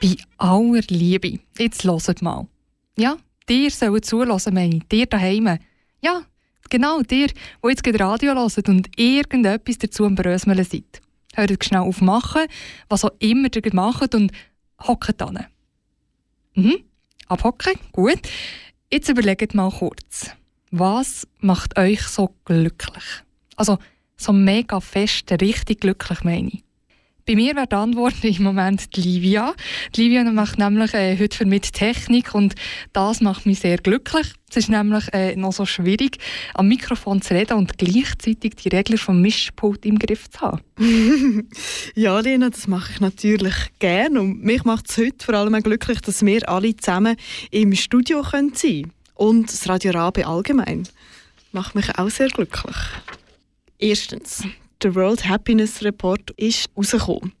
Bei 0.00 0.16
aller 0.36 0.82
Liebe. 0.88 1.40
Jetzt 1.58 1.82
hört 1.84 2.22
mal. 2.22 2.46
Ja, 2.96 3.16
dir 3.48 3.70
sollen 3.70 4.02
zulassen, 4.02 4.54
meine 4.54 4.76
ich. 4.76 4.88
Dir 4.88 5.06
daheim. 5.06 5.58
Ja, 6.00 6.22
genau, 6.70 7.02
dir, 7.02 7.28
die 7.28 7.68
jetzt 7.68 7.82
gerade 7.82 8.04
Radio 8.04 8.32
hört 8.34 8.68
und 8.68 8.88
irgendetwas 8.96 9.78
dazu 9.78 10.04
am 10.04 10.14
Brösmeln 10.14 10.62
seid. 10.64 11.00
Hört 11.34 11.64
schnell 11.64 11.80
auf 11.80 12.00
machen, 12.00 12.46
was 12.88 13.04
auch 13.04 13.12
immer 13.18 13.48
ihr 13.54 13.74
macht 13.74 14.14
und 14.14 14.30
hockt 14.86 15.20
an. 15.20 15.46
Mhm, 16.54 16.84
abhocken, 17.26 17.74
gut. 17.92 18.20
Jetzt 18.92 19.08
überlegt 19.08 19.54
mal 19.54 19.70
kurz. 19.70 20.30
Was 20.70 21.26
macht 21.40 21.78
euch 21.78 22.02
so 22.02 22.34
glücklich? 22.44 23.04
Also, 23.56 23.78
so 24.16 24.32
mega 24.32 24.80
fest, 24.80 25.30
richtig 25.40 25.80
glücklich 25.80 26.22
meine 26.24 26.48
ich. 26.48 26.64
Bei 27.28 27.34
mir 27.34 27.54
wäre 27.54 27.66
die 27.66 27.76
Antwort 27.76 28.24
im 28.24 28.42
Moment 28.42 28.96
die 28.96 29.02
Livia. 29.02 29.54
Die 29.94 30.04
Livia 30.04 30.24
macht 30.24 30.58
nämlich 30.58 30.94
äh, 30.94 31.18
heute 31.18 31.36
für 31.36 31.44
mich 31.44 31.72
Technik 31.72 32.34
und 32.34 32.54
das 32.94 33.20
macht 33.20 33.44
mich 33.44 33.58
sehr 33.60 33.76
glücklich. 33.76 34.28
Es 34.48 34.56
ist 34.56 34.70
nämlich 34.70 35.12
äh, 35.12 35.36
noch 35.36 35.52
so 35.52 35.66
schwierig, 35.66 36.16
am 36.54 36.68
Mikrofon 36.68 37.20
zu 37.20 37.34
reden 37.34 37.58
und 37.58 37.76
gleichzeitig 37.76 38.54
die 38.54 38.70
Regler 38.70 38.96
vom 38.96 39.20
Mischpult 39.20 39.84
im 39.84 39.98
Griff 39.98 40.30
zu 40.30 40.40
haben. 40.40 40.62
ja, 41.94 42.18
Lena, 42.18 42.48
das 42.48 42.66
mache 42.66 42.92
ich 42.94 43.00
natürlich 43.00 43.56
gerne. 43.78 44.22
Und 44.22 44.42
mich 44.42 44.64
macht 44.64 44.88
es 44.88 44.96
heute 44.96 45.22
vor 45.22 45.34
allem 45.34 45.62
glücklich, 45.62 46.00
dass 46.00 46.24
wir 46.24 46.48
alle 46.48 46.74
zusammen 46.76 47.14
im 47.50 47.74
Studio 47.74 48.22
sein 48.22 48.54
können. 48.54 48.92
Und 49.16 49.52
das 49.52 49.68
Radio 49.68 49.92
Rabe 49.92 50.26
allgemein. 50.26 50.88
Macht 51.52 51.74
mich 51.74 51.94
auch 51.98 52.08
sehr 52.08 52.28
glücklich. 52.28 52.76
Erstens, 53.78 54.44
der 54.82 54.94
World 54.94 55.28
Happiness 55.28 55.82
Report 55.82 56.30
ist 56.36 56.70
rausgekommen. 56.76 57.32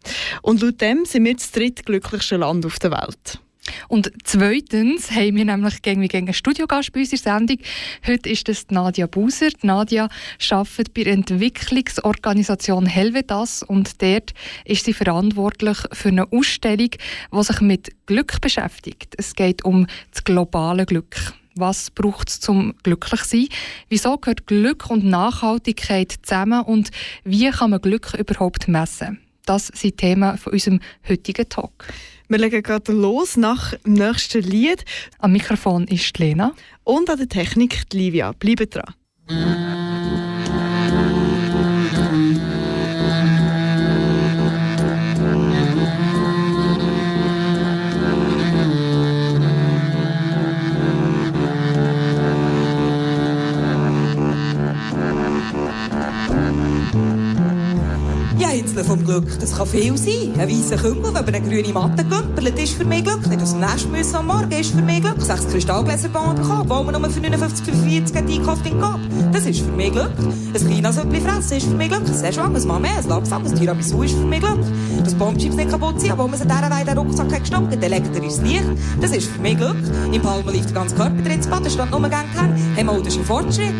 Und 0.42 0.60
laut 0.60 0.80
dem 0.80 1.04
sind 1.04 1.24
wir 1.24 1.34
das 1.34 1.52
drittglücklichste 1.52 2.36
Land 2.36 2.66
auf 2.66 2.78
der 2.78 2.90
Welt. 2.90 3.40
Und 3.88 4.10
zweitens 4.24 5.10
haben 5.10 5.36
wir 5.36 5.44
nämlich 5.44 5.82
gegen, 5.82 6.08
einen 6.10 6.32
Studiogast 6.32 6.90
bei 6.92 7.00
unserer 7.00 7.18
Sendung. 7.18 7.58
Heute 8.06 8.30
ist 8.30 8.48
das 8.48 8.66
Nadia 8.70 9.06
Buser. 9.06 9.50
Nadia 9.62 10.08
arbeitet 10.50 10.94
bei 10.94 11.04
der 11.04 11.12
Entwicklungsorganisation 11.12 12.86
Helvetas 12.86 13.62
und 13.62 14.00
dort 14.00 14.32
ist 14.64 14.86
sie 14.86 14.94
verantwortlich 14.94 15.78
für 15.92 16.08
eine 16.08 16.32
Ausstellung, 16.32 16.90
die 16.90 17.42
sich 17.42 17.60
mit 17.60 17.90
Glück 18.06 18.40
beschäftigt. 18.40 19.14
Es 19.18 19.34
geht 19.34 19.64
um 19.64 19.86
das 20.12 20.24
globale 20.24 20.86
Glück. 20.86 21.34
Was 21.58 21.90
braucht 21.90 22.28
es 22.28 22.40
zum 22.40 22.74
glücklich 22.84 23.22
sein? 23.24 23.48
Wieso 23.88 24.16
gehört 24.16 24.46
Glück 24.46 24.90
und 24.90 25.04
Nachhaltigkeit 25.04 26.14
zusammen 26.22 26.62
und 26.62 26.90
wie 27.24 27.50
kann 27.50 27.70
man 27.70 27.80
Glück 27.80 28.14
überhaupt 28.14 28.68
messen? 28.68 29.18
Das 29.44 29.66
sind 29.74 29.96
Themen 29.96 30.38
von 30.38 30.52
unserem 30.52 30.78
heutigen 31.08 31.48
Talk. 31.48 31.88
Wir 32.28 32.38
legen 32.38 32.62
gerade 32.62 32.92
los 32.92 33.36
nach 33.36 33.74
dem 33.74 33.94
nächsten 33.94 34.42
Lied. 34.42 34.84
Am 35.18 35.32
Mikrofon 35.32 35.88
ist 35.88 36.16
Lena. 36.18 36.52
Und 36.84 37.10
an 37.10 37.16
der 37.16 37.28
Technik 37.28 37.88
die 37.90 37.96
Livia. 37.96 38.32
Bleibt 38.32 38.76
dran. 38.76 39.77
Inseln 58.78 58.98
vom 58.98 59.04
Glück. 59.04 59.38
Das 59.40 59.56
kann 59.56 59.66
viel 59.66 59.96
sein. 59.96 60.34
Ein 60.38 60.48
weißer 60.48 60.76
Küngel, 60.76 61.12
der 61.12 61.22
über 61.22 61.34
eine 61.34 61.40
grüne 61.40 61.72
Matte 61.72 62.04
gümpelt, 62.04 62.58
ist 62.58 62.74
für 62.74 62.84
mich 62.84 63.04
Glück. 63.04 63.26
Nicht 63.26 63.42
aus 63.42 63.50
dem 63.50 63.60
Nest 63.60 63.90
müssen 63.90 64.14
am 64.14 64.26
Morgen 64.26 64.50
ist 64.52 64.70
für 64.70 64.82
mich 64.82 65.00
Glück. 65.00 65.20
Sechs 65.20 65.48
Kristallgläser 65.48 66.08
bauen 66.08 66.36
bekommen, 66.36 66.68
wo 66.68 66.82
man 66.82 67.00
nur 67.00 67.10
für 67.10 67.20
59, 67.20 67.64
45 67.64 68.16
einkauft 68.16 68.66
in 68.66 68.80
Gab. 68.80 69.00
Das 69.32 69.46
ist 69.46 69.60
für 69.60 69.72
mich 69.72 69.92
Glück. 69.92 70.12
Ein 70.18 70.68
China-Süppli 70.68 71.20
fressen 71.20 71.56
ist 71.56 71.66
für 71.66 71.74
mich 71.74 71.88
Glück. 71.88 72.06
Ein 72.06 72.14
Szechuan, 72.14 72.54
ein 72.54 72.62
Mamé, 72.62 72.98
ein 72.98 73.08
Lapsam, 73.08 73.44
ein 73.44 73.54
Tiramisu 73.54 74.02
ist 74.02 74.14
für 74.14 74.26
mich 74.26 74.40
Glück. 74.40 74.60
Das 75.02 75.14
Bombchips 75.14 75.56
nicht 75.56 75.70
kaputt 75.70 76.00
sein, 76.00 76.16
wo 76.16 76.28
man 76.28 76.38
sich 76.38 76.46
dieser 76.46 76.70
Weide 76.70 76.86
den 76.86 76.98
Rucksack 76.98 77.32
hat 77.32 77.40
gestoppt, 77.40 77.74
ins 77.74 78.40
Licht. 78.42 78.64
Das 79.00 79.10
ist 79.10 79.28
für 79.28 79.40
mich 79.40 79.56
Glück. 79.56 79.76
Im 80.12 80.22
Palma 80.22 80.50
lief 80.50 80.66
der 80.66 80.74
ganze 80.74 80.94
Körper 80.94 81.20
drin 81.22 81.32
ins 81.32 81.46
Bad, 81.48 81.64
da 81.64 81.84
nur 81.86 82.08
gern 82.08 82.24
gehängt. 82.32 82.58
Hey, 82.76 82.84
das 82.84 83.14
ist 83.14 83.18
ein 83.18 83.24
Fortschritt. 83.24 83.74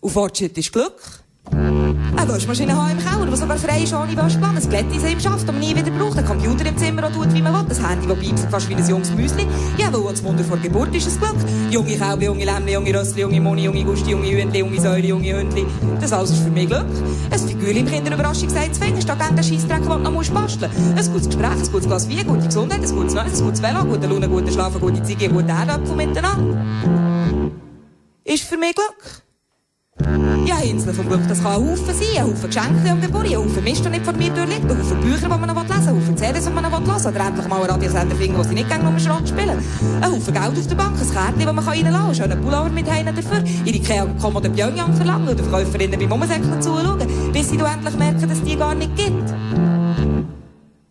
Und 0.00 0.10
Fortschritt 0.10 0.58
ist 0.58 0.72
Glück. 0.72 1.27
Eine 1.52 2.28
Waschmaschine 2.28 2.76
haben 2.76 2.90
im 2.90 2.98
Keller, 2.98 3.26
die 3.26 3.36
sogar 3.36 3.56
frei 3.56 3.82
ist 3.82 3.92
ohne 3.92 4.16
Waschplan. 4.16 4.56
Ein 4.56 4.68
Glättis 4.68 5.02
im 5.02 5.20
Schaft, 5.20 5.46
man 5.46 5.58
nie 5.58 5.74
wieder 5.74 5.90
braucht. 5.90 6.18
Ein 6.18 6.24
Computer 6.24 6.66
im 6.66 6.76
Zimmer, 6.76 7.02
der 7.02 7.12
tut, 7.12 7.32
wie 7.32 7.42
man 7.42 7.52
will. 7.52 7.76
Ein 7.76 7.88
Handy, 7.88 8.06
das 8.06 8.18
piepst 8.18 8.48
fast 8.50 8.68
wie 8.68 8.74
ein 8.74 8.88
junges 8.88 9.10
Müsli. 9.12 9.46
Ja, 9.76 9.92
weil 9.92 10.12
das 10.12 10.22
Wunder 10.22 10.44
vor 10.44 10.58
Geburt 10.58 10.94
ist 10.94 11.08
ein 11.08 11.18
Glück. 11.18 11.36
Junge 11.70 11.96
Kälbe, 11.96 12.24
junge 12.24 12.44
Lämmli, 12.44 12.72
junge 12.72 12.94
Rössli, 12.94 13.22
junge 13.22 13.40
Moni, 13.40 13.64
junge 13.64 13.84
Gusti, 13.84 14.10
junge 14.10 14.30
Hündli, 14.30 14.60
junge 14.60 14.80
Säule, 14.80 15.06
junge 15.06 15.38
Hündli. 15.38 15.66
Das 16.00 16.12
alles 16.12 16.30
ist 16.30 16.42
für 16.42 16.50
mich 16.50 16.66
Glück. 16.66 16.86
Ein 17.30 17.38
Figur 17.38 17.70
im 17.70 17.86
Kinderüberraschung 17.86 18.50
sagt 18.50 18.74
zu 18.74 18.80
Finger, 18.80 19.00
statt 19.00 19.18
den 19.30 19.42
Scheissdreck, 19.42 19.82
den 19.82 19.88
du 19.88 19.98
noch 19.98 20.12
musst 20.12 20.34
basteln. 20.34 20.70
Ein 20.96 21.12
gutes 21.12 21.26
Gespräch, 21.26 21.50
ein 21.50 21.72
gutes 21.72 21.86
Glas 21.86 22.06
Bier, 22.06 22.24
gute 22.24 22.46
Gesundheit, 22.46 22.82
ein 22.82 22.94
gutes 22.94 23.14
Neues, 23.14 23.38
ein 23.38 23.44
gutes 23.44 23.62
Velo, 23.62 23.84
gute 23.84 24.06
Laune, 24.06 24.28
gute 24.28 24.52
Schlafen, 24.52 24.80
gute 24.80 25.02
Ziege, 25.02 25.26
ein 25.26 25.32
guter 25.32 25.54
Erdapfel 25.54 25.96
miteinander. 25.96 26.60
Ist 28.24 28.44
für 28.44 28.56
mich 28.56 28.74
Glück. 28.74 29.27
Ja, 30.46 30.60
Insel 30.60 30.94
vom 30.94 31.08
Glück, 31.08 31.26
das 31.28 31.42
kann 31.42 31.52
ein 31.52 31.70
Haufen 31.70 31.86
sein. 31.86 32.16
Ein 32.16 32.24
Haufen 32.24 32.46
Geschenke 32.46 32.90
am 32.90 33.00
Geburt, 33.00 33.26
ein 33.26 33.36
Haufen 33.36 33.64
Mist, 33.64 33.84
der 33.84 33.90
nicht 33.90 34.04
vor 34.04 34.14
mir 34.14 34.30
durchliegt, 34.30 34.70
ein 34.70 34.78
Haufen 34.78 35.00
Bücher, 35.00 35.22
die 35.22 35.28
man 35.28 35.46
noch 35.46 35.62
lesen 35.62 35.68
will, 35.68 35.88
ein 35.88 35.96
Haufen 35.96 36.16
CDs, 36.16 36.44
die 36.44 36.52
man 36.52 36.62
noch 36.62 36.70
hören 36.70 36.86
will, 36.86 37.12
oder 37.12 37.26
endlich 37.26 37.48
mal 37.48 37.56
einen 37.56 37.70
Radiosender 37.70 38.16
finden, 38.16 38.38
wo 38.38 38.42
sie 38.42 38.54
nicht 38.54 38.68
gerne 38.68 38.90
nur 38.90 38.98
Schrott 38.98 39.28
spielen. 39.28 39.58
Ein 40.00 40.12
Haufen 40.12 40.34
Geld 40.34 40.58
auf 40.58 40.66
der 40.66 40.74
Bank, 40.76 40.96
ein 41.00 41.10
Kärtchen, 41.10 41.46
das 41.46 41.54
man 41.54 41.64
reinlassen 41.64 41.92
kann, 41.92 42.04
einen 42.04 42.14
schönen 42.14 42.40
Pullover 42.42 42.70
mit 42.70 42.90
Heinen 42.90 43.14
dafür, 43.14 43.42
ihre 43.64 43.76
Ikea-Kommode 43.76 44.50
Pyongyang 44.50 44.94
verlangen 44.94 45.28
oder 45.28 45.42
Verkäuferinnen 45.42 45.98
beim 45.98 46.12
Umsäckeln 46.12 46.62
zuschauen, 46.62 47.32
bis 47.32 47.50
sie 47.50 47.58
endlich 47.58 47.96
merken, 47.96 48.28
dass 48.28 48.42
die 48.42 48.56
gar 48.56 48.74
nicht 48.74 48.96
gibt. 48.96 49.34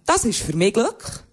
Das 0.05 0.25
ist 0.25 0.41
für 0.41 0.55
mich 0.55 0.73
Glück. 0.73 1.26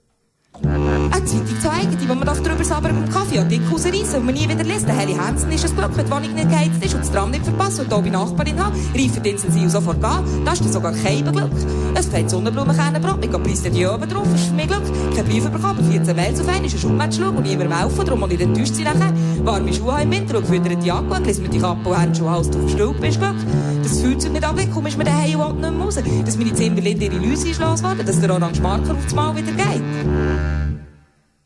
Zeigen, 1.74 1.98
die, 1.98 2.06
man 2.06 2.20
darüber 2.20 2.64
sabbern 2.64 2.94
beim 2.94 3.08
Kaffee, 3.08 3.38
Artikel 3.38 3.68
rausreißen 3.68 4.20
und 4.20 4.26
man 4.26 4.34
nie 4.34 4.48
wieder 4.48 4.64
liest. 4.64 4.86
Der 4.86 4.96
Harry 4.96 5.14
Hansen 5.14 5.50
ist 5.50 5.64
ein 5.64 5.76
Glück, 5.76 5.96
wenn 5.96 6.06
die 6.06 6.10
Wohnung 6.10 6.34
nicht 6.34 6.48
geheizt 6.48 6.84
ist 6.84 6.94
und 6.94 7.00
das 7.00 7.10
Tram 7.10 7.30
nicht 7.30 7.44
verpasst 7.44 7.80
und 7.80 7.92
oben 7.92 8.12
Nachbarin 8.12 8.64
hat. 8.64 8.72
Reifen 8.94 9.22
die 9.22 9.30
Insel 9.30 9.50
sie 9.50 9.68
sofort 9.68 10.00
gehen. 10.00 10.44
Das 10.44 10.54
ist 10.54 10.64
dann 10.64 10.72
sogar 10.72 10.92
kein 10.92 11.24
Glück. 11.24 11.50
Ein 11.94 12.02
fett 12.02 12.30
Sonnenblumenkernenbrot 12.30 13.20
mit 13.20 13.32
Caprese 13.32 13.70
die 13.70 13.86
oben 13.86 14.08
drauf 14.08 14.26
ist 14.34 14.46
für 14.46 14.54
mich 14.54 14.68
Glück. 14.68 14.82
Kein 15.14 15.24
Brief 15.24 15.44
bekommen, 15.50 15.90
14 15.90 16.16
Mails 16.16 16.40
auf 16.40 16.48
einen, 16.48 16.64
ist 16.64 16.74
ein 16.74 16.80
Schulmatch 16.80 17.18
und 17.18 17.42
niemand 17.42 17.76
helfen, 17.76 18.04
darum 18.04 18.20
muss 18.20 18.30
ich 18.30 18.40
enttäuscht 18.40 18.74
sein 18.74 18.84
nachher. 18.84 19.12
Warme 19.44 19.72
Schuhe 19.72 20.02
im 20.02 20.10
Winter 20.10 20.38
und 20.38 20.46
gefütterte 20.46 20.86
Jacke, 20.86 21.22
glässt 21.22 21.42
mir 21.42 21.48
die 21.48 21.58
Kappe 21.58 21.88
und 21.88 21.98
Handschuhe, 21.98 22.30
Hals 22.30 22.48
auf 22.48 22.70
Stülp 22.70 23.02
ist 23.04 23.18
Glück. 23.18 23.36
Das 23.82 23.98
sich 23.98 24.30
nicht 24.30 24.44
abweg, 24.44 24.68
komm, 24.72 24.86
ist 24.86 24.96
mir 24.96 25.04
daheim 25.04 25.40
und 25.40 25.60
nicht 25.60 25.72
mehr 25.72 25.80
raus. 25.80 25.98
Dass 26.24 26.36
meine 26.36 26.54
Zimmerlinde 26.54 27.06
ihre 27.06 27.18
Läuse 27.18 27.48
einschlafen 27.48 27.84
werden, 27.84 28.06
dass 28.06 28.20
der 28.20 28.30
Orange 28.30 28.60
Marker 28.60 28.92
auf 28.92 29.04
das 29.04 29.14
Mal 29.14 29.36
wieder 29.36 29.52
geht. 29.52 30.63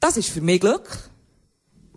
Das 0.01 0.17
ist 0.17 0.29
für 0.29 0.41
mich 0.41 0.61
Glück. 0.61 1.11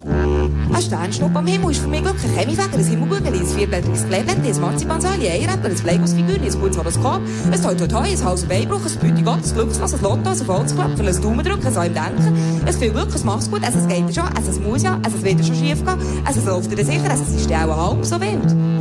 Ein 0.04 0.82
Sternschnupp 0.82 1.36
am 1.36 1.46
Himmel 1.46 1.70
ist 1.70 1.82
für 1.82 1.88
mich 1.88 2.02
Glück. 2.02 2.16
Ein 2.24 2.36
Chemiefäger, 2.36 2.74
ein 2.74 2.84
Himmelbügel, 2.84 3.32
ein 3.32 3.46
vierblättriges 3.46 4.08
Kleeblättchen, 4.08 4.44
ein 4.44 4.62
Marzipansäule, 4.62 5.30
ein 5.30 5.42
Eieräppler, 5.42 5.70
ein 5.70 5.76
Playboy-Figur, 5.76 6.36
ein 6.36 6.60
gutes 6.60 6.78
Horoskop, 6.80 7.22
ein 7.52 7.62
Toi 7.62 7.76
Toi 7.76 7.88
Toi, 7.88 8.08
ein 8.10 8.24
Hals- 8.26 8.42
und 8.42 8.50
Beinbruch, 8.50 8.82
ein 8.84 9.00
Büti 9.00 9.22
Gott, 9.22 9.46
ein 9.46 9.54
Glücksfass, 9.54 9.94
ein 9.94 10.02
Lotto, 10.02 10.30
ein 10.32 10.36
Volksklopfer, 10.36 11.04
ein 11.04 11.22
Daumendrück, 11.22 11.64
ein 11.64 11.74
Säum 11.74 11.94
Denken, 11.94 12.62
ein 12.66 12.74
viel 12.74 12.92
Glück, 12.92 13.14
ein 13.14 13.22
Mach's 13.26 13.52
gut, 13.52 13.62
es 13.62 13.88
geht 13.88 14.16
schon, 14.16 14.30
es 14.36 14.60
muss 14.60 14.82
ja, 14.82 15.00
es 15.06 15.24
wird 15.24 15.46
schon 15.46 15.56
schief 15.56 15.86
gehen, 15.86 16.00
es 16.28 16.44
läuft 16.44 16.72
dir 16.76 16.84
sicher, 16.84 17.14
es 17.14 17.36
ist 17.36 17.54
auch 17.54 17.92
halb 17.92 18.04
so 18.04 18.20
wild. 18.20 18.81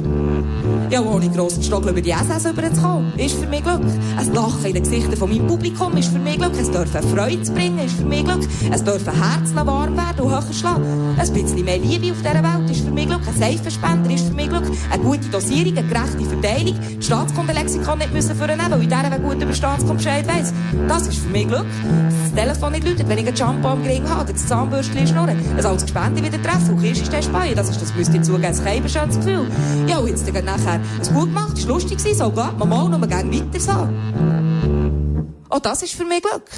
Ja, 0.91 1.03
ohne 1.03 1.31
grossen 1.31 1.63
Stock 1.63 1.87
über 1.87 2.01
die 2.01 2.11
SS 2.11 2.47
überzukommen, 2.47 3.13
ist 3.17 3.37
für 3.39 3.47
mich 3.47 3.63
Glück. 3.63 3.81
Ein 4.17 4.35
Lachen 4.35 4.65
in 4.65 4.75
den 4.75 4.83
Gesichtern 4.83 5.17
von 5.17 5.31
meinem 5.31 5.47
Publikum 5.47 5.97
ist 5.97 6.13
für 6.13 6.19
mich 6.19 6.37
Glück. 6.37 6.53
Es 6.61 6.69
dürfen 6.69 7.03
Freude 7.15 7.41
zu 7.43 7.53
bringen 7.53 7.79
ist 7.79 7.95
für 7.95 8.05
mich 8.05 8.25
Glück. 8.25 8.41
Es 8.73 8.83
dürfen 8.83 9.13
Herzen 9.13 9.55
warm 9.55 9.97
werden 9.97 10.21
und 10.21 10.33
höher 10.33 10.53
schlagen. 10.53 11.15
Ein 11.17 11.33
bisschen 11.33 11.65
mehr 11.65 11.79
Liebe 11.79 12.11
auf 12.11 12.19
dieser 12.19 12.43
Welt 12.43 12.69
ist 12.69 12.85
für 12.85 12.91
mich 12.91 13.07
Glück. 13.07 13.21
Ein 13.25 13.39
Seifenspender 13.39 14.11
ist 14.11 14.27
für 14.27 14.35
mich 14.35 14.49
Glück. 14.49 14.65
Eine 14.91 15.03
gute 15.05 15.29
Dosierung, 15.29 15.79
eine 15.79 15.87
gerechte 15.87 16.25
Verteilung. 16.25 16.75
Die 16.99 17.03
Staatskundelexikon 17.03 17.99
nicht 17.99 18.13
müssen 18.13 18.35
vornehmen, 18.35 18.71
weil 18.71 18.83
ich 18.83 18.89
dieser 18.89 19.11
Weg 19.13 19.23
gut 19.23 19.41
über 19.41 19.53
Staatskunde 19.53 20.03
Bescheid 20.03 20.27
weiss. 20.27 20.53
Das 20.89 21.07
ist 21.07 21.19
für 21.19 21.29
mich 21.29 21.47
Glück. 21.47 21.67
Das 22.25 22.35
Telefon 22.35 22.73
nicht 22.73 22.85
läutet, 22.85 23.09
wenn 23.09 23.19
ich 23.19 23.29
einen 23.29 23.37
Shampoo 23.37 23.69
am 23.69 23.85
Gring 23.85 24.09
habe, 24.09 24.33
das 24.33 24.45
Zahnbürstchen 24.45 25.07
schnurren. 25.07 25.39
Ein 25.57 25.65
altes 25.65 25.85
Gespende 25.85 26.21
wieder 26.21 26.43
treffen 26.43 26.71
und 26.75 26.83
Kirsch 26.83 27.03
ist 27.03 27.13
der 27.13 27.23
Speien. 27.23 27.55
Das 27.55 27.71
ist, 27.71 27.81
das 27.81 27.95
müsst 27.95 28.13
ihr 28.13 28.23
zugeben, 28.23 28.55
schönes 28.89 29.17
Gefühl. 29.17 29.47
Ja, 29.87 29.99
und 29.99 30.09
jetzt 30.09 30.27
dann 30.35 30.45
nachher 30.45 30.80
es 31.01 31.13
gut 31.13 31.27
gemacht, 31.27 31.57
es 31.57 31.67
war 31.67 31.75
lustig, 31.75 32.01
so 32.01 32.31
geht 32.31 32.59
man 32.59 32.69
mal 32.69 32.89
nur 32.89 33.07
gerne 33.07 33.33
weiter 33.33 33.61
so. 33.61 33.89
Oh, 35.51 35.59
das 35.61 35.83
ist 35.83 35.95
für 35.95 36.05
mich 36.05 36.23
Glück. 36.23 36.51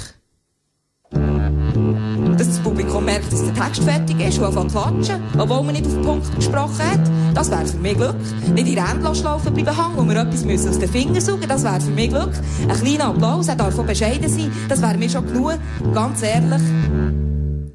Dass 2.37 2.47
das 2.47 2.59
Publikum 2.59 3.05
merkt, 3.05 3.31
dass 3.31 3.43
der 3.43 3.53
Text 3.53 3.83
fertig 3.83 4.19
ist 4.19 4.39
und 4.39 4.45
anfängt 4.45 4.71
klatschen, 4.71 5.23
obwohl 5.37 5.63
man 5.63 5.73
nicht 5.73 5.85
auf 5.85 5.93
den 5.93 6.01
Punkt 6.03 6.35
gesprochen 6.35 6.79
hat. 6.79 6.99
Das 7.33 7.49
wäre 7.49 7.65
für 7.65 7.77
mich 7.77 7.95
Glück. 7.95 8.15
Nicht 8.53 8.67
in 8.67 8.77
Endlosschlaufen 8.77 9.53
bleiben 9.53 9.75
hängen, 9.75 9.97
wo 9.97 10.03
wir 10.07 10.21
etwas 10.21 10.43
müssen 10.43 10.69
aus 10.69 10.79
den 10.79 10.89
Fingern 10.89 11.21
suchen, 11.21 11.47
das 11.47 11.63
wäre 11.63 11.81
für 11.81 11.91
mich 11.91 12.09
Glück. 12.09 12.33
Ein 12.67 12.79
kleiner 12.79 13.05
Applaus, 13.05 13.47
er 13.47 13.55
darf 13.55 13.77
auch 13.77 13.85
bescheiden 13.85 14.29
sein, 14.29 14.51
das 14.69 14.81
wäre 14.81 14.97
mir 14.97 15.09
schon 15.09 15.25
genug. 15.25 15.57
Ganz 15.93 16.21
ehrlich, 16.21 16.61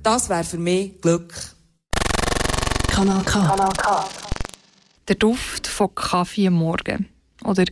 das 0.03 0.29
wäre 0.29 0.45
für 0.45 0.59
mich 0.59 1.01
Glück. 1.01 1.35
Kanal 2.89 3.23
K. 3.25 3.41
Kanal 3.41 3.73
K. 3.77 4.05
Der 5.09 5.17
Duft 5.17 5.67
von 5.67 5.95
Kaffee 5.95 6.49
am 6.49 6.55
Morgen. 6.55 7.09
Oder 7.43 7.65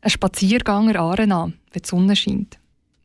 ein 0.00 0.10
Spaziergang 0.10 0.88
an 0.88 0.96
Arena, 0.96 1.52
wenn 1.72 1.82
die 1.82 1.86
Sonne 1.86 2.16
scheint. 2.16 2.58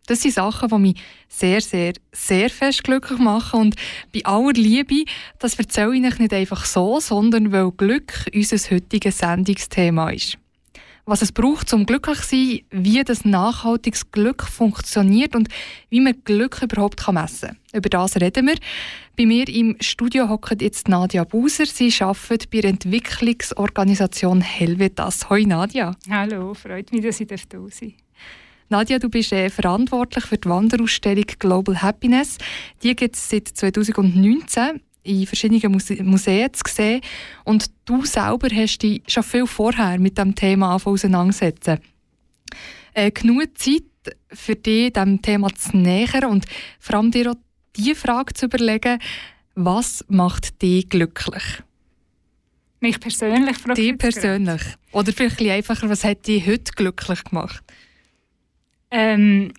Das 0.07 0.21
sind 0.21 0.33
Sachen, 0.33 0.69
die 0.69 0.77
mich 0.77 1.01
sehr, 1.27 1.59
sehr, 1.59 1.93
sehr 2.13 2.49
fest 2.49 2.85
glücklich 2.85 3.19
machen. 3.19 3.59
Und 3.59 3.75
bei 4.13 4.23
aller 4.23 4.53
Liebe, 4.53 5.03
das 5.39 5.55
erzähle 5.55 5.97
ich 5.97 6.05
euch 6.05 6.19
nicht 6.19 6.33
einfach 6.33 6.63
so, 6.63 7.01
sondern 7.01 7.51
weil 7.51 7.71
Glück 7.71 8.29
unser 8.33 8.57
heutiges 8.73 9.17
Sendungsthema 9.17 10.09
ist. 10.11 10.37
Was 11.07 11.21
es 11.21 11.31
braucht, 11.31 11.71
um 11.71 11.85
glücklich 11.85 12.19
zu 12.21 12.35
sein, 12.35 12.61
wie 12.71 13.03
das 13.03 13.25
nachhaltiges 13.25 14.09
Glück 14.09 14.41
funktioniert 14.43 15.35
und 15.35 15.49
wie 15.91 16.01
man 16.01 16.15
Glück 16.23 16.63
überhaupt 16.63 17.07
messen 17.11 17.49
kann. 17.49 17.57
Über 17.73 17.89
das 17.89 18.15
reden 18.19 18.47
wir. 18.47 18.55
Bei 19.15 19.27
mir 19.27 19.47
im 19.47 19.77
Studio 19.81 20.27
hockt 20.29 20.63
jetzt 20.63 20.89
Nadia 20.89 21.23
Buser. 21.23 21.67
Sie 21.67 21.93
arbeitet 21.99 22.49
bei 22.49 22.61
der 22.61 22.71
Entwicklungsorganisation 22.71 24.41
Helvetas. 24.41 25.29
Hoi 25.29 25.45
Nadia. 25.45 25.95
Hallo, 26.09 26.55
freut 26.55 26.91
mich, 26.91 27.03
dass 27.03 27.19
ich 27.19 27.27
da 27.27 27.37
sein 27.37 27.49
darf. 27.49 28.05
Nadja, 28.69 28.97
du 28.97 29.09
bist 29.09 29.31
äh, 29.31 29.51
verantwortlich 29.51 30.25
für 30.25 30.39
die 30.39 30.49
Wanderausstellung 30.49 31.25
Global 31.37 31.83
Happiness. 31.83 32.39
Die 32.81 32.95
gibt 32.95 33.15
es 33.15 33.29
seit 33.29 33.47
2019 33.49 34.81
in 35.05 35.25
verschiedenen 35.25 35.71
Muse 35.71 36.03
Museen 36.03 36.53
zu 36.53 36.63
sehen. 36.67 37.01
Und 37.43 37.71
du 37.85 38.03
selber 38.05 38.47
hast 38.53 38.79
dich 38.79 39.01
schon 39.07 39.23
viel 39.23 39.47
vorher 39.47 39.99
mit 39.99 40.17
dem 40.17 40.35
Thema 40.35 40.75
auseinandergesetzt. 40.75 41.71
Äh, 42.93 43.11
genug 43.11 43.57
Zeit 43.57 43.83
für 44.31 44.55
dich, 44.55 44.93
diesem 44.93 45.21
Thema 45.21 45.53
zu 45.53 45.77
nähern 45.77 46.25
und 46.25 46.45
vor 46.79 46.95
allem 46.95 47.11
dir 47.11 47.31
auch 47.31 47.35
die 47.75 47.95
Frage 47.95 48.33
zu 48.33 48.45
überlegen, 48.45 48.99
was 49.55 50.05
macht 50.07 50.61
dich 50.61 50.89
glücklich? 50.89 51.43
Mich 52.79 52.99
persönlich? 52.99 53.57
Dich 53.75 53.97
persönlich. 53.97 54.61
Oder 54.91 55.11
vielleicht 55.11 55.41
einfacher, 55.41 55.89
was 55.89 56.03
hat 56.03 56.27
dich 56.27 56.45
heute 56.45 56.71
glücklich 56.73 57.23
gemacht? 57.23 57.63
Ähm, 58.91 59.51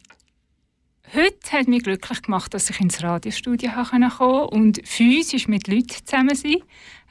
heute 1.15 1.53
hat 1.53 1.69
mich 1.69 1.83
glücklich 1.83 2.23
gemacht, 2.23 2.53
dass 2.55 2.71
ich 2.71 2.81
ins 2.81 3.03
Radiostudio 3.03 3.71
kommen 3.71 4.11
konnte 4.11 4.55
und 4.55 4.81
physisch 4.85 5.49
mit 5.49 5.69
Leuten 5.69 6.05
zusammen 6.05 6.35
sein. 6.35 6.57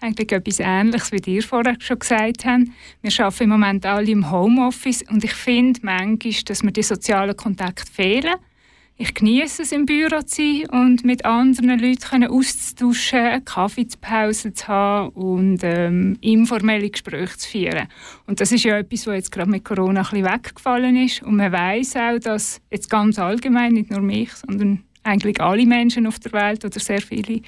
Eigentlich 0.01 0.31
etwas 0.31 0.59
Ähnliches, 0.59 1.11
wie 1.11 1.21
dir 1.21 1.43
vorher 1.43 1.75
schon 1.79 1.99
gesagt 1.99 2.45
haben. 2.45 2.73
Wir 3.01 3.11
arbeiten 3.19 3.43
im 3.43 3.49
Moment 3.49 3.85
alle 3.85 4.11
im 4.11 4.29
Homeoffice 4.29 5.03
und 5.09 5.23
ich 5.23 5.33
finde 5.33 5.79
manchmal, 5.83 6.33
dass 6.45 6.63
mir 6.63 6.71
die 6.71 6.83
sozialen 6.83 7.35
Kontakte 7.35 7.91
fehlen. 7.91 8.35
Ich 8.97 9.13
genieße 9.13 9.63
es, 9.63 9.73
im 9.73 9.85
Büro 9.85 10.21
zu 10.21 10.37
sein 10.37 10.69
und 10.69 11.03
mit 11.03 11.25
anderen 11.25 11.79
Leuten 11.79 12.23
auszutauschen, 12.27 13.19
eine 13.19 13.41
Kaffeepause 13.41 14.53
zu 14.53 14.67
haben 14.69 15.09
und 15.09 15.59
ähm, 15.63 16.17
informelle 16.21 16.89
Gespräche 16.89 17.37
zu 17.37 17.49
führen. 17.49 17.89
Und 18.25 18.39
das 18.39 18.53
ist 18.53 18.63
ja 18.63 18.77
etwas, 18.77 19.05
was 19.05 19.15
jetzt 19.15 19.31
gerade 19.33 19.51
mit 19.51 19.65
Corona 19.65 19.99
ein 19.99 20.09
bisschen 20.09 20.25
weggefallen 20.25 20.95
ist. 20.95 21.23
Und 21.23 21.35
man 21.35 21.51
weiß 21.51 21.97
auch, 21.97 22.19
dass 22.19 22.61
jetzt 22.71 22.89
ganz 22.89 23.19
allgemein, 23.19 23.73
nicht 23.73 23.91
nur 23.91 23.99
mich, 23.99 24.31
sondern 24.31 24.85
eigentlich 25.03 25.41
alle 25.41 25.65
Menschen 25.65 26.07
auf 26.07 26.19
der 26.19 26.31
Welt 26.31 26.63
oder 26.63 26.79
sehr 26.79 27.01
viele 27.01 27.41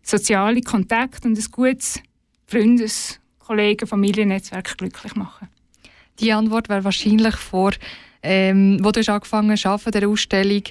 soziale 0.00 0.60
Kontakte 0.60 1.26
und 1.26 1.36
ein 1.36 1.44
gutes 1.50 2.00
Freundes-, 2.46 3.18
Kollegen-, 3.40 3.88
Familiennetzwerk 3.88 4.78
glücklich 4.78 5.16
machen. 5.16 5.48
Die 6.20 6.32
Antwort 6.32 6.68
wäre 6.68 6.84
wahrscheinlich 6.84 7.36
vor 7.36 7.72
ähm, 8.24 8.78
wo 8.82 8.90
du 8.90 9.00
hast 9.00 9.10
angefangen 9.10 9.50
hast, 9.52 9.66
arbeiten, 9.66 9.92
der 9.92 10.08
Ausstellung, 10.08 10.62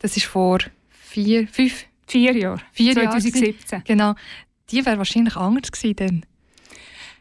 das 0.00 0.16
ist 0.16 0.26
vor 0.26 0.58
vier, 0.90 1.46
fünf, 1.46 1.86
vier 2.06 2.36
Jahren, 2.36 2.60
vier 2.72 2.92
2017. 2.94 3.56
Jahre 3.70 3.84
genau. 3.86 4.14
Die 4.70 4.84
wäre 4.84 4.98
wahrscheinlich 4.98 5.36
anders 5.36 5.70
gewesen 5.70 5.96
dann. 5.96 6.26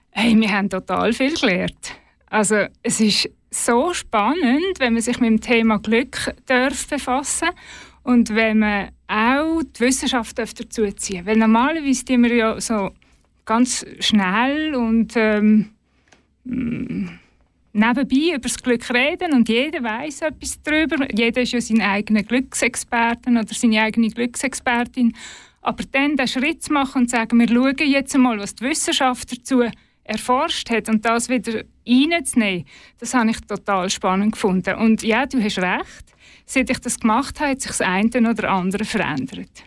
Hey, 0.09 0.35
wir 0.35 0.51
haben 0.51 0.69
total 0.69 1.13
viel 1.13 1.35
gelernt. 1.35 1.93
Also 2.25 2.65
es 2.81 2.99
ist 2.99 3.29
so 3.51 3.93
spannend, 3.93 4.79
wenn 4.79 4.93
man 4.93 5.01
sich 5.01 5.19
mit 5.19 5.29
dem 5.29 5.41
Thema 5.41 5.77
Glück 5.77 6.33
darf 6.47 6.87
befassen 6.87 7.49
und 8.01 8.33
wenn 8.33 8.59
man 8.59 8.89
auch 9.07 9.61
die 9.61 9.81
Wissenschaft 9.81 10.39
dazu 10.39 10.89
ziehen 10.93 11.25
Weil 11.27 11.37
normalerweise 11.37 12.05
die 12.05 12.17
wir 12.17 12.33
ja 12.33 12.59
so 12.59 12.89
ganz 13.45 13.85
schnell 13.99 14.73
und 14.73 15.13
ähm, 15.15 15.69
nebenbei 17.75 18.29
über 18.35 18.39
das 18.39 18.57
Glück 18.57 18.89
reden 18.91 19.33
und 19.33 19.49
jeder 19.49 19.83
weiß 19.83 20.21
etwas 20.21 20.61
darüber. 20.63 21.07
Jeder 21.13 21.41
ist 21.41 21.51
ja 21.51 21.61
sein 21.61 21.81
eigener 21.81 22.23
Glücksexperte 22.23 23.29
oder 23.29 23.45
seine 23.53 23.81
eigene 23.81 24.09
Glücksexpertin. 24.09 25.13
Aber 25.61 25.83
dann 25.91 26.15
den 26.15 26.27
Schritt 26.27 26.63
zu 26.63 26.73
machen 26.73 27.03
und 27.03 27.09
zu 27.09 27.17
sagen, 27.17 27.39
wir 27.39 27.47
schauen 27.47 27.75
jetzt 27.77 28.15
einmal, 28.15 28.39
was 28.39 28.55
die 28.55 28.65
Wissenschaft 28.65 29.31
dazu 29.31 29.63
erforscht 30.03 30.69
hat 30.69 30.87
und 30.87 31.03
das 31.03 31.29
wieder 31.29 31.63
reinzunehmen, 31.87 32.65
das 32.99 33.13
habe 33.13 33.31
ich 33.31 33.41
total 33.41 33.89
spannend 33.89 34.33
gefunden. 34.33 34.75
Und 34.75 35.03
ja, 35.03 35.25
du 35.25 35.43
hast 35.43 35.57
recht, 35.57 36.05
seit 36.45 36.69
ich 36.69 36.79
das 36.79 36.99
gemacht 36.99 37.39
habe, 37.39 37.51
hat 37.51 37.61
sich 37.61 37.71
das 37.71 37.81
eine 37.81 38.29
oder 38.29 38.51
andere 38.51 38.85
verändert. 38.85 39.63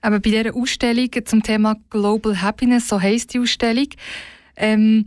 Aber 0.00 0.20
bei 0.20 0.30
dieser 0.30 0.54
Ausstellung 0.54 1.10
zum 1.24 1.42
Thema 1.42 1.76
Global 1.90 2.40
Happiness, 2.40 2.88
so 2.88 3.00
heisst 3.00 3.34
die 3.34 3.40
Ausstellung, 3.40 3.88
ähm, 4.56 5.06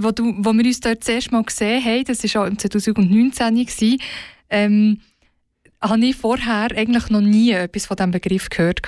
wo, 0.00 0.10
du, 0.10 0.34
wo 0.38 0.52
wir 0.52 0.64
uns 0.64 0.80
dort 0.80 1.00
das 1.00 1.08
erste 1.08 1.32
Mal 1.32 1.42
gesehen 1.42 1.84
haben, 1.84 2.04
das 2.04 2.22
war 2.34 2.42
auch 2.42 2.46
im 2.46 2.58
2019, 2.58 3.54
gewesen, 3.54 3.98
ähm, 4.50 5.00
habe 5.80 6.04
ich 6.04 6.16
vorher 6.16 6.68
eigentlich 6.76 7.08
noch 7.10 7.20
nie 7.20 7.52
etwas 7.52 7.86
von 7.86 7.96
diesem 7.96 8.10
Begriff 8.10 8.48
gehört. 8.48 8.82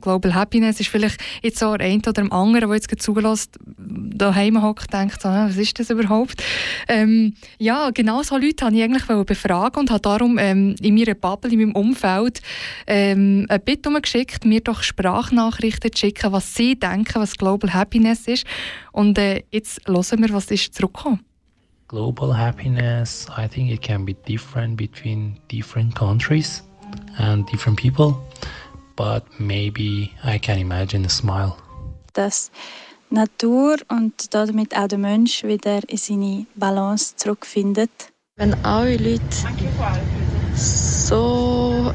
Global 0.00 0.34
Happiness 0.34 0.80
ist 0.80 0.88
vielleicht 0.88 1.20
jetzt 1.42 1.58
so 1.58 1.70
eine 1.70 1.96
oder 1.96 2.12
der 2.12 2.32
andere, 2.32 2.66
der 2.66 2.74
jetzt 2.74 3.02
zulässt, 3.02 3.58
daheim 3.76 4.62
hockt, 4.62 4.92
denkt, 4.92 5.24
ah, 5.24 5.46
was 5.48 5.56
ist 5.56 5.78
das 5.78 5.90
überhaupt? 5.90 6.42
Ähm, 6.88 7.34
ja, 7.58 7.90
genau 7.90 8.22
so 8.22 8.36
Leute 8.36 8.64
wollte 8.64 8.76
ich 8.76 8.82
eigentlich 8.82 9.26
befragen 9.26 9.80
und 9.80 9.90
habe 9.90 10.00
darum 10.00 10.38
ähm, 10.38 10.74
in 10.80 10.94
meiner 10.94 11.14
Bubble, 11.14 11.52
in 11.52 11.60
meinem 11.60 11.74
Umfeld 11.74 12.40
ähm, 12.86 13.46
ein 13.48 13.60
Bitte 13.64 13.90
geschickt, 14.00 14.44
mir 14.44 14.60
doch 14.60 14.82
Sprachnachrichten 14.82 15.92
zu 15.92 16.00
schicken, 16.00 16.32
was 16.32 16.54
sie 16.54 16.78
denken, 16.78 17.20
was 17.20 17.36
Global 17.36 17.72
Happiness 17.72 18.26
ist. 18.26 18.44
Und 18.92 19.18
äh, 19.18 19.44
jetzt 19.50 19.86
hören 19.86 20.22
wir, 20.22 20.32
was 20.32 20.50
ist 20.50 20.74
zurückgekommen. 20.74 21.20
Global 21.92 22.32
happiness, 22.32 23.26
I 23.36 23.46
think 23.46 23.70
it 23.70 23.82
can 23.82 24.04
be 24.04 24.14
different 24.24 24.76
between 24.76 25.38
different 25.48 25.94
countries 25.94 26.62
and 27.18 27.46
different 27.46 27.78
people 27.78 28.16
but 28.96 29.24
maybe 29.38 30.12
I 30.24 30.38
can 30.38 30.58
imagine 30.58 31.04
a 31.04 31.08
smile. 31.08 31.56
Dass 32.12 32.50
Natur 33.10 33.76
und 33.88 34.34
damit 34.34 34.76
auch 34.76 34.88
der 34.88 34.98
Mensch 34.98 35.44
wieder 35.44 35.80
in 35.88 35.96
seine 35.96 36.46
Balance 36.54 37.16
zurückfindet. 37.16 37.90
Wenn 38.36 38.54
alle 38.64 38.96
Leute 38.96 39.36
so 40.54 41.92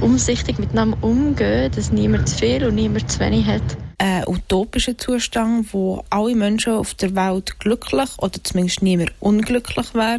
umsichtig 0.00 0.58
miteinander 0.58 0.96
umgehen, 1.02 1.70
dass 1.74 1.92
niemand 1.92 2.28
zu 2.28 2.38
viel 2.38 2.64
und 2.64 2.74
niemand 2.74 3.10
zu 3.10 3.20
wenig 3.20 3.46
hat. 3.46 3.76
Ein 4.02 4.26
utopischer 4.26 4.98
Zustand, 4.98 5.72
wo 5.72 6.02
alle 6.10 6.34
Menschen 6.34 6.72
auf 6.72 6.92
der 6.94 7.14
Welt 7.14 7.60
glücklich 7.60 8.10
oder 8.18 8.42
zumindest 8.42 8.82
niemand 8.82 9.12
unglücklich 9.20 9.94
wäre 9.94 10.18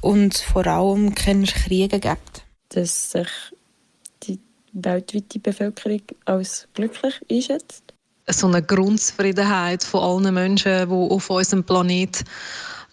und 0.00 0.38
vor 0.38 0.64
allem 0.68 1.16
keine 1.16 1.46
Kriege 1.46 1.98
gibt. 1.98 2.44
Dass 2.68 3.10
sich 3.10 3.28
weltweite 4.72 5.40
Bevölkerung 5.40 6.02
als 6.26 6.68
glücklich 6.74 7.14
einschätzt. 7.28 7.82
so 8.28 8.46
eine 8.46 8.62
Grundzufriedenheit 8.62 9.82
von 9.82 10.22
allen 10.22 10.32
Menschen, 10.32 10.88
die 10.88 10.94
auf 10.94 11.28
unserem 11.28 11.64
Planeten 11.64 12.22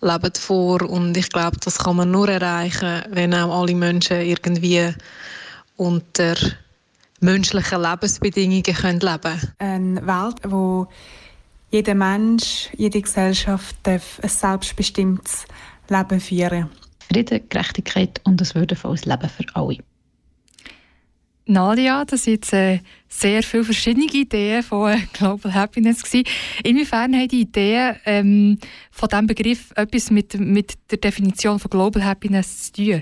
leben 0.02 0.34
vor. 0.34 0.82
Und 0.82 1.16
ich 1.18 1.30
glaube, 1.30 1.58
das 1.64 1.78
kann 1.78 1.98
man 1.98 2.10
nur 2.10 2.30
erreichen, 2.30 3.04
wenn 3.12 3.36
auch 3.36 3.62
alle 3.62 3.76
Menschen 3.76 4.22
irgendwie 4.22 4.92
unter 5.78 6.36
menschlichen 7.22 7.82
Lebensbedingungen 7.82 8.64
können 8.64 9.00
leben 9.00 9.22
können. 9.22 9.98
Eine 9.98 10.08
Welt, 10.08 10.38
wo 10.48 10.88
jeder 11.70 11.96
Mensch, 11.96 12.70
jede 12.76 13.02
Gesellschaft 13.02 13.76
darf 13.84 14.20
ein 14.22 14.30
selbstbestimmtes 14.30 15.46
Leben 15.90 16.20
führen 16.20 16.70
Frieden, 17.12 17.42
Gerechtigkeit 17.50 18.22
und 18.24 18.42
ein 18.42 18.56
würdevolles 18.56 19.06
Leben 19.06 19.30
für 19.30 19.46
alle. 19.54 19.78
Nadia, 21.46 22.06
das 22.06 22.24
sind 22.24 22.34
jetzt 22.34 22.54
äh, 22.54 22.80
sehr 23.10 23.44
viele 23.44 23.66
verschiedene 23.66 24.06
Ideen 24.06 24.64
von 24.64 24.94
äh, 24.94 25.00
Global 25.14 25.54
Happiness 25.54 26.04
gewesen. 26.04 26.24
Inwiefern 26.64 27.14
haben 27.14 27.28
die 27.28 27.42
Ideen 27.42 27.98
ähm, 28.06 28.58
von 28.92 29.10
diesem 29.10 29.28
Begriff 29.28 29.72
etwas 29.76 30.12
mit, 30.12 30.40
mit 30.40 30.76
der 30.90 31.00
Definition 31.00 31.60
von 31.60 31.70
Global 31.70 32.06
Happiness 32.06 32.72
zu 32.72 32.84
tun? 32.84 33.02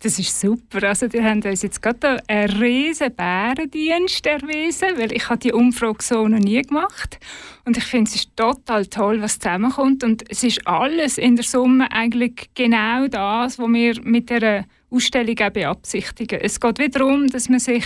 Das 0.00 0.18
ist 0.18 0.40
super. 0.40 0.88
Also, 0.88 1.08
die 1.08 1.22
haben 1.22 1.42
uns 1.42 1.62
jetzt 1.62 1.80
gerade 1.80 2.18
einen 2.26 2.52
riesen 2.60 3.14
Bärendienst 3.14 4.26
erwiesen, 4.26 4.88
weil 4.96 5.12
ich 5.12 5.28
habe 5.28 5.38
die 5.38 5.52
Umfrage 5.52 6.02
so 6.02 6.26
noch 6.26 6.38
nie 6.38 6.62
gemacht. 6.62 7.18
Und 7.64 7.76
ich 7.76 7.84
finde, 7.84 8.08
es 8.08 8.16
ist 8.16 8.36
total 8.36 8.86
toll, 8.86 9.22
was 9.22 9.38
zusammenkommt. 9.38 10.04
Und 10.04 10.24
es 10.28 10.42
ist 10.42 10.66
alles 10.66 11.18
in 11.18 11.36
der 11.36 11.44
Summe 11.44 11.90
eigentlich 11.92 12.50
genau 12.54 13.06
das, 13.08 13.58
was 13.58 13.68
wir 13.68 14.00
mit 14.02 14.30
der 14.30 14.66
Ausstellung 14.90 15.38
auch 15.40 15.50
beabsichtigen. 15.50 16.40
Es 16.40 16.60
geht 16.60 16.78
wieder 16.78 16.98
darum, 16.98 17.28
dass 17.28 17.48
man 17.48 17.60
sich 17.60 17.84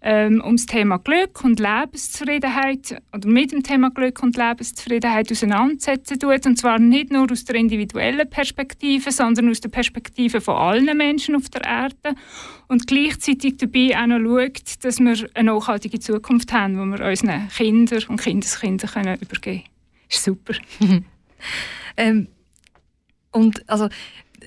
ähm, 0.00 0.40
um 0.44 0.56
das 0.56 0.66
Thema 0.66 0.98
Glück 0.98 1.42
und 1.42 1.58
Lebenszufriedenheit 1.58 3.02
oder 3.12 3.28
mit 3.28 3.52
dem 3.52 3.62
Thema 3.62 3.90
Glück 3.90 4.22
und 4.22 4.36
Lebenszufriedenheit 4.36 5.30
auseinandersetzen 5.32 6.18
tut. 6.18 6.46
Und 6.46 6.56
zwar 6.56 6.78
nicht 6.78 7.10
nur 7.10 7.30
aus 7.30 7.44
der 7.44 7.56
individuellen 7.56 8.28
Perspektive, 8.30 9.10
sondern 9.10 9.50
aus 9.50 9.60
der 9.60 9.70
Perspektive 9.70 10.40
von 10.40 10.56
allen 10.56 10.96
Menschen 10.96 11.34
auf 11.34 11.48
der 11.48 11.64
Erde. 11.64 12.14
Und 12.68 12.86
gleichzeitig 12.86 13.56
dabei 13.56 13.96
auch 13.98 14.06
noch 14.06 14.20
schaut, 14.20 14.84
dass 14.84 15.00
wir 15.00 15.28
eine 15.34 15.52
nachhaltige 15.52 15.98
Zukunft 15.98 16.52
haben, 16.52 16.78
wo 16.78 16.84
wir 16.84 17.04
unseren 17.04 17.48
Kindern 17.48 18.04
und 18.08 18.20
Kindeskindern 18.20 18.90
können 18.90 19.18
übergeben 19.20 19.40
können. 19.40 19.62
Ist 20.08 20.22
super. 20.24 20.54
ähm, 21.96 22.28
und 23.32 23.68
also 23.68 23.88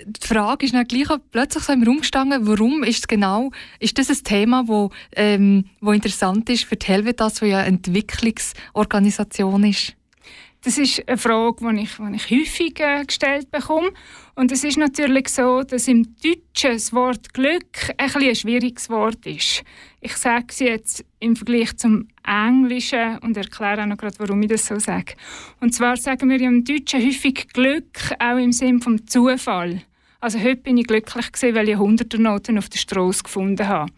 die 0.06 0.28
Frage 0.28 0.66
ist 0.66 0.74
dann 0.74 0.88
gleich 0.88 1.08
plötzlich 1.32 1.64
so 1.64 1.74
im 1.74 1.84
Raum 1.84 2.00
gestanden, 2.00 2.48
warum 2.48 2.84
ist 2.84 3.08
genau, 3.08 3.52
ist 3.80 3.98
das 3.98 4.10
ein 4.10 4.24
Thema, 4.24 4.68
wo, 4.68 4.92
ähm, 5.16 5.66
wo 5.80 5.92
interessant 5.92 6.50
ist 6.50 6.66
für 6.66 6.76
die 6.76 6.88
Helvetas, 6.88 7.42
wo 7.42 7.46
ja 7.46 7.60
eine 7.60 7.68
Entwicklungsorganisation 7.68 9.64
ist? 9.66 9.96
Das 10.64 10.78
ist 10.78 11.08
eine 11.08 11.18
Frage, 11.18 11.74
die 11.74 11.82
ich, 11.82 11.96
die 11.96 12.16
ich 12.16 12.30
häufig 12.30 12.80
äh, 12.80 13.04
gestellt 13.04 13.50
bekomme. 13.50 13.92
Und 14.36 14.52
es 14.52 14.64
ist 14.64 14.78
natürlich 14.78 15.30
so, 15.30 15.64
dass 15.64 15.88
im 15.88 16.16
Deutschen 16.18 16.74
das 16.74 16.94
Wort 16.94 17.34
Glück 17.34 17.90
ein, 17.98 18.16
ein 18.16 18.36
schwieriges 18.36 18.88
Wort 18.92 19.26
ist. 19.26 19.64
Ich 20.02 20.16
sage 20.18 20.46
es 20.50 20.60
jetzt 20.60 21.06
im 21.20 21.36
Vergleich 21.36 21.76
zum 21.78 22.10
Englischen 22.24 23.18
und 23.20 23.38
erkläre 23.38 23.82
auch 23.82 23.88
noch 23.88 23.98
gerade, 23.98 24.20
warum 24.20 24.42
ich 24.44 24.50
das 24.50 24.68
so 24.68 24.78
sage. 24.78 25.16
Und 25.62 25.74
zwar 25.74 25.98
sagen 25.98 26.30
wir 26.30 26.40
im 26.40 26.64
Deutschen 26.64 27.04
häufig 27.04 27.48
Glück 27.54 28.14
auch 28.20 28.38
im 28.38 28.52
Sinn 28.52 28.82
vom 28.82 29.08
Zufall. 29.08 29.82
Also 30.22 30.40
heute 30.40 30.58
bin 30.58 30.78
ich 30.78 30.86
glücklich 30.86 31.32
gewesen, 31.32 31.56
weil 31.56 31.68
ich 31.68 31.78
Hunderternoten 31.78 32.60
auf 32.60 32.70
der 32.70 32.78
Straße 32.78 33.24
gefunden 33.24 33.68
habe. 33.68 33.92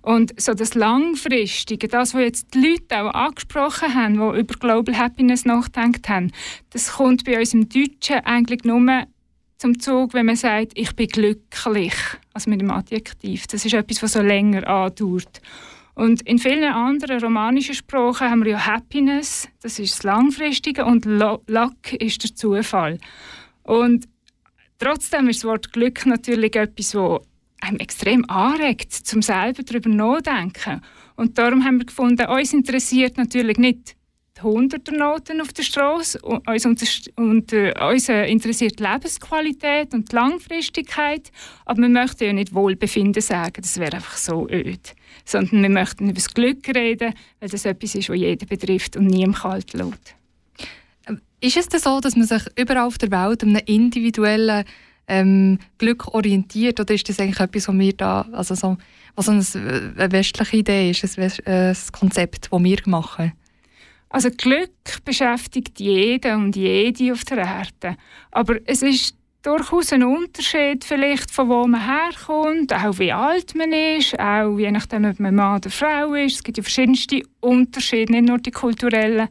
Und 0.00 0.40
so 0.40 0.54
das 0.54 0.74
Langfristige, 0.74 1.86
das, 1.86 2.14
was 2.14 2.22
jetzt 2.22 2.54
die 2.54 2.70
Leute 2.70 3.02
auch 3.02 3.12
angesprochen 3.12 3.94
haben, 3.94 4.14
die 4.14 4.40
über 4.40 4.54
Global 4.54 4.96
Happiness 4.96 5.44
nachgedacht 5.44 6.08
haben, 6.08 6.32
das 6.70 6.92
kommt 6.92 7.24
bei 7.24 7.38
uns 7.38 7.52
im 7.52 7.68
Deutschen 7.68 8.20
eigentlich 8.24 8.64
nur 8.64 9.04
zum 9.58 9.78
Zug, 9.78 10.14
wenn 10.14 10.26
man 10.26 10.36
sagt, 10.36 10.72
ich 10.76 10.96
bin 10.96 11.08
glücklich, 11.08 11.94
also 12.32 12.48
mit 12.48 12.62
dem 12.62 12.70
Adjektiv. 12.70 13.46
Das 13.46 13.64
ist 13.66 13.74
etwas, 13.74 14.02
was 14.02 14.12
so 14.12 14.22
länger 14.22 14.66
andauert. 14.66 15.42
Und 15.94 16.22
in 16.22 16.38
vielen 16.38 16.72
anderen 16.72 17.20
romanischen 17.20 17.74
Sprachen 17.74 18.30
haben 18.30 18.44
wir 18.44 18.52
ja 18.52 18.66
Happiness, 18.66 19.48
das 19.60 19.78
ist 19.78 19.94
das 19.94 20.02
Langfristige, 20.04 20.86
und 20.86 21.04
Luck 21.04 21.92
ist 21.98 22.22
der 22.22 22.34
Zufall. 22.34 22.98
Und 23.62 24.06
trotzdem 24.78 25.28
ist 25.28 25.42
das 25.42 25.50
Wort 25.50 25.72
Glück 25.72 26.06
natürlich 26.06 26.54
etwas, 26.56 26.90
das 26.90 27.20
einem 27.60 27.78
extrem 27.78 28.28
anregt, 28.28 28.92
zum 28.92 29.22
selber 29.22 29.62
darüber 29.62 29.88
nachdenken. 29.88 30.82
Und 31.16 31.38
darum 31.38 31.64
haben 31.64 31.78
wir 31.78 31.86
gefunden, 31.86 32.26
uns 32.26 32.52
interessiert 32.52 33.16
natürlich 33.16 33.56
nicht 33.56 33.96
die 34.36 34.42
Hunderternoten 34.42 35.40
auf 35.40 35.52
der 35.54 35.62
Straße, 35.62 36.20
uns, 36.20 36.66
und, 37.16 37.52
äh, 37.52 37.72
uns 37.80 38.08
interessiert 38.08 38.78
die 38.78 38.82
Lebensqualität 38.82 39.94
und 39.94 40.12
die 40.12 40.14
Langfristigkeit, 40.14 41.32
aber 41.64 41.82
wir 41.82 41.88
möchten 41.88 42.24
ja 42.24 42.32
nicht 42.34 42.52
Wohlbefinden 42.52 43.22
sagen, 43.22 43.62
das 43.62 43.78
wäre 43.78 43.96
einfach 43.96 44.18
so 44.18 44.46
öd. 44.48 44.94
Sondern 45.24 45.62
wir 45.62 45.70
möchten 45.70 46.04
über 46.04 46.14
das 46.14 46.34
Glück 46.34 46.68
reden, 46.68 47.14
weil 47.40 47.48
das 47.48 47.64
etwas 47.64 47.94
ist, 47.94 48.10
was 48.10 48.16
jeden 48.16 48.46
betrifft 48.46 48.96
und 48.96 49.06
nie 49.06 49.22
im 49.22 49.32
Kalt 49.32 49.72
lässt. 49.72 50.15
Ist 51.40 51.56
es 51.56 51.68
denn 51.68 51.80
so, 51.80 52.00
dass 52.00 52.16
man 52.16 52.26
sich 52.26 52.42
überall 52.56 52.86
auf 52.86 52.98
der 52.98 53.10
Welt 53.10 53.42
einem 53.42 53.60
individuellen 53.66 54.64
ähm, 55.08 55.58
Glück 55.78 56.08
orientiert 56.14 56.80
oder 56.80 56.94
ist 56.94 57.08
das 57.08 57.20
eigentlich 57.20 57.40
etwas, 57.40 57.68
was 57.68 57.78
wir 57.78 57.92
da, 57.92 58.26
also 58.32 58.54
so, 58.54 58.76
was 59.14 59.28
eine, 59.28 59.44
eine 59.96 60.12
westliche 60.12 60.56
Idee 60.56 60.90
ist, 60.90 61.18
ein, 61.18 61.32
ein 61.46 61.76
Konzept, 61.92 62.48
das 62.50 62.62
wir 62.62 62.78
machen? 62.86 63.32
Also 64.08 64.30
Glück 64.30 64.70
beschäftigt 65.04 65.78
jeden 65.78 66.44
und 66.44 66.56
jede 66.56 67.12
auf 67.12 67.24
der 67.24 67.38
Erde, 67.38 67.96
aber 68.30 68.56
es 68.64 68.82
ist 68.82 69.14
durchaus 69.42 69.92
ein 69.92 70.02
Unterschied 70.02 70.84
vielleicht 70.84 71.30
von 71.30 71.48
wo 71.48 71.66
man 71.66 71.84
herkommt, 71.84 72.72
auch 72.72 72.98
wie 72.98 73.12
alt 73.12 73.54
man 73.54 73.72
ist, 73.72 74.18
auch 74.18 74.58
je 74.58 74.72
nachdem, 74.72 75.04
ob 75.04 75.20
man 75.20 75.36
Mann 75.36 75.58
oder 75.58 75.70
Frau 75.70 76.14
ist. 76.14 76.36
Es 76.36 76.42
gibt 76.42 76.56
ja 76.56 76.64
verschiedenste 76.64 77.22
Unterschiede, 77.40 78.12
nicht 78.12 78.26
nur 78.26 78.38
die 78.38 78.50
kulturellen. 78.50 79.28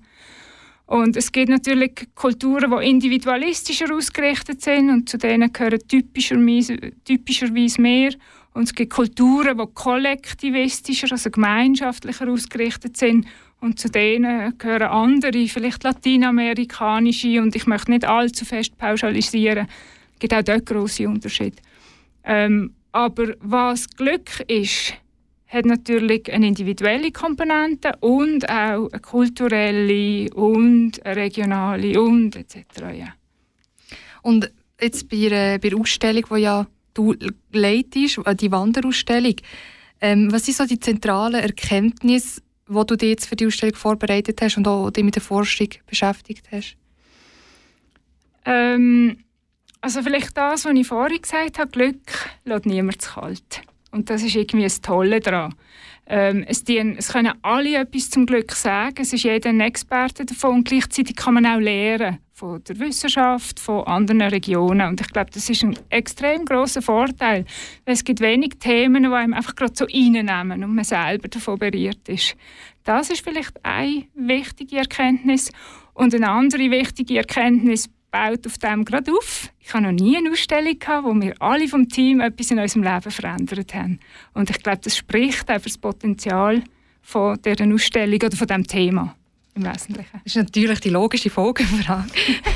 Und 0.87 1.17
es 1.17 1.31
gibt 1.31 1.49
natürlich 1.49 2.07
Kulturen, 2.13 2.71
die 2.71 2.89
individualistischer 2.89 3.93
ausgerichtet 3.93 4.61
sind 4.61 4.89
und 4.89 5.09
zu 5.09 5.17
denen 5.17 5.51
gehören 5.51 5.79
typischerweise, 5.87 6.77
typischerweise 7.03 7.81
mehr. 7.81 8.11
Und 8.53 8.63
es 8.63 8.75
gibt 8.75 8.93
Kulturen, 8.93 9.57
die 9.57 9.73
kollektivistischer, 9.73 11.11
also 11.11 11.31
gemeinschaftlicher 11.31 12.29
ausgerichtet 12.29 12.97
sind 12.97 13.25
und 13.61 13.79
zu 13.79 13.89
denen 13.89 14.57
gehören 14.57 14.89
andere, 14.89 15.47
vielleicht 15.47 15.83
lateinamerikanische 15.83 17.41
und 17.41 17.55
ich 17.55 17.65
möchte 17.65 17.91
nicht 17.91 18.05
allzu 18.05 18.45
fest 18.45 18.77
pauschalisieren. 18.77 19.67
Es 20.13 20.19
gibt 20.19 20.33
auch 20.33 20.43
dort 20.43 20.65
grosse 20.67 21.09
Unterschiede. 21.09 21.57
Ähm, 22.23 22.73
aber 22.91 23.33
was 23.41 23.89
Glück 23.89 24.39
ist, 24.47 24.93
hat 25.47 25.65
natürlich 25.65 26.31
eine 26.31 26.47
individuelle 26.47 27.11
Komponente 27.11 27.93
und 27.99 28.49
auch 28.49 28.89
eine 28.91 29.01
kulturelle 29.01 30.33
und 30.33 31.05
eine 31.05 31.15
regionale 31.15 32.01
und 32.01 32.35
etc. 32.35 32.57
Ja. 32.93 33.13
Und 34.21 34.51
jetzt 34.81 35.07
bei, 35.09 35.17
äh, 35.17 35.59
bei 35.61 35.69
der 35.69 35.79
Ausstellung, 35.79 36.25
die 36.35 36.41
ja 36.41 36.65
du 36.93 37.15
leitest, 37.51 38.19
äh, 38.25 38.35
die 38.35 38.51
Wanderausstellung, 38.51 39.35
ähm, 40.01 40.31
was 40.31 40.45
sind 40.45 40.57
so 40.57 40.65
die 40.65 40.79
zentralen 40.79 41.41
Erkenntnisse, 41.41 42.41
die 42.67 42.85
du 42.85 42.95
dir 42.95 43.09
jetzt 43.09 43.27
für 43.27 43.35
die 43.35 43.45
Ausstellung 43.45 43.75
vorbereitet 43.75 44.41
hast 44.41 44.57
und 44.57 44.67
auch 44.67 44.89
dich 44.89 45.03
mit 45.03 45.15
der 45.15 45.21
Forschung 45.21 45.69
beschäftigt 45.87 46.47
hast? 46.51 46.75
Ähm, 48.45 49.17
also 49.81 50.01
vielleicht 50.01 50.35
das, 50.35 50.65
was 50.65 50.73
ich 50.73 50.87
vorhin 50.87 51.21
gesagt 51.21 51.59
habe, 51.59 51.71
Glück 51.71 52.01
lässt 52.43 52.65
niemand 52.65 53.01
zu 53.01 53.13
kalt. 53.13 53.61
Und 53.95 54.09
das 54.09 54.23
ist 54.23 54.35
irgendwie 54.35 54.65
das 54.65 54.81
Tolle 54.81 55.21
daran. 55.21 55.55
Ähm, 56.05 56.43
es, 56.47 56.63
dienen, 56.63 56.97
es 56.97 57.13
können 57.13 57.33
alle 57.41 57.77
etwas 57.77 58.09
zum 58.09 58.25
Glück 58.25 58.51
sagen, 58.51 58.97
es 58.99 59.13
ist 59.13 59.23
jeder 59.23 59.49
ein 59.49 59.61
Experte 59.61 60.25
davon. 60.25 60.55
Und 60.55 60.67
gleichzeitig 60.67 61.15
kann 61.15 61.35
man 61.35 61.45
auch 61.45 61.59
lernen 61.59 62.19
von 62.33 62.61
der 62.65 62.77
Wissenschaft, 62.79 63.59
von 63.59 63.87
anderen 63.87 64.21
Regionen. 64.21 64.89
Und 64.89 64.99
ich 64.99 65.07
glaube, 65.07 65.31
das 65.31 65.49
ist 65.49 65.63
ein 65.63 65.79
extrem 65.89 66.43
großer 66.43 66.81
Vorteil, 66.81 67.45
es 67.85 68.03
gibt 68.03 68.19
wenig 68.19 68.55
Themen, 68.59 69.03
die 69.03 69.09
einem 69.09 69.33
einfach 69.33 69.55
gerade 69.55 69.73
so 69.73 69.85
reinnehmen 69.85 70.63
und 70.63 70.75
man 70.75 70.83
selber 70.83 71.29
davon 71.29 71.57
berührt 71.57 72.09
ist. 72.09 72.35
Das 72.83 73.09
ist 73.09 73.23
vielleicht 73.23 73.53
eine 73.63 74.03
wichtige 74.13 74.77
Erkenntnis. 74.77 75.51
Und 75.93 76.13
eine 76.13 76.29
andere 76.29 76.69
wichtige 76.69 77.17
Erkenntnis 77.19 77.89
baut 78.15 78.47
auf 78.47 78.57
dem 78.57 78.85
gerade 78.85 79.11
auf. 79.11 79.49
Ich 79.59 79.73
hatte 79.73 79.83
noch 79.83 79.91
nie 79.91 80.15
eine 80.15 80.31
Ausstellung, 80.31 80.79
gehabt, 80.79 81.05
wo 81.05 81.13
wir 81.13 81.35
alle 81.41 81.67
vom 81.67 81.89
Team 81.89 82.21
etwas 82.21 82.49
in 82.51 82.59
unserem 82.59 82.83
Leben 82.83 83.11
verändert 83.11 83.73
haben. 83.73 83.99
Und 84.33 84.49
ich 84.49 84.63
glaube, 84.63 84.79
das 84.81 84.95
spricht 84.95 85.49
auch 85.49 85.55
für 85.55 85.69
das 85.69 85.77
Potenzial 85.77 86.63
von 87.01 87.37
dieser 87.41 87.65
Ausstellung 87.73 88.19
oder 88.21 88.37
von 88.37 88.47
diesem 88.47 88.67
Thema 88.67 89.15
im 89.53 89.65
Wesentlichen. 89.65 90.21
Das 90.23 90.35
ist 90.35 90.35
natürlich 90.35 90.79
die 90.79 90.89
logische 90.89 91.29
Folgefrage. 91.29 92.09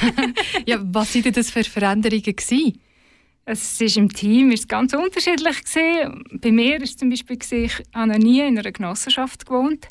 ja, 0.66 0.80
was 0.82 1.16
waren 1.16 1.34
das 1.34 1.52
für 1.52 1.64
Veränderungen? 1.64 2.24
Gewesen? 2.24 2.80
Es 3.46 3.82
ist 3.82 3.98
im 3.98 4.10
Team 4.10 4.52
ist 4.52 4.70
ganz 4.70 4.94
unterschiedlich 4.94 5.64
gewesen. 5.64 6.24
Bei 6.40 6.52
mir 6.52 6.82
ist 6.82 7.00
zum 7.00 7.10
Beispiel 7.10 7.38
gewesen, 7.38 7.66
ich 7.66 7.84
habe 7.94 8.12
noch 8.12 8.18
nie 8.18 8.40
in 8.42 8.58
einer 8.58 8.72
Genossenschaft 8.72 9.46
gewohnt 9.46 9.88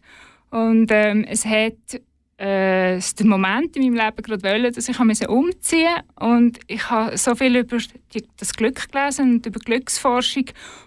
und 0.51 0.91
ähm, 0.93 1.25
es 1.25 1.45
hat 1.45 2.01
äh, 2.39 3.01
der 3.01 3.27
Moment 3.27 3.77
in 3.77 3.83
meinem 3.83 4.07
Leben 4.07 4.23
gerade 4.23 4.43
wollen, 4.45 4.73
dass 4.73 4.89
ich 4.89 4.99
umziehen 5.01 5.47
musste. 5.47 5.87
Und 6.21 6.61
ich 6.69 6.89
habe 6.89 7.17
so 7.19 7.35
viel 7.35 7.57
über 7.57 7.79
die, 8.15 8.25
das 8.37 8.55
Glück 8.55 8.91
gelesen 8.91 9.35
und 9.35 9.47
über 9.47 9.59
Glücksforschung. 9.59 10.45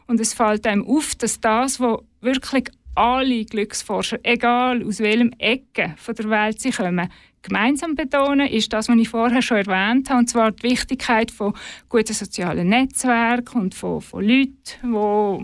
Und 0.07 0.19
es 0.19 0.33
fällt 0.33 0.65
einem 0.65 0.87
auf, 0.87 1.13
dass 1.15 1.41
das, 1.41 1.79
was 1.79 1.99
wirklich 2.21 2.69
alle 2.95 3.45
Glücksforscher, 3.45 4.19
egal 4.23 4.85
aus 4.85 4.99
welchem 4.99 5.33
Ecke 5.37 5.95
der 6.07 6.29
Welt 6.29 6.61
sie 6.61 6.71
kommen, 6.71 7.09
gemeinsam 7.41 7.95
betonen, 7.95 8.47
ist 8.47 8.71
das, 8.71 8.87
was 8.87 8.97
ich 8.97 9.09
vorher 9.09 9.41
schon 9.41 9.57
erwähnt 9.57 10.09
habe, 10.09 10.19
und 10.19 10.29
zwar 10.29 10.51
die 10.51 10.63
Wichtigkeit 10.63 11.31
von 11.31 11.53
guten 11.89 12.13
sozialen 12.13 12.69
Netzwerken 12.69 13.61
und 13.61 13.75
von, 13.75 14.01
von 14.01 14.23
Leuten, 14.23 14.93
wo 14.93 15.43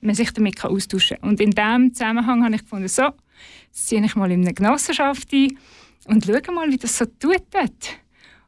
man 0.00 0.14
sich 0.14 0.32
damit 0.32 0.62
austauschen 0.64 1.18
kann. 1.20 1.30
Und 1.30 1.40
in 1.40 1.50
diesem 1.50 1.94
Zusammenhang 1.94 2.44
habe 2.44 2.54
ich 2.54 2.62
gefunden, 2.62 2.88
so, 2.88 3.10
jetzt 3.78 3.88
ziehe 3.88 4.04
ich 4.04 4.16
mal 4.16 4.30
in 4.30 4.42
eine 4.42 4.54
Genossenschaft 4.54 5.32
ein 5.32 5.58
und 6.06 6.24
schaue 6.24 6.54
mal, 6.54 6.70
wie 6.70 6.76
das 6.76 6.98
so 6.98 7.04
tut. 7.04 7.42
Dort. 7.50 7.98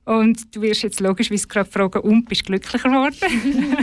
Und 0.04 0.54
du 0.54 0.62
wirst 0.62 0.82
jetzt 0.82 1.00
logischerweise 1.00 1.46
gerade 1.46 1.70
fragen, 1.70 2.00
und 2.00 2.28
bist 2.28 2.42
du 2.42 2.46
glücklicher 2.46 2.88
geworden? 2.88 3.16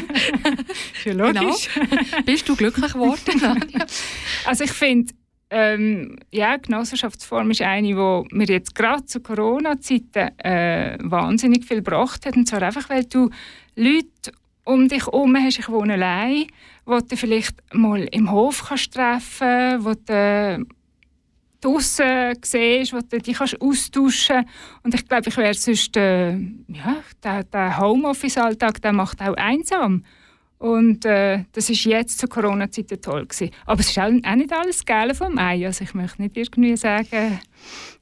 ist 0.98 1.06
ja 1.06 1.14
logisch. 1.14 1.70
Genau. 1.74 2.22
Bist 2.26 2.50
du 2.50 2.56
glücklich 2.56 2.92
geworden? 2.92 3.64
also 4.46 4.64
ich 4.64 4.72
finde, 4.72 5.14
ähm, 5.50 6.18
ja, 6.32 6.58
Genossenschaftsform 6.58 7.52
ist 7.52 7.62
eine, 7.62 7.88
die 7.88 8.36
mir 8.36 8.48
jetzt 8.48 8.76
gerade 8.76 9.06
zu 9.06 9.22
Corona-Zeiten 9.22 10.38
äh, 10.40 10.98
wahnsinnig 11.02 11.66
viel 11.66 11.78
gebracht 11.78 12.26
hat. 12.26 12.36
Und 12.36 12.48
zwar 12.48 12.64
einfach, 12.64 12.90
weil 12.90 13.06
du 13.06 13.30
Leute 13.76 14.34
um 14.66 14.90
dich 14.90 15.06
herum 15.06 15.38
hast, 15.38 15.60
ich 15.60 15.70
wohne 15.70 15.94
allein, 15.94 16.48
wo 16.86 17.00
du 17.00 17.16
vielleicht 17.16 17.56
mal 17.74 18.04
im 18.12 18.30
Hof 18.32 18.66
kannst 18.68 18.94
treffen 18.94 19.86
wo 19.86 19.94
du 19.94 20.66
draußen 21.62 22.36
siehst, 22.42 22.94
wo 22.94 23.00
du 23.00 23.20
dich 23.20 23.40
austauschen 23.40 24.36
kannst. 24.36 24.54
Und 24.84 24.94
ich 24.96 25.08
glaube, 25.08 25.30
ich 25.30 25.38
wäre 25.38 25.54
sonst, 25.54 25.96
äh, 25.98 26.32
ja, 26.32 26.98
der, 27.24 27.44
der 27.44 27.80
Homeoffice-Alltag, 27.80 28.82
der 28.82 28.94
macht 28.94 29.22
auch 29.22 29.36
einsam. 29.36 30.04
Und 30.60 31.06
äh, 31.06 31.44
das 31.52 31.70
ist 31.70 31.84
jetzt 31.86 32.18
zu 32.18 32.28
Corona-Zeiten 32.28 33.00
toll 33.02 33.26
gewesen. 33.26 33.52
Aber 33.66 33.80
es 33.80 33.90
ist 33.90 34.00
auch, 34.00 34.10
nicht 34.10 34.54
alles 34.54 34.86
Geile 34.86 35.14
vom 35.14 35.38
Ei. 35.38 35.66
Also 35.66 35.84
ich 35.84 35.94
möchte 35.94 36.22
nicht 36.22 36.36
irgendwie 36.36 36.76
sagen, 36.76 37.40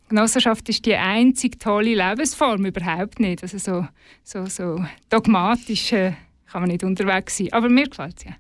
Genossenschaft 0.08 0.70
ist 0.70 0.86
die 0.86 0.96
einzige 0.96 1.58
tolle 1.58 1.96
Lebensform, 1.96 2.66
überhaupt 2.66 3.20
nicht. 3.20 3.44
Also 3.44 3.58
so, 3.58 3.88
so, 4.24 4.46
so 4.46 4.86
dogmatisch 5.10 5.92
äh, 5.92 6.14
kann 6.52 6.62
man 6.62 6.70
nicht 6.70 6.84
unterwegs 6.84 7.38
sein. 7.38 7.52
Aber 7.52 7.70
mir 7.70 7.90
gefällt 7.90 8.20
es 8.20 8.24
ja. 8.26 8.32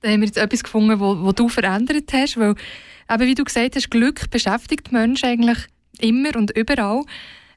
Da 0.00 0.10
haben 0.10 0.20
wir 0.20 0.26
jetzt 0.26 0.38
etwas 0.38 0.62
gefunden, 0.62 1.00
wo 1.00 1.32
du 1.32 1.48
verändert 1.48 2.12
hast, 2.12 2.36
weil, 2.36 2.54
eben 3.10 3.26
wie 3.26 3.34
du 3.34 3.44
gesagt 3.44 3.76
hast, 3.76 3.90
Glück 3.90 4.30
beschäftigt 4.30 4.92
Menschen 4.92 5.28
eigentlich 5.28 5.58
immer 6.00 6.36
und 6.36 6.56
überall. 6.56 7.04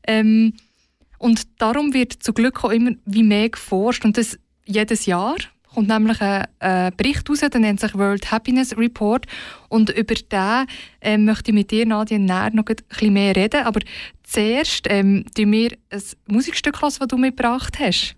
Ähm, 0.08 0.53
und 1.17 1.43
darum 1.60 1.93
wird 1.93 2.13
zu 2.13 2.34
Glück 2.34 2.63
auch 2.63 2.72
immer 2.72 2.91
wie 3.05 3.24
mehr 3.24 3.50
geforscht 3.50 4.05
und 4.05 4.17
das 4.17 4.39
jedes 4.65 5.05
Jahr 5.05 5.38
kommt 5.74 5.88
nämlich 5.88 6.20
ein, 6.22 6.46
ein 6.60 6.96
Bericht 6.98 7.29
raus, 7.29 7.39
der 7.39 7.60
nennt 7.60 7.79
sich 7.79 7.96
World 7.96 8.31
Happiness 8.31 8.77
Report 8.77 9.25
und 9.70 9.89
über 9.89 10.15
den 10.15 10.65
äh, 11.01 11.17
möchte 11.17 11.51
ich 11.51 11.55
mit 11.55 11.72
dir, 11.72 11.86
Nadia, 11.86 12.17
näher 12.17 12.51
noch 12.53 12.65
ein 12.67 12.75
bisschen 12.75 13.13
mehr 13.13 13.36
reden, 13.36 13.63
aber 13.63 13.79
zuerst 14.24 14.88
ähm, 14.89 15.25
wir 15.36 15.72
ein 15.89 16.01
Musikstück 16.27 16.81
hören, 16.81 16.93
das 17.00 17.08
du 17.08 17.17
mitgebracht 17.17 17.79
hast. 17.79 18.15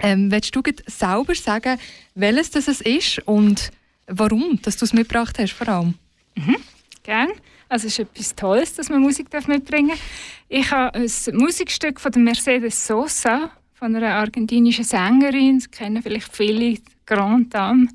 Ähm, 0.00 0.30
willst 0.30 0.54
du 0.56 0.62
selber 0.86 1.34
sagen, 1.34 1.78
welches 2.14 2.50
das 2.50 2.68
ist 2.68 3.20
und 3.26 3.70
warum 4.06 4.60
dass 4.62 4.76
du 4.76 4.84
es 4.84 4.92
mitgebracht 4.92 5.38
hast 5.38 5.52
vor 5.52 5.68
allem? 5.68 5.94
Mhm, 6.34 6.56
gerne. 7.02 7.32
Also 7.68 7.86
es 7.86 7.98
ist 7.98 8.10
etwas 8.10 8.34
Tolles, 8.34 8.74
dass 8.74 8.88
man 8.88 9.00
Musik 9.00 9.28
mitbringen 9.48 9.90
darf. 9.90 10.00
Ich 10.48 10.70
habe 10.70 10.98
ein 10.98 11.36
Musikstück 11.36 12.00
von 12.00 12.12
Mercedes 12.22 12.86
Sosa 12.86 13.50
von 13.74 13.96
einer 13.96 14.14
argentinischen 14.14 14.84
Sängerin, 14.84 15.58
das 15.58 15.70
kennen 15.70 16.02
vielleicht 16.02 16.34
viele, 16.34 16.78
Grand 17.06 17.52
Dame, 17.52 17.88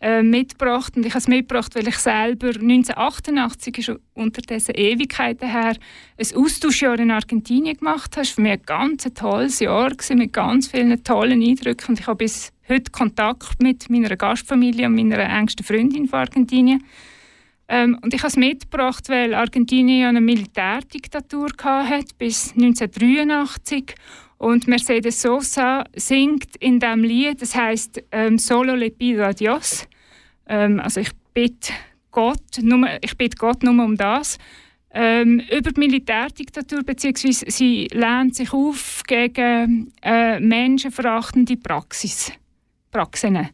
äh, 0.00 0.22
mitgebracht. 0.22 0.96
Und 0.96 1.04
ich 1.04 1.12
habe 1.12 1.18
es 1.18 1.28
mitgebracht, 1.28 1.74
weil 1.74 1.88
ich 1.88 1.98
selber 1.98 2.48
1988, 2.48 3.78
ist 3.78 3.92
unter 4.14 4.42
diesen 4.42 4.74
Ewigkeiten 4.74 5.48
her, 5.48 5.74
ein 6.16 6.36
Austauschjahr 6.36 6.98
in 6.98 7.10
Argentinien 7.10 7.76
gemacht 7.76 8.16
habe. 8.16 8.22
Es 8.22 8.30
war 8.30 8.34
für 8.36 8.40
mich 8.42 8.52
ein 8.52 8.62
ganz 8.64 9.04
tolles 9.14 9.58
Jahr 9.58 9.92
mit 10.10 10.32
ganz 10.32 10.68
vielen 10.68 11.02
tollen 11.02 11.42
Eindrücken. 11.42 11.88
Und 11.88 12.00
ich 12.00 12.06
habe 12.06 12.18
bis 12.18 12.52
heute 12.68 12.90
Kontakt 12.92 13.60
mit 13.60 13.90
meiner 13.90 14.16
Gastfamilie 14.16 14.86
und 14.86 14.94
meiner 14.94 15.18
engsten 15.18 15.64
Freundin 15.64 16.06
von 16.06 16.20
Argentinien. 16.20 16.84
Ähm, 17.68 17.98
und 18.02 18.14
ich 18.14 18.20
habe 18.20 18.28
es 18.28 18.36
mitgebracht, 18.36 19.08
weil 19.08 19.34
Argentinien 19.34 20.08
eine 20.08 20.20
Militärdiktatur 20.22 21.48
hatte, 21.62 22.14
bis 22.16 22.52
1983 22.52 23.94
und 24.38 24.66
Mercedes 24.68 25.20
Sosa 25.20 25.84
singt 25.94 26.56
in 26.56 26.80
dem 26.80 27.04
Lied, 27.04 27.42
das 27.42 27.54
heißt 27.54 28.02
ähm, 28.12 28.38
Solo 28.38 28.74
le 28.74 28.90
pido 28.90 29.24
a 29.24 29.32
Dios. 29.32 29.86
Ähm, 30.46 30.80
also 30.80 31.00
ich 31.00 31.10
bitte 31.34 31.72
Gott, 32.10 32.62
nur, 32.62 32.88
Gott 33.38 33.62
nur 33.62 33.84
um 33.84 33.96
das. 33.96 34.38
Ähm, 34.90 35.42
über 35.50 35.70
die 35.70 35.80
Militärdiktatur, 35.80 36.82
beziehungsweise 36.82 37.44
sie 37.48 37.88
lehnt 37.92 38.34
sich 38.34 38.52
auf 38.52 39.02
gegen 39.06 39.92
äh, 40.02 40.40
menschenverachtende 40.40 41.56
Praxis, 41.58 42.32
Praxen. 42.90 43.50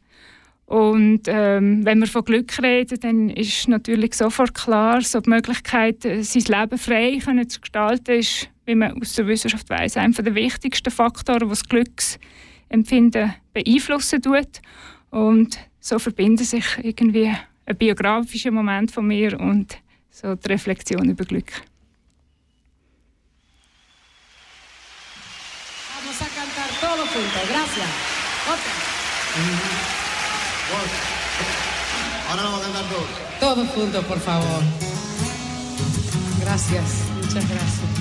Und 0.67 1.23
ähm, 1.27 1.85
wenn 1.85 1.99
wir 1.99 2.07
von 2.07 2.25
Glück 2.25 2.63
reden, 2.63 2.99
dann 3.01 3.29
ist 3.29 3.69
natürlich 3.69 4.15
sofort 4.15 4.55
klar, 4.55 5.03
so 5.03 5.21
die 5.21 5.31
Möglichkeit, 5.31 6.05
äh, 6.05 6.23
sein 6.23 6.45
Leben 6.61 6.79
frei 6.79 7.19
können 7.23 7.49
zu 7.49 7.61
gestalten, 7.61 8.13
ist 8.13 8.49
wie 8.67 8.75
man 8.75 9.01
aus 9.01 9.13
der 9.15 9.27
Wissenschaft 9.27 9.69
weiß, 9.69 9.99
einer 9.99 10.15
der 10.15 10.35
wichtigsten 10.35 10.91
Faktoren, 10.91 11.41
die 11.41 11.49
das 11.49 11.69
Glücksempfinden 11.69 13.35
beeinflussen 13.53 14.23
tut. 14.23 14.63
Und 15.11 15.59
so 15.81 15.99
verbinden 15.99 16.45
sich 16.45 16.65
irgendwie 16.83 17.31
ein 17.67 17.77
biografischer 17.77 18.51
Moment 18.51 18.91
von 18.91 19.07
mir 19.07 19.39
und 19.39 19.77
so 20.11 20.35
die 20.35 20.49
Reflexion 20.49 21.11
über 21.11 21.25
Glück. 21.25 21.53
Vamos 25.95 26.21
a 26.21 26.27
cantar 26.35 26.71
todo 26.81 27.05
juntos. 27.05 27.49
Gracias. 27.49 27.89
Otra. 28.47 29.94
Ahora 32.31 32.43
vamos 32.43 32.61
a 32.61 32.65
cantar 32.65 32.85
todos. 32.85 33.07
Todos 33.41 33.69
juntos, 33.71 34.05
por 34.05 34.19
favor. 34.21 34.63
Gracias. 36.41 36.85
Muchas 37.21 37.49
gracias. 37.49 37.94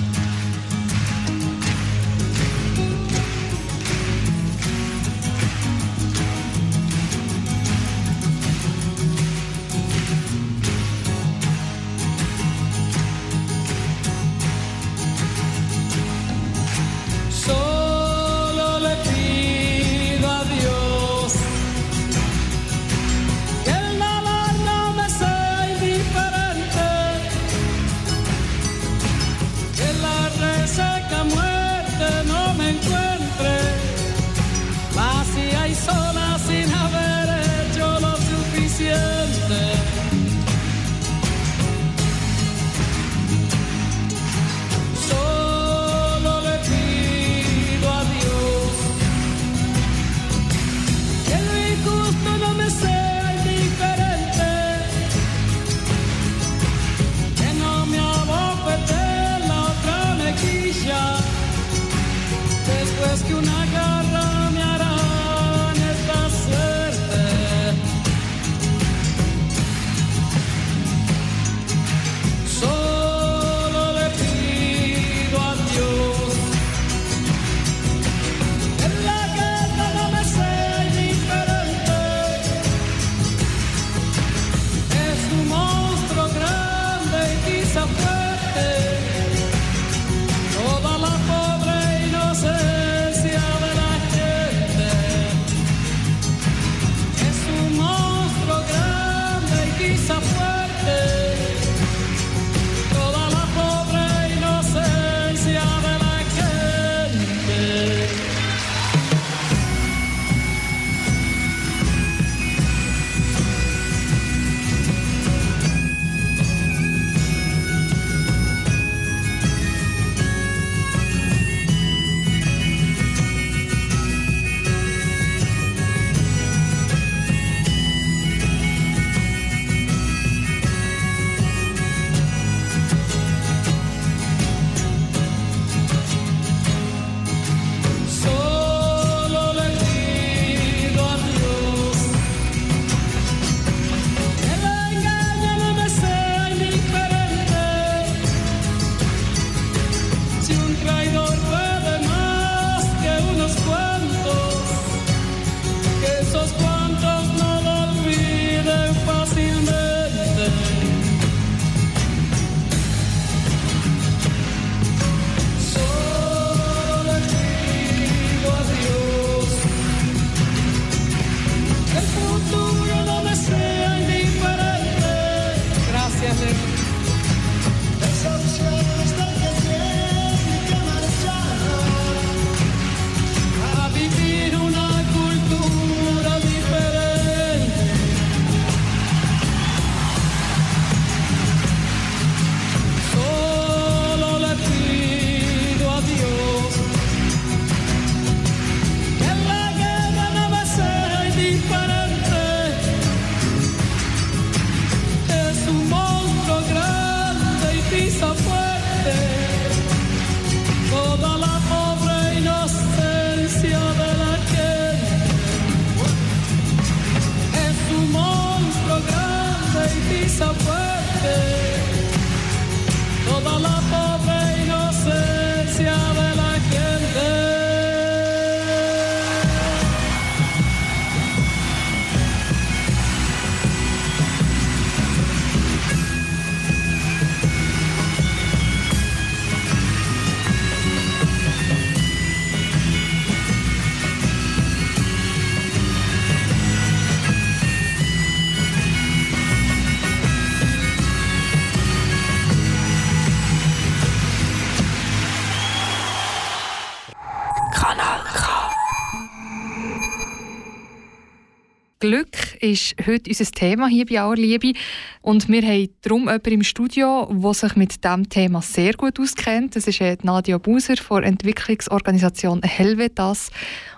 Glück 262.04 262.62
ist 262.62 262.96
heute 263.08 263.30
unser 263.30 263.46
Thema 263.46 263.88
hier 263.88 264.06
bei 264.06 264.22
Auer 264.22 264.36
Liebe. 264.36 264.74
Und 265.22 265.48
wir 265.48 265.62
haben 265.62 265.88
darum 266.02 266.24
jemanden 266.24 266.52
im 266.52 266.64
Studio, 266.64 267.30
der 267.32 267.54
sich 267.54 267.78
mit 267.78 268.04
diesem 268.04 268.28
Thema 268.28 268.62
sehr 268.62 268.92
gut 268.92 269.22
auskennt. 269.22 269.78
Das 269.78 269.88
ist 269.88 270.02
äh, 270.02 270.18
Nadia 270.22 270.58
Buser 270.58 270.98
von 270.98 271.22
der 271.22 271.30
Entwicklungsorganisation 271.32 272.62
Helvetas. 272.62 273.52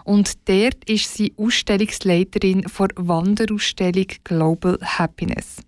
Und 0.04 0.48
dort 0.48 0.88
ist 0.88 1.16
sie 1.16 1.34
Ausstellungsleiterin 1.36 2.62
der 2.62 2.90
Wanderausstellung 2.96 4.06
Global 4.24 4.78
Happiness. 4.84 5.64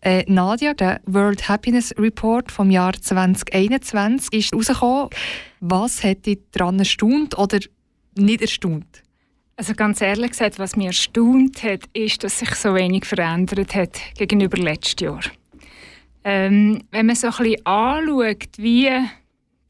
Äh, 0.00 0.22
Nadia, 0.28 0.74
der 0.74 1.00
World 1.06 1.48
Happiness 1.48 1.92
Report 1.98 2.52
vom 2.52 2.70
Jahr 2.70 2.92
2021 2.92 4.32
ist 4.32 4.52
herausgekommen. 4.52 5.10
Was 5.60 6.04
hat 6.04 6.26
dich 6.26 6.38
daran 6.52 6.78
erstaunt 6.78 7.36
oder 7.36 7.58
nicht 8.14 8.42
erstaunt? 8.42 9.02
Also 9.56 9.74
ganz 9.74 10.00
ehrlich 10.00 10.30
gesagt, 10.30 10.58
was 10.60 10.76
mich 10.76 10.86
erstaunt 10.86 11.62
hat, 11.64 11.80
ist, 11.92 12.22
dass 12.22 12.38
sich 12.38 12.54
so 12.54 12.74
wenig 12.74 13.04
verändert 13.04 13.74
hat 13.74 13.98
gegenüber 14.16 14.56
letztes 14.56 15.04
Jahr. 15.04 15.20
Ähm, 16.22 16.84
wenn 16.92 17.06
man 17.06 17.16
so 17.16 17.26
ein 17.26 17.32
bisschen 17.36 17.66
anschaut, 17.66 18.48
wie 18.56 18.90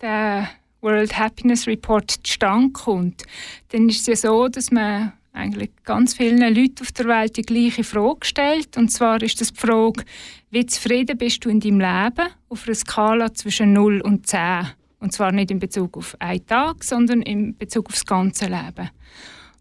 der 0.01 0.51
World 0.81 1.19
Happiness 1.19 1.67
Report 1.67 2.11
zustande 2.23 2.71
kommt, 2.73 3.25
dann 3.69 3.89
ist 3.89 4.01
es 4.01 4.07
ja 4.07 4.17
so, 4.17 4.49
dass 4.49 4.71
man 4.71 5.13
eigentlich 5.33 5.71
ganz 5.85 6.15
vielen 6.15 6.39
Leuten 6.55 6.83
auf 6.83 6.93
der 6.93 7.07
Welt 7.07 7.37
die 7.37 7.43
gleiche 7.43 7.85
Frage 7.85 8.27
stellt. 8.27 8.77
Und 8.77 8.91
zwar 8.91 9.23
ist 9.23 9.41
das 9.41 9.53
die 9.53 9.59
Frage, 9.59 10.05
wie 10.51 10.67
zufrieden 10.67 11.17
bist 11.17 11.45
du 11.45 11.49
in 11.49 11.61
deinem 11.61 11.81
Leben 11.81 12.29
auf 12.49 12.67
einer 12.67 12.75
Skala 12.75 13.33
zwischen 13.33 13.73
0 13.73 14.01
und 14.01 14.27
10? 14.27 14.67
Und 15.01 15.13
zwar 15.13 15.33
nicht 15.33 15.51
in 15.51 15.59
Bezug 15.59 15.97
auf 15.97 16.17
einen 16.19 16.47
Tag, 16.47 16.83
sondern 16.83 17.23
in 17.23 17.57
Bezug 17.57 17.87
auf 17.87 17.95
das 17.95 18.07
ganze 18.07 18.47
Leben. 18.47 18.91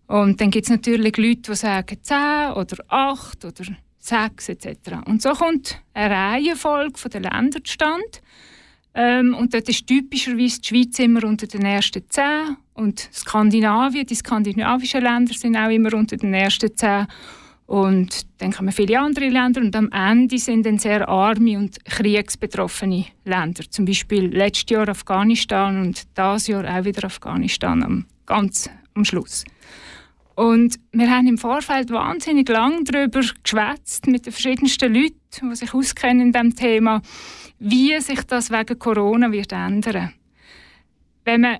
Und 0.07 0.39
dann 0.39 0.51
gibt 0.51 0.65
es 0.65 0.71
natürlich 0.71 1.17
Leute, 1.17 1.41
die 1.51 1.55
sagen 1.55 1.97
10 2.01 2.53
oder 2.55 2.77
8 2.87 3.45
oder 3.45 3.65
6 3.99 4.49
etc. 4.49 4.77
Und 5.05 5.21
so 5.21 5.31
kommt 5.31 5.81
eine 5.93 6.15
Reihenfolge 6.15 6.97
von 6.97 7.11
den 7.11 7.23
Ländern 7.23 7.63
zustande. 7.63 8.03
Ähm, 8.95 9.35
und 9.35 9.53
dort 9.53 9.69
ist 9.69 9.85
typischerweise 9.85 10.61
die 10.61 10.67
Schweiz 10.67 10.97
immer 10.97 11.23
unter 11.23 11.45
den 11.45 11.63
ersten 11.63 12.03
10 12.09 12.57
und 12.73 13.09
Skandinavien, 13.13 14.05
die 14.05 14.15
skandinavischen 14.15 15.01
Länder 15.01 15.33
sind 15.33 15.55
auch 15.55 15.69
immer 15.69 15.93
unter 15.93 16.17
den 16.17 16.33
ersten 16.33 16.75
10. 16.75 17.05
Und 17.67 18.25
dann 18.37 18.53
kommen 18.53 18.71
viele 18.71 18.99
andere 18.99 19.27
Länder 19.27 19.59
und 19.59 19.75
am 19.75 19.91
Ende 19.91 20.37
sind 20.37 20.65
dann 20.65 20.79
sehr 20.79 21.07
arme 21.07 21.57
und 21.57 21.83
kriegsbetroffene 21.83 23.05
Länder. 23.25 23.63
Zum 23.69 23.83
Beispiel 23.83 24.27
letztes 24.27 24.69
Jahr 24.69 24.87
Afghanistan 24.87 25.81
und 25.81 26.07
dieses 26.17 26.47
Jahr 26.47 26.63
auch 26.63 26.85
wieder 26.85 27.03
Afghanistan 27.03 27.83
am, 27.83 28.05
ganz 28.25 28.69
am 28.93 29.03
Schluss. 29.03 29.43
Und 30.35 30.79
wir 30.93 31.11
haben 31.11 31.27
im 31.27 31.37
Vorfeld 31.37 31.89
wahnsinnig 31.89 32.47
lang 32.47 32.85
darüber 32.85 33.21
geschwätzt 33.43 34.07
mit 34.07 34.25
den 34.25 34.31
verschiedensten 34.31 34.93
Leuten, 34.93 35.49
die 35.49 35.55
sich 35.55 35.73
auskennen 35.73 36.27
in 36.27 36.31
diesem 36.31 36.55
Thema, 36.55 37.01
wie 37.59 37.99
sich 37.99 38.21
das 38.21 38.49
wegen 38.49 38.79
Corona 38.79 39.29
wird 39.31 39.51
ändern. 39.51 40.13
Wenn 41.25 41.41
man 41.41 41.57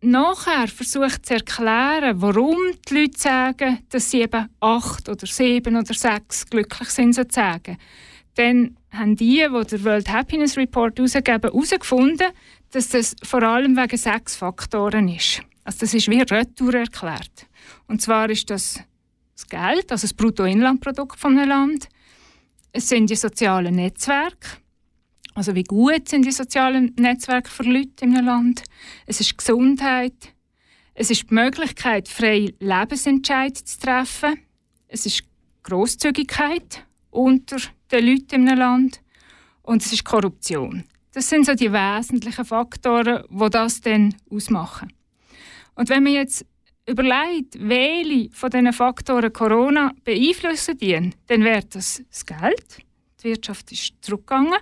nachher 0.00 0.68
versucht 0.68 1.26
zu 1.26 1.34
erklären, 1.34 2.20
warum 2.20 2.56
die 2.88 2.94
Leute 2.94 3.18
sagen, 3.18 3.78
dass 3.88 4.10
sie 4.10 4.22
eben 4.22 4.48
acht 4.60 5.08
oder 5.08 5.26
sieben 5.26 5.76
oder 5.76 5.94
sechs 5.94 6.46
glücklich 6.46 6.88
sind, 6.90 7.14
sozusagen, 7.14 7.78
dann 8.34 8.76
haben 8.92 9.16
die, 9.16 9.44
die 9.44 9.64
den 9.66 9.84
World 9.84 10.08
Happiness 10.08 10.56
Report 10.56 10.96
herausgeben, 10.96 11.42
herausgefunden, 11.42 12.28
dass 12.70 12.90
das 12.90 13.16
vor 13.22 13.42
allem 13.42 13.76
wegen 13.76 13.96
sechs 13.96 14.36
Faktoren 14.36 15.08
ist. 15.08 15.42
Also 15.64 15.80
das 15.80 15.94
ist 15.94 16.08
wie 16.08 16.20
Retour 16.20 16.74
erklärt. 16.74 17.46
Und 17.88 18.00
zwar 18.00 18.30
ist 18.30 18.48
das 18.50 18.80
das 19.38 19.46
Geld, 19.46 19.92
also 19.92 20.04
das 20.06 20.14
Bruttoinlandprodukt 20.14 21.18
von 21.18 21.38
einem 21.38 21.48
Land. 21.48 21.88
Es 22.72 22.88
sind 22.88 23.08
die 23.08 23.16
sozialen 23.16 23.76
Netzwerke, 23.76 24.58
also 25.38 25.54
wie 25.54 25.62
gut 25.62 26.08
sind 26.08 26.24
die 26.26 26.32
sozialen 26.32 26.92
Netzwerke 26.98 27.48
für 27.48 27.62
Leute 27.62 28.04
in 28.04 28.16
einem 28.16 28.26
Land? 28.26 28.64
Es 29.06 29.20
ist 29.20 29.38
Gesundheit. 29.38 30.34
Es 30.94 31.12
ist 31.12 31.30
die 31.30 31.34
Möglichkeit, 31.34 32.08
freie 32.08 32.52
Lebensentscheidungen 32.58 33.54
zu 33.54 33.78
treffen. 33.78 34.40
Es 34.88 35.06
ist 35.06 35.22
Großzügigkeit 35.62 36.84
unter 37.10 37.58
den 37.92 38.06
Leuten 38.06 38.34
in 38.34 38.48
einem 38.48 38.58
Land. 38.58 39.00
Und 39.62 39.82
es 39.82 39.92
ist 39.92 40.04
Korruption. 40.04 40.82
Das 41.12 41.28
sind 41.28 41.46
so 41.46 41.54
die 41.54 41.72
wesentlichen 41.72 42.44
Faktoren, 42.44 43.22
die 43.30 43.50
das 43.50 43.80
dann 43.80 44.16
ausmachen. 44.28 44.92
Und 45.76 45.88
wenn 45.88 46.02
man 46.02 46.14
jetzt 46.14 46.44
überlegt, 46.84 47.56
welche 47.60 48.30
von 48.32 48.50
diesen 48.50 48.72
Faktoren 48.72 49.32
Corona 49.32 49.92
beeinflussen, 50.02 51.14
dann 51.28 51.44
wäre 51.44 51.62
das 51.62 52.02
das 52.10 52.26
Geld. 52.26 52.78
Die 53.22 53.28
Wirtschaft 53.28 53.70
ist 53.70 53.92
zurückgegangen 54.00 54.58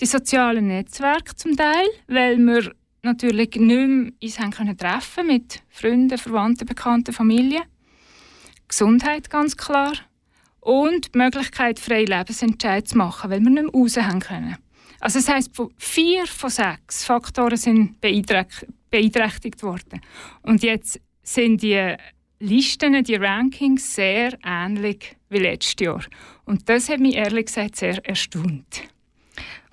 die 0.00 0.06
sozialen 0.06 0.68
Netzwerke 0.68 1.36
zum 1.36 1.56
Teil, 1.56 1.86
weil 2.08 2.38
wir 2.38 2.74
natürlich 3.02 3.54
nicht 3.54 3.88
mehr 3.88 4.12
uns 4.22 4.38
haben 4.38 4.50
können 4.50 4.76
treffen 4.76 5.26
mit 5.26 5.62
Freunden, 5.68 6.18
Verwandten, 6.18 6.66
Bekannten, 6.66 7.12
Familie. 7.12 7.62
Gesundheit 8.66 9.30
ganz 9.30 9.56
klar. 9.56 9.92
Und 10.60 11.14
die 11.14 11.18
Möglichkeit, 11.18 11.78
freie 11.78 12.06
Lebensentscheidungen 12.06 12.86
zu 12.86 12.96
machen, 12.96 13.30
weil 13.30 13.40
wir 13.40 13.50
nicht 13.50 13.64
mehr 13.64 13.72
raus 13.72 13.96
haben 13.98 14.20
können. 14.20 14.56
Also 14.98 15.18
das 15.18 15.28
heisst, 15.28 15.50
vier 15.76 16.26
von 16.26 16.48
sechs 16.48 17.04
Faktoren 17.04 17.58
sind 17.58 18.00
beeinträchtigt 18.00 19.62
worden. 19.62 20.00
Und 20.40 20.62
jetzt 20.62 20.98
sind 21.22 21.62
die 21.62 21.94
Listen, 22.40 23.04
die 23.04 23.14
Rankings 23.14 23.94
sehr 23.94 24.38
ähnlich 24.42 25.16
wie 25.28 25.38
letztes 25.38 25.74
Jahr. 25.78 26.02
Und 26.46 26.68
das 26.68 26.88
hat 26.88 27.00
mich 27.00 27.16
ehrlich 27.16 27.46
gesagt 27.46 27.76
sehr 27.76 28.04
erstaunt. 28.06 28.93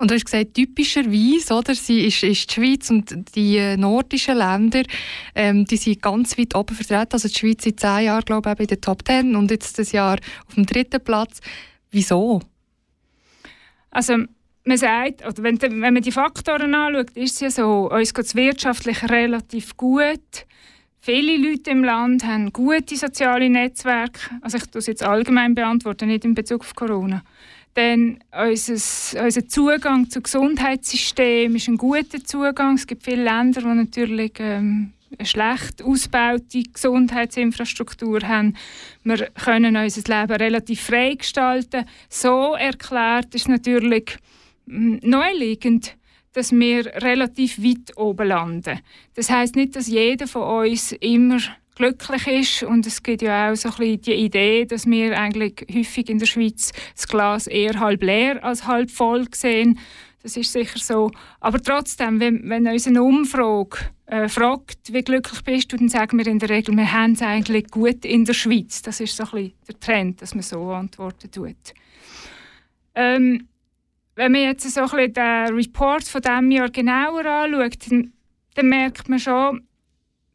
Und 0.02 0.10
du 0.10 0.16
hast 0.16 0.24
gesagt, 0.24 0.54
typischerweise, 0.54 1.54
oder, 1.54 1.76
sie 1.76 2.04
ist, 2.08 2.24
ist 2.24 2.50
die 2.50 2.54
Schweiz 2.54 2.90
und 2.90 3.36
die 3.36 3.56
äh, 3.56 3.76
nordischen 3.76 4.36
Länder, 4.36 4.82
ähm, 5.32 5.64
die 5.64 5.76
sind 5.76 6.02
ganz 6.02 6.36
weit 6.36 6.56
oben 6.56 6.74
vertreten. 6.74 7.12
Also 7.12 7.28
die 7.28 7.34
Schweiz 7.38 7.62
seit 7.62 7.78
zehn 7.78 8.06
Jahren, 8.06 8.24
glaube 8.24 8.52
ich, 8.52 8.58
in 8.58 8.66
der 8.66 8.80
Top 8.80 9.04
Ten 9.04 9.36
und 9.36 9.52
jetzt 9.52 9.78
das 9.78 9.92
Jahr 9.92 10.18
auf 10.48 10.56
dem 10.56 10.66
dritten 10.66 11.00
Platz. 11.04 11.40
Wieso? 11.92 12.42
Also 13.92 14.16
man 14.64 14.76
sagt, 14.76 15.24
oder 15.24 15.40
wenn, 15.40 15.62
wenn 15.62 15.78
man 15.78 16.02
die 16.02 16.10
Faktoren 16.10 16.74
anschaut, 16.74 17.10
ist 17.12 17.34
es 17.34 17.40
ja 17.40 17.50
so, 17.52 17.88
uns 17.88 18.12
geht 18.12 18.24
es 18.24 18.34
wirtschaftlich 18.34 19.08
relativ 19.08 19.76
gut. 19.76 20.46
Viele 20.98 21.36
Leute 21.36 21.70
im 21.70 21.84
Land 21.84 22.24
haben 22.24 22.52
gute 22.52 22.96
soziale 22.96 23.48
Netzwerke. 23.48 24.18
Also 24.40 24.56
ich 24.56 24.66
das 24.66 24.88
jetzt 24.88 25.04
allgemein 25.04 25.54
beantworten, 25.54 26.08
nicht 26.08 26.24
in 26.24 26.34
Bezug 26.34 26.62
auf 26.62 26.74
Corona. 26.74 27.22
Denn 27.76 28.18
unser, 28.32 29.24
unser 29.24 29.48
Zugang 29.48 30.10
zum 30.10 30.22
Gesundheitssystem 30.22 31.56
ist 31.56 31.68
ein 31.68 31.78
guter 31.78 32.22
Zugang. 32.22 32.74
Es 32.74 32.86
gibt 32.86 33.02
viele 33.02 33.24
Länder, 33.24 33.62
die 33.62 33.66
natürlich 33.66 34.32
ähm, 34.38 34.92
eine 35.18 35.26
schlecht 35.26 35.82
ausgebaute 35.82 36.62
Gesundheitsinfrastruktur 36.72 38.20
haben. 38.22 38.56
Wir 39.04 39.28
können 39.30 39.76
unser 39.76 40.20
Leben 40.20 40.36
relativ 40.36 40.82
frei 40.82 41.14
gestalten. 41.14 41.86
So 42.08 42.54
erklärt 42.54 43.34
ist 43.34 43.48
natürlich 43.48 44.18
hm, 44.66 45.00
neuliegend, 45.02 45.96
dass 46.34 46.52
wir 46.52 46.86
relativ 47.02 47.62
weit 47.62 47.96
oben 47.96 48.28
landen. 48.28 48.80
Das 49.14 49.30
heißt 49.30 49.56
nicht, 49.56 49.76
dass 49.76 49.86
jeder 49.86 50.26
von 50.26 50.66
uns 50.66 50.92
immer 50.92 51.38
glücklich 51.74 52.26
ist. 52.26 52.62
Und 52.62 52.86
es 52.86 53.02
gibt 53.02 53.22
ja 53.22 53.50
auch 53.50 53.56
so 53.56 53.68
ein 53.70 53.76
bisschen 53.76 54.00
die 54.02 54.14
Idee, 54.14 54.64
dass 54.64 54.86
wir 54.86 55.18
eigentlich 55.18 55.66
häufig 55.72 56.08
in 56.08 56.18
der 56.18 56.26
Schweiz 56.26 56.72
das 56.94 57.08
Glas 57.08 57.46
eher 57.46 57.78
halb 57.80 58.02
leer 58.02 58.42
als 58.44 58.66
halb 58.66 58.90
voll 58.90 59.26
sehen. 59.34 59.78
Das 60.22 60.36
ist 60.36 60.52
sicher 60.52 60.78
so. 60.78 61.10
Aber 61.40 61.60
trotzdem, 61.60 62.20
wenn, 62.20 62.48
wenn 62.48 62.66
uns 62.68 62.86
eine 62.86 63.02
Umfrage 63.02 63.78
äh, 64.06 64.28
fragt, 64.28 64.92
wie 64.92 65.02
glücklich 65.02 65.42
bist 65.42 65.72
du, 65.72 65.76
dann 65.76 65.88
sagen 65.88 66.18
wir 66.18 66.26
in 66.26 66.38
der 66.38 66.50
Regel, 66.50 66.76
wir 66.76 66.92
haben 66.92 67.12
es 67.12 67.22
eigentlich 67.22 67.70
gut 67.70 68.04
in 68.04 68.24
der 68.24 68.34
Schweiz. 68.34 68.82
Das 68.82 69.00
ist 69.00 69.16
so 69.16 69.24
ein 69.24 69.30
bisschen 69.30 69.52
der 69.68 69.80
Trend, 69.80 70.22
dass 70.22 70.34
man 70.34 70.42
so 70.42 70.70
antworten 70.70 71.30
tut. 71.30 71.56
Ähm, 72.94 73.48
wenn 74.14 74.32
man 74.32 74.42
jetzt 74.42 74.70
so 74.70 74.80
ein 74.82 74.86
bisschen 74.90 75.14
den 75.14 75.54
Report 75.54 76.04
von 76.04 76.20
diesem 76.20 76.50
Jahr 76.50 76.70
genauer 76.70 77.24
anschaut, 77.24 77.90
dann, 77.90 78.12
dann 78.54 78.68
merkt 78.68 79.08
man 79.08 79.18
schon, 79.18 79.66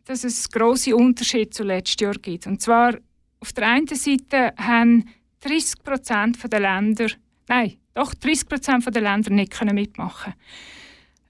dass 0.08 0.24
es 0.24 0.50
große 0.50 0.96
Unterschiede 0.96 1.50
zu 1.50 1.64
letztes 1.64 2.02
Jahr 2.02 2.14
gibt. 2.14 2.48
Und 2.48 2.62
zwar 2.62 2.96
auf 3.40 3.54
der 3.54 3.68
einen 3.68 3.88
Seite 3.88 4.54
haben 4.58 5.06
30 5.42 5.84
Prozent 5.84 6.52
der 6.52 6.60
Länder, 6.60 7.08
nein, 7.48 7.74
doch 7.94 8.14
30 8.14 8.48
Prozent 8.48 8.96
der 8.96 9.02
Länder 9.02 9.32
nicht 9.32 9.52
können 9.52 9.76
mitmachen. 9.76 10.34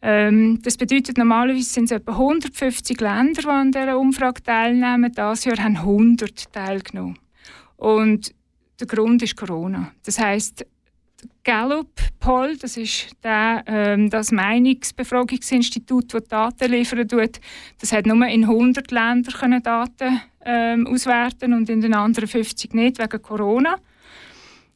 Ähm, 0.01 0.59
das 0.61 0.77
bedeutet 0.77 1.17
normalerweise 1.17 1.69
sind 1.69 1.85
es 1.85 1.91
etwa 1.91 2.11
150 2.11 3.01
Länder, 3.01 3.41
die 3.41 3.47
an 3.47 3.71
dieser 3.71 3.97
Umfrage 3.97 4.43
teilnehmen. 4.43 5.11
Dieses 5.11 5.45
Jahr 5.45 5.57
haben 5.57 5.77
100 5.77 6.53
teilgenommen. 6.53 7.17
Und 7.77 8.33
der 8.79 8.87
Grund 8.87 9.23
ist 9.23 9.35
Corona. 9.35 9.91
Das 10.05 10.19
heißt, 10.19 10.65
Gallup-Poll, 11.43 12.57
das 12.57 12.77
ist 12.77 13.11
der, 13.23 13.63
ähm, 13.67 14.09
das 14.09 14.31
Meinungsbefragungsinstitut, 14.31 16.13
das 16.13 16.23
Daten 16.25 16.71
liefern 16.71 17.07
tut. 17.07 17.39
Das 17.79 17.91
hat 17.91 18.05
nur 18.05 18.25
in 18.27 18.43
100 18.43 18.91
Ländern 18.91 19.33
können 19.33 19.63
Daten 19.63 20.21
ähm, 20.45 20.87
auswerten 20.87 21.53
und 21.53 21.69
in 21.69 21.81
den 21.81 21.93
anderen 21.93 22.27
50 22.27 22.73
nicht, 22.73 22.99
wegen 22.99 23.21
Corona. 23.21 23.77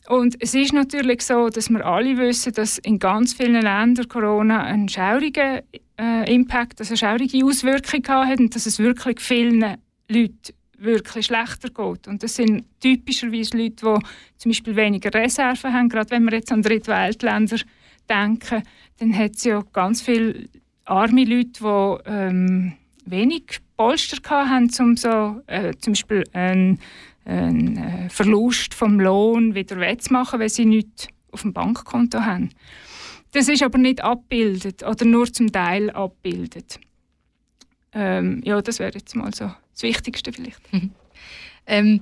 Und 0.08 0.36
es 0.39 0.54
ist 0.56 0.73
natürlich 0.73 1.21
so, 1.21 1.49
dass 1.49 1.69
wir 1.69 1.86
alle 1.86 2.17
wissen, 2.17 2.54
dass 2.54 2.77
in 2.80 2.99
ganz 2.99 3.34
vielen 3.34 3.62
Ländern 3.62 4.08
Corona 4.08 4.63
einen 4.63 4.89
schaurigen 4.89 5.62
äh, 5.99 6.34
Impact, 6.34 6.80
also 6.80 6.91
eine 6.91 6.97
schaurige 6.97 7.45
Auswirkung 7.45 8.08
hat 8.08 8.39
und 8.39 8.56
dass 8.56 8.65
es 8.65 8.80
wirklich 8.80 9.19
vielen 9.19 9.77
Leuten 10.10 10.54
wirklich 10.82 11.28
schlechter 11.28 11.70
geht. 11.70 12.08
Und 12.08 12.24
das 12.24 12.36
sind 12.36 12.65
typischerweise 12.80 13.58
Leute, 13.58 13.76
die 13.76 14.06
zum 14.38 14.52
Beispiel 14.52 14.76
weniger 14.76 15.13
Reserven 15.13 15.74
haben. 15.74 15.89
Gerade 15.89 16.12
wenn 16.12 16.24
wir 16.24 16.34
jetzt 16.34 16.52
an 16.52 16.62
Drittweltländer 16.62 17.58
denken, 18.10 18.63
dann 18.98 19.17
hat 19.17 19.36
es 19.36 19.44
ja 19.44 19.63
ganz 19.74 20.02
viele 20.02 20.50
arme 20.86 21.24
Leute, 21.24 21.52
die 21.62 22.10
ähm, 22.10 22.74
wenig 23.06 23.60
Polster 23.78 24.17
hatten, 24.30 24.70
um 24.80 24.98
so, 24.98 25.41
äh, 25.48 25.74
zum 25.80 25.94
Beispiel 25.94 26.24
einen, 26.34 26.80
einen 27.26 27.78
äh, 27.78 28.10
Verlust 28.10 28.74
vom 28.74 29.00
Lohn 29.00 29.56
wieder 29.56 29.78
wettzumachen, 29.80 30.39
weil 30.39 30.50
sie 30.50 30.65
nichts 30.65 31.08
auf 31.32 31.41
dem 31.41 31.54
Bankkonto 31.54 32.22
haben. 32.22 32.50
Das 33.32 33.48
ist 33.48 33.63
aber 33.63 33.78
nicht 33.78 34.04
abgebildet 34.04 34.84
oder 34.84 35.06
nur 35.06 35.32
zum 35.32 35.52
Teil 35.52 35.89
abgebildet. 35.89 36.80
Ähm, 37.94 38.41
ja, 38.44 38.62
das 38.62 38.80
wäre 38.80 38.94
jetzt 38.94 39.15
mal 39.15 39.34
so 39.34 39.52
das 39.82 39.84
Wichtigste 39.84 40.32
vielleicht. 40.32 40.62
ähm, 41.67 42.02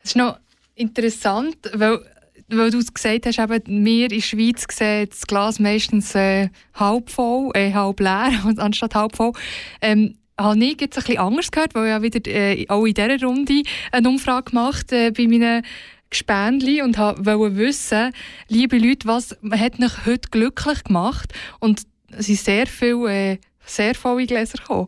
das 0.00 0.10
ist 0.10 0.16
noch 0.16 0.38
interessant, 0.74 1.56
weil, 1.72 2.00
weil 2.48 2.70
du 2.70 2.78
gesagt 2.78 3.26
hast, 3.26 3.38
eben, 3.38 3.84
wir 3.84 4.04
in 4.04 4.08
der 4.08 4.20
Schweiz 4.20 4.66
sehen 4.70 5.08
das 5.08 5.26
Glas 5.26 5.58
meistens 5.58 6.14
äh, 6.14 6.48
halb 6.74 7.10
voll, 7.10 7.50
äh, 7.54 7.72
halb 7.72 8.00
leer, 8.00 8.32
anstatt 8.56 8.94
halb 8.94 9.16
voll. 9.16 9.32
Ähm, 9.80 10.16
habe 10.38 10.62
ich 10.62 10.80
jetzt 10.80 11.08
ein 11.08 11.18
anders 11.18 11.50
gehört, 11.50 11.74
weil 11.74 11.86
ich 11.86 11.90
ja 11.90 12.02
wieder 12.02 12.30
äh, 12.30 12.66
auch 12.68 12.84
in 12.84 12.92
dieser 12.92 13.20
Runde 13.22 13.62
eine 13.90 14.08
Umfrage 14.08 14.50
gemacht 14.50 14.92
äh, 14.92 15.10
bei 15.10 15.26
meinen 15.26 15.64
Gespendli 16.10 16.82
und 16.82 16.98
wollte 16.98 17.56
wissen, 17.56 18.12
liebe 18.48 18.78
Leute, 18.78 19.08
was 19.08 19.36
hat 19.50 19.78
mich 19.78 20.06
heute 20.06 20.28
glücklich 20.30 20.84
gemacht? 20.84 21.32
Und 21.58 21.82
es 22.10 22.26
sind 22.26 22.38
sehr 22.38 22.66
viele 22.66 23.32
äh, 23.32 23.38
sehr 23.64 23.94
volle 23.94 24.26
Gläser 24.26 24.58
gekommen. 24.58 24.86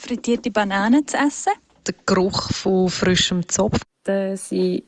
Frittierte 0.00 0.50
Bananen 0.50 1.06
zu 1.06 1.16
essen. 1.16 1.52
Der 1.86 1.94
Geruch 2.06 2.50
von 2.52 2.88
frischem 2.88 3.46
Zopf. 3.48 3.80
Dass 4.04 4.50
ich 4.50 4.82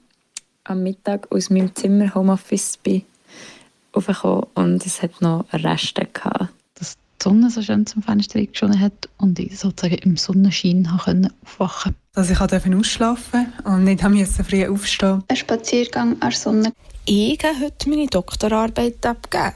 am 0.64 0.82
Mittag 0.82 1.30
aus 1.30 1.50
meinem 1.50 1.74
Zimmer 1.74 2.14
Homeoffice 2.14 2.78
bin 2.78 3.04
aufgekommen 3.92 4.46
und 4.54 4.86
es 4.86 5.02
hat 5.02 5.20
noch 5.20 5.44
Reste 5.52 6.06
gehabt. 6.10 6.48
Dass 6.78 6.94
die 6.94 7.22
Sonne 7.22 7.50
so 7.50 7.60
schön 7.60 7.86
zum 7.86 8.02
Fenster 8.02 8.44
geschonen 8.44 8.80
hat 8.80 9.08
und 9.18 9.38
ich 9.38 9.58
sozusagen 9.58 9.98
im 10.02 10.16
Sonnenschein 10.16 10.88
aufwachen 10.90 11.94
konnte. 11.94 11.98
Dass 12.14 12.30
ich 12.30 12.40
ausschlafen 12.40 13.52
und 13.64 13.84
nicht 13.84 14.02
musste 14.02 14.44
früh 14.44 14.66
aufstehen. 14.66 15.24
Ein 15.28 15.36
Spaziergang 15.36 16.12
an 16.14 16.20
der 16.20 16.32
Sonne. 16.32 16.72
Ich 17.04 17.38
habe 17.44 17.66
heute 17.66 17.90
meine 17.90 18.06
Doktorarbeit 18.06 19.04
abgegeben. 19.04 19.52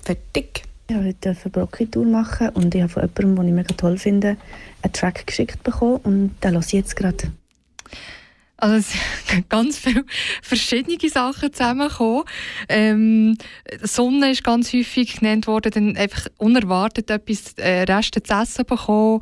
Fertig. 0.00 0.62
Ich 0.86 0.94
durfte 0.94 1.08
heute 1.08 1.30
eine 1.30 1.50
Brocki-Tour 1.50 2.04
machen 2.04 2.50
und 2.50 2.74
ich 2.74 2.82
habe 2.82 2.92
von 2.92 3.02
jemandem, 3.02 3.36
den 3.36 3.48
ich 3.48 3.54
mega 3.54 3.74
toll 3.74 3.96
finde, 3.96 4.36
einen 4.82 4.92
Track 4.92 5.26
geschickt 5.26 5.62
bekommen 5.62 5.96
und 6.02 6.34
den 6.44 6.52
höre 6.52 6.60
ich 6.60 6.72
jetzt 6.72 6.94
gerade. 6.94 7.32
Also 8.58 8.76
es 8.76 8.92
sind 9.30 9.48
ganz 9.48 9.78
viele 9.78 10.04
verschiedene 10.42 10.98
Sachen 11.08 11.52
zusammengekommen. 11.52 12.24
Ähm, 12.68 13.38
Sonne 13.82 14.30
ist 14.30 14.44
ganz 14.44 14.72
häufig 14.74 15.20
genannt 15.20 15.46
worden, 15.46 15.72
dann 15.72 15.96
einfach 15.96 16.28
unerwartet 16.36 17.10
etwas 17.10 17.54
äh, 17.56 17.82
Reste 17.82 18.22
zu 18.22 18.34
essen 18.34 18.66
bekommen, 18.66 19.20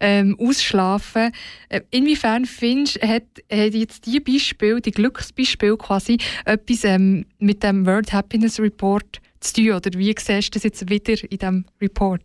ähm, 0.00 0.36
ausschlafen. 0.38 1.30
Äh, 1.68 1.82
inwiefern 1.90 2.44
findest 2.44 3.02
du, 3.02 3.08
hat, 3.08 3.22
hat 3.50 3.74
jetzt 3.74 4.06
die 4.06 4.18
Beispiel, 4.18 4.80
die 4.80 4.90
Glücksbeispiel 4.90 5.76
quasi, 5.76 6.18
etwas 6.44 6.82
ähm, 6.82 7.26
mit 7.38 7.62
dem 7.62 7.86
World 7.86 8.12
Happiness 8.12 8.58
Report 8.58 9.20
zu 9.44 9.54
tun? 9.54 9.72
Oder 9.72 9.90
wie 9.98 10.14
siehst 10.18 10.48
du 10.48 10.50
das 10.52 10.62
jetzt 10.64 10.88
wieder 10.88 11.22
in 11.22 11.38
diesem 11.38 11.64
Report? 11.80 12.22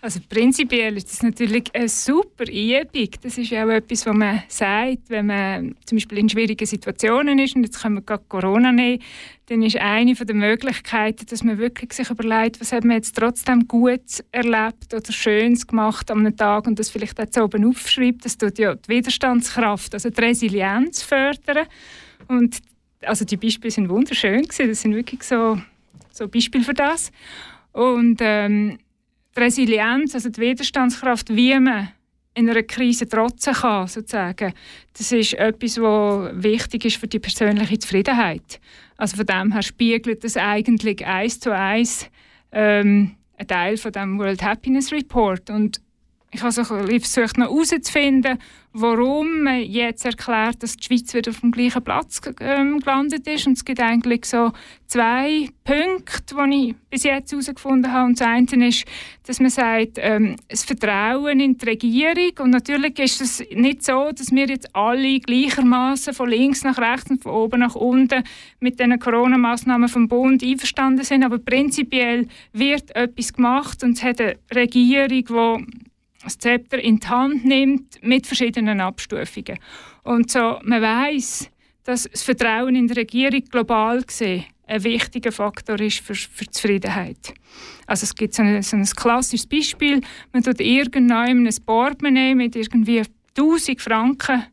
Also 0.00 0.20
prinzipiell 0.28 0.96
ist 0.96 1.10
das 1.10 1.22
natürlich 1.22 1.74
eine 1.74 1.88
super 1.88 2.44
Übung. 2.48 3.08
Das 3.22 3.38
ist 3.38 3.50
ja 3.50 3.64
auch 3.64 3.70
etwas, 3.70 4.06
was 4.06 4.14
man 4.14 4.42
sagt, 4.48 5.08
wenn 5.08 5.26
man 5.26 5.74
zum 5.84 5.96
Beispiel 5.96 6.18
in 6.18 6.28
schwierigen 6.28 6.66
Situationen 6.66 7.38
ist, 7.38 7.56
und 7.56 7.64
jetzt 7.64 7.82
können 7.82 7.96
wir 7.96 8.02
gerade 8.02 8.24
Corona 8.28 8.72
nehmen, 8.72 9.02
dann 9.46 9.62
ist 9.62 9.76
eine 9.76 10.14
der 10.14 10.34
Möglichkeiten, 10.34 11.26
dass 11.26 11.42
man 11.42 11.58
wirklich 11.58 11.92
sich 11.92 12.10
überlegt, 12.10 12.60
was 12.60 12.72
hat 12.72 12.84
man 12.84 12.96
jetzt 12.96 13.16
trotzdem 13.16 13.66
gut 13.66 14.24
erlebt 14.32 14.92
oder 14.92 15.12
Schönes 15.12 15.66
gemacht 15.66 16.10
am 16.10 16.36
Tag 16.36 16.66
und 16.66 16.78
das 16.78 16.90
vielleicht 16.90 17.34
so 17.34 17.44
oben 17.44 17.64
aufschreibt. 17.64 18.24
Das 18.24 18.38
tut 18.38 18.58
ja 18.58 18.74
die 18.74 18.88
Widerstandskraft, 18.88 19.94
also 19.94 20.10
die 20.10 20.20
Resilienz 20.20 21.02
fördern. 21.02 21.66
Und 22.28 22.58
also 23.02 23.24
die 23.24 23.36
Beispiele 23.36 23.70
sind 23.70 23.88
wunderschön 23.88 24.42
gewesen. 24.42 24.68
Das 24.68 24.80
sind 24.82 24.94
wirklich 24.94 25.22
so, 25.22 25.60
so 26.16 26.28
Beispiele 26.28 26.64
für 26.64 26.74
das. 26.74 27.10
Und 27.72 28.18
ähm, 28.20 28.78
die 29.36 29.40
Resilienz, 29.40 30.14
also 30.14 30.28
die 30.30 30.40
Widerstandskraft, 30.40 31.34
wie 31.34 31.58
man 31.58 31.88
in 32.34 32.50
einer 32.50 32.62
Krise 32.62 33.08
trotzen 33.08 33.54
kann, 33.54 33.86
sozusagen, 33.86 34.52
das 34.96 35.12
ist 35.12 35.34
etwas, 35.34 35.80
was 35.80 36.30
wichtig 36.34 36.84
ist 36.84 36.96
für 36.96 37.08
die 37.08 37.18
persönliche 37.18 37.78
Zufriedenheit. 37.78 38.60
Also 38.96 39.16
von 39.16 39.26
dem 39.26 39.52
her 39.52 39.62
spiegelt 39.62 40.22
das 40.24 40.36
eigentlich 40.36 41.04
eins 41.06 41.40
zu 41.40 41.54
eins 41.54 42.10
ähm, 42.52 43.16
ein 43.38 43.46
Teil 43.46 43.76
von 43.76 43.92
dem 43.92 44.18
World 44.18 44.42
Happiness 44.42 44.92
Report. 44.92 45.50
Und 45.50 45.80
ich 46.30 46.42
habe 46.42 46.52
versucht, 46.52 47.38
noch 47.38 47.46
herauszufinden, 47.46 48.38
warum 48.78 49.42
man 49.42 49.62
jetzt 49.62 50.04
erklärt, 50.04 50.62
dass 50.62 50.76
die 50.76 50.84
Schweiz 50.84 51.14
wieder 51.14 51.30
auf 51.30 51.40
dem 51.40 51.50
gleichen 51.50 51.82
Platz 51.82 52.20
ähm, 52.40 52.80
gelandet 52.80 53.26
ist. 53.26 53.46
Und 53.46 53.54
es 53.54 53.64
gibt 53.64 53.80
eigentlich 53.80 54.26
so 54.26 54.52
zwei 54.86 55.48
Punkte, 55.64 56.34
die 56.50 56.68
ich 56.68 56.74
bis 56.90 57.04
jetzt 57.04 57.32
herausgefunden 57.32 57.90
habe. 57.90 58.06
Und 58.06 58.20
das 58.20 58.26
eine 58.26 58.68
ist, 58.68 58.84
dass 59.24 59.40
man 59.40 59.48
sagt, 59.48 59.92
ähm, 59.96 60.36
das 60.48 60.64
Vertrauen 60.64 61.40
in 61.40 61.56
die 61.56 61.64
Regierung. 61.64 62.32
Und 62.40 62.50
natürlich 62.50 62.98
ist 62.98 63.22
es 63.22 63.42
nicht 63.50 63.82
so, 63.82 64.10
dass 64.12 64.30
wir 64.30 64.46
jetzt 64.46 64.74
alle 64.76 65.20
gleichermaßen 65.20 66.12
von 66.12 66.28
links 66.28 66.62
nach 66.62 66.78
rechts 66.78 67.10
und 67.10 67.22
von 67.22 67.32
oben 67.32 67.60
nach 67.60 67.76
unten 67.76 68.24
mit 68.60 68.78
den 68.78 68.98
Corona-Massnahmen 68.98 69.88
vom 69.88 70.06
Bund 70.06 70.42
einverstanden 70.42 71.04
sind. 71.04 71.24
Aber 71.24 71.38
prinzipiell 71.38 72.28
wird 72.52 72.94
etwas 72.94 73.32
gemacht 73.32 73.82
und 73.82 73.92
es 73.92 74.02
hat 74.02 74.20
eine 74.20 74.36
Regierung, 74.54 75.08
die 75.64 75.86
das 76.26 76.38
Zepter 76.38 76.78
in 76.78 77.00
die 77.00 77.06
Hand 77.06 77.44
nimmt 77.44 78.02
mit 78.02 78.26
verschiedenen 78.26 78.80
Abstufungen. 78.80 79.58
Und 80.02 80.30
so, 80.30 80.58
man 80.62 80.82
weiß, 80.82 81.50
dass 81.84 82.04
das 82.04 82.22
Vertrauen 82.22 82.76
in 82.76 82.88
die 82.88 82.94
Regierung 82.94 83.44
global 83.44 84.02
gesehen 84.02 84.44
ein 84.66 84.82
wichtiger 84.82 85.32
Faktor 85.32 85.80
ist 85.80 86.00
für, 86.00 86.14
für 86.14 86.46
Zufriedenheit. 86.50 87.34
Also 87.86 88.04
es 88.04 88.14
gibt 88.14 88.34
so 88.34 88.42
ein, 88.42 88.62
so 88.62 88.76
ein 88.76 88.84
klassisches 88.84 89.46
Beispiel, 89.46 90.00
man 90.32 90.42
tut 90.42 90.60
irgendwann 90.60 91.46
ein 91.46 91.56
Portemonnaie 91.64 92.34
mit 92.34 92.56
irgendwie 92.56 93.02
1000 93.36 93.80
Franken 93.80 94.44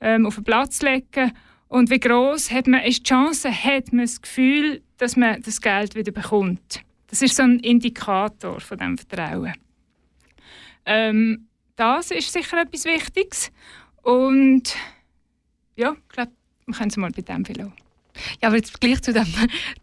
ähm, 0.00 0.26
auf 0.26 0.36
den 0.36 0.44
Platz 0.44 0.82
legen 0.82 1.32
und 1.68 1.90
wie 1.90 1.98
groß 1.98 2.50
hat 2.52 2.68
man 2.68 2.82
ist 2.82 3.00
die 3.00 3.08
Chance, 3.08 3.50
hat 3.50 3.92
man 3.92 4.04
das 4.04 4.22
Gefühl, 4.22 4.82
dass 4.98 5.16
man 5.16 5.42
das 5.42 5.60
Geld 5.60 5.94
wieder 5.96 6.12
bekommt. 6.12 6.80
Das 7.08 7.22
ist 7.22 7.36
so 7.36 7.42
ein 7.42 7.58
Indikator 7.60 8.60
von 8.60 8.78
dem 8.78 8.96
Vertrauen. 8.96 9.52
Ähm, 10.86 11.48
das 11.76 12.10
ist 12.10 12.32
sicher 12.32 12.62
etwas 12.62 12.84
Wichtiges. 12.84 13.52
Und 14.02 14.74
ja, 15.76 15.92
ich 15.92 16.14
glaube, 16.14 16.32
wir 16.66 16.74
können 16.74 16.90
es 16.90 16.96
mal 16.96 17.10
bei 17.10 17.22
dem 17.22 17.44
viel 17.44 17.70
ja, 18.40 18.48
aber 18.48 18.56
jetzt 18.56 18.80
gleich 18.80 19.02
zu 19.02 19.12
dem 19.12 19.26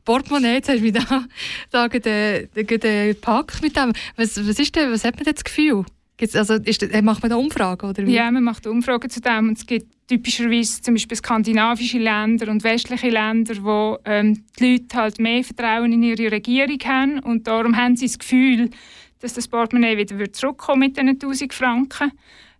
Portemonnaie, 0.06 0.56
jetzt 0.56 0.70
hast 0.70 0.80
du 0.80 0.84
mich 0.84 0.94
da, 0.94 1.26
da 1.70 1.88
den, 1.88 2.50
den, 2.56 2.80
den 2.80 3.22
Pack 3.22 3.62
mit 3.62 3.76
dem. 3.76 3.94
Was, 4.16 4.38
was, 4.48 4.60
ist 4.60 4.76
denn, 4.76 4.92
was 4.92 5.04
hat 5.04 5.16
man 5.16 5.26
denn 5.26 5.34
das 5.34 5.44
Gefühl? 5.44 5.86
Gibt's, 6.18 6.36
also 6.36 6.56
ist, 6.56 6.82
macht 7.02 7.22
man 7.22 7.32
da 7.32 7.38
Umfragen? 7.38 7.89
Oder 7.89 8.06
wie? 8.06 8.13
Ja, 8.13 8.30
man 8.30 8.44
macht 8.44 8.68
Umfragen 8.68 9.10
zu 9.10 9.20
dem. 9.20 9.50
Und 9.50 9.58
es 9.58 9.66
gibt 9.66 9.88
typischerweise 10.08 10.82
zum 10.82 10.94
Beispiel 10.94 11.18
skandinavische 11.18 11.98
Länder 11.98 12.50
und 12.50 12.63
westliche 12.63 13.10
Länder, 13.10 13.56
wo 13.63 13.98
ähm, 14.06 14.44
die 14.60 14.74
Leute 14.74 14.98
halt 14.98 15.20
mehr 15.20 15.44
Vertrauen 15.44 15.92
in 15.92 16.04
ihre 16.04 16.32
Regierung 16.32 16.80
haben. 16.86 17.20
Und 17.20 17.48
darum 17.48 17.76
haben 17.76 17.96
sie 17.96 18.08
das 18.08 18.20
Gefühl, 18.20 18.70
dass 19.24 19.34
das 19.34 19.48
Portemonnaie 19.48 19.98
wieder 19.98 20.32
zurückkommt 20.34 20.80
mit 20.80 20.98
diesen 20.98 21.10
1000 21.10 21.54
Franken. 21.54 22.12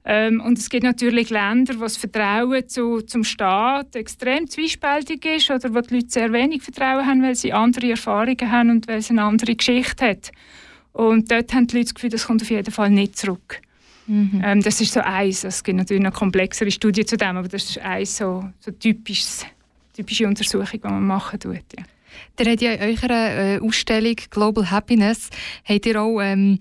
Ähm, 0.06 0.42
und 0.42 0.58
es 0.58 0.70
gibt 0.70 0.84
natürlich 0.84 1.30
Länder, 1.30 1.76
wo 1.76 1.84
das 1.84 1.98
Vertrauen 1.98 2.68
zu, 2.68 3.02
zum 3.02 3.24
Staat 3.24 3.96
extrem 3.96 4.50
zwiespältig 4.50 5.26
ist 5.26 5.50
oder 5.50 5.74
wo 5.74 5.82
die 5.82 5.96
Leute 5.96 6.10
sehr 6.10 6.32
wenig 6.34 6.62
Vertrauen 6.62 7.06
haben, 7.06 7.22
weil 7.22 7.36
sie 7.36 7.54
andere 7.54 7.92
Erfahrungen 7.92 8.52
haben 8.52 8.70
und 8.70 8.88
weil 8.88 8.98
es 8.98 9.10
eine 9.10 9.24
andere 9.24 9.56
Geschichte 9.56 10.06
hat. 10.06 10.32
Und 10.92 11.32
dort 11.32 11.54
haben 11.54 11.68
die 11.68 11.78
Leute 11.78 11.86
das 11.86 11.96
Gefühl, 11.96 12.10
das 12.10 12.28
kommt 12.28 12.42
auf 12.42 12.50
jeden 12.50 12.72
Fall 12.72 12.90
nicht 12.90 13.18
zurück. 13.18 13.62
Mhm. 14.08 14.42
Ähm, 14.44 14.62
das 14.62 14.82
ist 14.82 14.94
so 14.94 15.00
eins. 15.00 15.44
Es 15.44 15.64
gibt 15.64 15.78
natürlich 15.78 16.04
noch 16.04 16.14
komplexere 16.14 16.72
Studien 16.72 17.08
zu 17.08 17.18
dem, 17.18 17.38
aber 17.38 17.48
das 17.48 17.64
ist 17.64 17.80
eins 17.80 18.18
so, 18.18 18.44
so 18.60 18.72
typisches, 18.72 19.46
typische 19.96 20.28
Untersuchung, 20.28 20.82
die 20.82 20.88
man 20.88 21.06
machen 21.06 21.40
tut. 21.40 21.64
Ja. 21.78 21.84
Ihr 22.40 22.52
habt 22.52 22.62
ja 22.62 22.74
in 22.74 22.98
eurer 22.98 23.56
äh, 23.56 23.60
Ausstellung 23.60 24.16
Global 24.30 24.70
Happiness 24.70 25.30
habt 25.66 25.86
ihr 25.86 26.02
auch 26.02 26.20
ähm, 26.22 26.60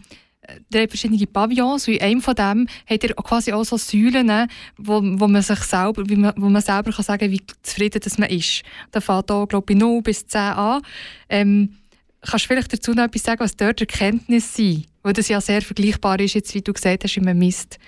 ihr 0.73 0.81
habt 0.81 0.91
verschiedene 0.91 1.27
Pavillons 1.27 1.87
und 1.89 1.95
in 1.95 2.03
einem 2.03 2.21
von 2.21 2.35
dem 2.35 2.67
habt 2.89 3.05
ihr 3.05 3.15
quasi 3.15 3.53
auch 3.53 3.65
so 3.65 3.77
Säulen, 3.77 4.49
wo, 4.77 5.01
wo 5.03 5.29
man 5.29 5.43
sich 5.43 5.61
selber, 5.61 6.05
wo 6.37 6.49
man 6.49 6.63
selber 6.63 6.93
kann 6.93 7.05
sagen 7.05 7.31
wie 7.31 7.41
zufrieden 7.63 8.01
dass 8.03 8.19
man 8.19 8.31
ist. 8.31 8.63
Da 8.91 9.01
fängt 9.01 9.31
auch, 9.31 9.47
glaube 9.47 9.73
ich, 9.73 9.79
0 9.79 10.03
bis 10.03 10.27
10 10.27 10.41
an. 10.41 10.83
Ähm, 11.29 11.77
kannst 12.21 12.45
du 12.45 12.49
vielleicht 12.49 12.73
dazu 12.73 12.93
noch 12.93 13.05
etwas 13.05 13.23
sagen, 13.23 13.41
was 13.41 13.57
dort 13.57 13.81
Erkenntnisse 13.81 14.55
sind? 14.55 14.87
Weil 15.03 15.13
das 15.13 15.29
ja 15.29 15.41
sehr 15.41 15.63
vergleichbar 15.63 16.21
ist, 16.21 16.35
jetzt, 16.35 16.55
wie 16.55 16.63
du 16.63 16.73
gesagt 16.73 17.05
hast, 17.05 17.17
im 17.17 17.39
Mist 17.39 17.79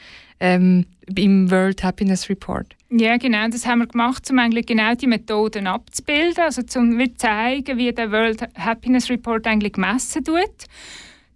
ähm, 0.40 0.86
im 1.14 1.50
World 1.50 1.82
Happiness 1.82 2.28
Report. 2.28 2.74
Ja, 2.96 3.16
genau, 3.16 3.48
das 3.48 3.66
haben 3.66 3.80
wir 3.80 3.88
gemacht, 3.88 4.30
um 4.30 4.38
eigentlich 4.38 4.66
genau 4.66 4.94
die 4.94 5.08
Methoden 5.08 5.66
abzubilden, 5.66 6.44
also 6.44 6.62
um 6.78 6.96
zu 6.96 7.14
zeigen, 7.16 7.76
wie 7.76 7.92
der 7.92 8.12
World 8.12 8.42
Happiness 8.56 9.10
Report 9.10 9.44
eigentlich 9.48 9.72
gemessen 9.72 10.24
wird. 10.28 10.66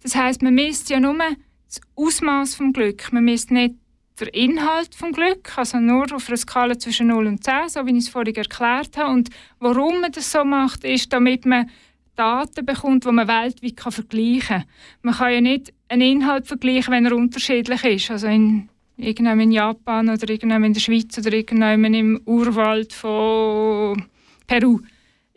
Das 0.05 0.15
heißt, 0.15 0.41
man 0.43 0.55
misst 0.55 0.89
ja 0.89 1.01
nur 1.01 1.19
das 1.67 1.81
Ausmaß 1.97 2.55
vom 2.55 2.73
Glück, 2.73 3.13
man 3.13 3.25
misst 3.25 3.51
nicht 3.51 3.75
den 4.21 4.29
Inhalt 4.29 4.95
vom 4.95 5.11
Glück, 5.11 5.59
also 5.59 5.81
nur 5.81 6.07
auf 6.15 6.29
einer 6.29 6.37
Skala 6.37 6.79
zwischen 6.79 7.09
0 7.09 7.27
und 7.27 7.43
10, 7.43 7.71
so 7.71 7.87
wie 7.87 7.91
ich 7.91 8.05
es 8.05 8.09
vorhin 8.09 8.37
erklärt 8.37 8.97
habe. 8.97 9.13
Und 9.13 9.31
warum 9.59 10.01
man 10.01 10.13
das 10.13 10.31
so 10.31 10.45
macht, 10.45 10.85
ist, 10.85 11.13
damit 11.13 11.45
man 11.45 11.69
Daten 12.15 12.67
bekommt, 12.67 13.05
die 13.05 13.11
man 13.11 13.27
weltweit 13.27 13.93
vergleichen 13.93 14.59
kann. 14.59 14.65
Man 15.03 15.15
kann 15.15 15.33
ja 15.33 15.41
nicht 15.41 15.75
einen 15.89 16.03
Inhalt 16.03 16.47
vergleichen, 16.47 16.93
wenn 16.95 17.07
er 17.07 17.17
unterschiedlich 17.17 17.83
ist. 17.83 18.13
Also 18.13 18.29
in 18.29 18.69
irgendwann 18.99 19.41
in 19.41 19.53
Japan 19.53 20.09
oder 20.09 20.29
irgendwann 20.29 20.65
in 20.65 20.75
der 20.75 20.81
Schweiz 20.81 21.17
oder 21.17 21.33
irgendwann 21.33 21.95
im 21.95 22.21
Urwald 22.27 22.93
von 22.93 24.05
Peru 24.47 24.81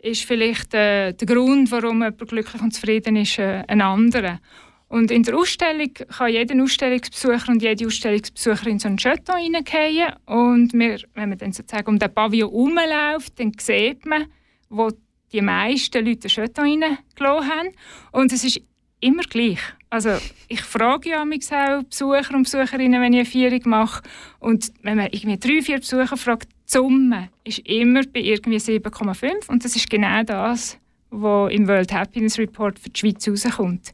ist 0.02 0.24
vielleicht 0.24 0.74
äh, 0.74 1.12
der 1.12 1.26
Grund, 1.26 1.70
warum 1.70 2.02
jemand 2.02 2.28
glücklich 2.28 2.60
und 2.60 2.72
zufrieden 2.72 3.16
ist, 3.16 3.38
äh, 3.38 3.62
ein 3.68 3.80
anderer. 3.80 4.40
Und 4.88 5.10
in 5.10 5.22
der 5.22 5.38
Ausstellung 5.38 5.94
kann 5.94 6.32
jeder 6.32 6.62
Ausstellungsbesucher 6.62 7.50
und 7.50 7.62
jede 7.62 7.86
Ausstellungsbesucherin 7.86 8.78
so 8.78 8.88
einen 8.88 8.98
Jeton 8.98 9.36
reingehen. 9.36 10.12
Und 10.26 10.74
wir, 10.74 10.98
wenn 11.14 11.30
man 11.30 11.38
dann 11.38 11.52
sozusagen 11.52 11.88
um 11.88 11.98
den 11.98 12.12
Pavillon 12.12 12.50
herumläuft, 12.50 13.38
dann 13.38 13.52
sieht 13.58 14.04
man, 14.04 14.26
wo 14.68 14.90
die 15.32 15.40
meisten 15.40 16.04
Leute 16.04 16.28
den 16.28 16.30
Jeton 16.30 16.64
reingelassen 16.64 17.50
haben. 17.50 17.68
Und 18.10 18.32
es 18.32 18.44
ist 18.44 18.60
immer 19.00 19.22
gleich. 19.22 19.60
Also 19.92 20.16
ich 20.48 20.62
frage 20.62 21.10
ja 21.10 21.22
auch 21.22 21.26
Besucher 21.26 22.34
und 22.34 22.44
Besucherinnen, 22.44 23.02
wenn 23.02 23.12
ich 23.12 23.18
eine 23.18 23.50
Führung 23.50 23.60
mache. 23.68 24.02
Und 24.38 24.72
wenn 24.80 24.96
man 24.96 25.08
irgendwie 25.12 25.36
drei, 25.36 25.60
vier 25.60 25.80
Besucher 25.80 26.16
fragt, 26.16 26.48
die 26.48 26.72
Summe 26.72 27.28
ist 27.44 27.58
immer 27.68 28.00
bei 28.10 28.20
irgendwie 28.20 28.56
7,5. 28.56 29.50
Und 29.50 29.62
das 29.62 29.76
ist 29.76 29.90
genau 29.90 30.22
das, 30.22 30.78
was 31.10 31.52
im 31.52 31.68
World 31.68 31.92
Happiness 31.92 32.38
Report 32.38 32.78
für 32.78 32.88
die 32.88 32.98
Schweiz 32.98 33.28
rauskommt. 33.28 33.92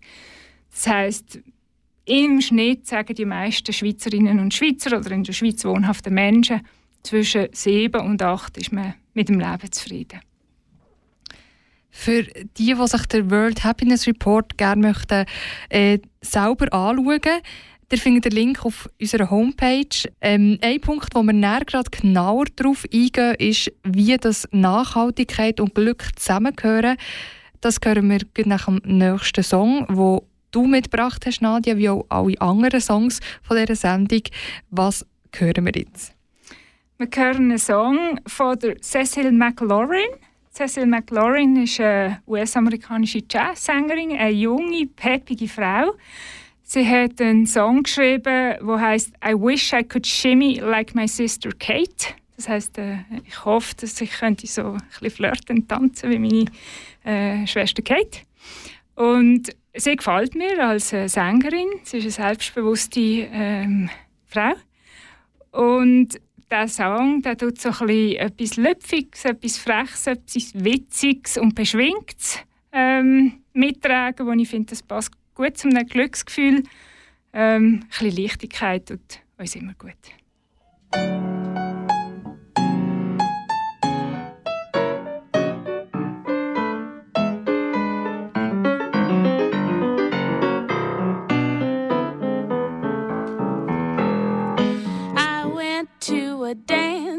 Das 0.71 0.87
heisst, 0.87 1.41
im 2.05 2.41
Schnitt 2.43 2.87
sagen 2.87 3.17
die 3.17 3.25
meisten 3.25 3.73
Schweizerinnen 3.73 4.39
und 4.39 4.55
Schweizer 4.55 4.97
oder 4.97 5.11
in 5.11 5.25
der 5.25 5.33
Schweiz 5.33 5.65
wohnhaften 5.65 6.15
Menschen, 6.15 6.61
zwischen 7.03 7.49
7 7.51 8.01
und 8.03 8.23
8 8.23 8.57
ist 8.59 8.73
man 8.73 8.95
mit 9.15 9.31
dem 9.31 9.41
Leben 9.41 9.73
zufrieden. 9.73 10.21
Für 11.91 12.23
die, 12.23 12.75
die 12.75 12.87
sich 12.87 13.07
den 13.07 13.31
World 13.31 13.65
Happiness 13.65 14.07
Report 14.07 14.57
gerne 14.59 14.89
möchten, 14.89 15.25
äh, 15.71 15.99
selber 16.21 16.73
anschauen 16.73 17.41
Ihr 17.91 17.99
findet 17.99 18.27
den 18.27 18.33
Link 18.33 18.67
auf 18.67 18.87
unserer 19.01 19.31
Homepage. 19.31 20.11
Ähm, 20.21 20.59
ein 20.61 20.79
Punkt, 20.79 21.15
wo 21.15 21.23
wir 21.23 21.33
näher 21.33 21.65
gerade 21.65 21.91
genauer 21.91 22.45
darauf 22.55 22.85
eingehen, 22.93 23.35
ist, 23.39 23.73
wie 23.83 24.15
das 24.19 24.47
Nachhaltigkeit 24.53 25.59
und 25.59 25.75
Glück 25.75 26.05
zusammengehören. 26.17 26.99
Das 27.63 27.79
hören 27.83 28.11
wir 28.11 28.21
nach 28.45 28.67
dem 28.67 28.83
nächsten 28.85 29.43
Song, 29.43 29.87
wo 29.89 30.29
du 30.51 30.67
mitgebracht 30.67 31.25
hast, 31.25 31.41
Nadia, 31.41 31.79
wie 31.79 31.89
auch 31.89 32.05
alle 32.11 32.39
anderen 32.43 32.83
Songs 32.83 33.21
von 33.43 33.57
dieser 33.57 33.75
Sendung. 33.75 34.23
Was 34.71 35.07
hören 35.35 35.65
wir 35.65 35.73
jetzt? 35.75 36.15
Wir 36.99 37.09
hören 37.15 37.37
einen 37.37 37.59
Song 37.59 38.21
von 38.27 38.59
der 38.59 38.77
Cecil 38.83 39.33
McLaurin. 39.33 40.11
Cecil 40.59 40.87
McLaurin 40.87 41.55
ist 41.63 41.79
eine 41.79 42.21
US-amerikanische 42.27 43.23
Jazzsängerin, 43.31 44.11
eine 44.19 44.31
junge, 44.31 44.87
peppige 44.87 45.47
Frau. 45.47 45.95
Sie 46.65 46.85
hat 46.85 47.21
einen 47.21 47.47
Song 47.47 47.85
geschrieben, 47.85 48.57
der 48.67 48.81
heißt 48.81 49.13
I 49.25 49.35
wish 49.35 49.73
I 49.73 49.85
could 49.85 50.05
shimmy 50.05 50.59
like 50.59 50.97
my 50.97 51.07
sister 51.07 51.51
Kate. 51.61 52.13
Das 52.35 52.49
heißt, 52.49 52.77
äh, 52.79 52.97
ich 53.25 53.45
hoffe, 53.45 53.77
dass 53.77 54.01
ich 54.01 54.11
könnte 54.11 54.49
so 54.49 54.73
ein 54.73 54.83
bisschen 54.89 55.11
flirten 55.11 55.59
und 55.59 55.69
tanzen 55.69 56.11
wie 56.11 56.19
meine 56.19 56.47
äh, 57.05 57.47
Schwester 57.47 57.83
Kate. 57.83 58.23
Und 58.97 59.55
sie 59.75 59.95
gefällt 59.95 60.35
mir 60.35 60.59
als 60.67 60.93
äh, 60.93 61.07
Sängerin. 61.07 61.69
Sie 61.85 61.99
ist 61.99 62.19
eine 62.19 62.31
selbstbewusste 62.31 63.01
ähm, 63.01 63.91
Frau. 64.27 64.55
Und 65.53 66.19
der 66.51 66.69
Song 66.69 67.23
der 67.23 67.37
tut 67.37 67.61
so 67.61 67.69
etwas 67.69 68.57
Löpfiges, 68.57 69.25
etwas 69.25 69.59
Freches, 69.59 70.07
etwas 70.07 70.53
Witziges 70.55 71.39
und 71.39 71.55
Beschwingtes 71.55 72.39
ähm, 72.73 73.41
mittragen, 73.53 74.27
wo 74.27 74.33
ich 74.33 74.49
finde, 74.49 74.71
das 74.71 74.83
passt 74.83 75.13
gut 75.35 75.57
zu 75.57 75.69
einem 75.69 75.87
Glücksgefühl. 75.87 76.63
Ähm, 77.33 77.81
ein 77.83 77.89
bisschen 77.89 78.23
Leichtigkeit 78.23 78.87
tut 78.87 79.21
uns 79.37 79.55
immer 79.55 79.75
gut. 79.75 81.48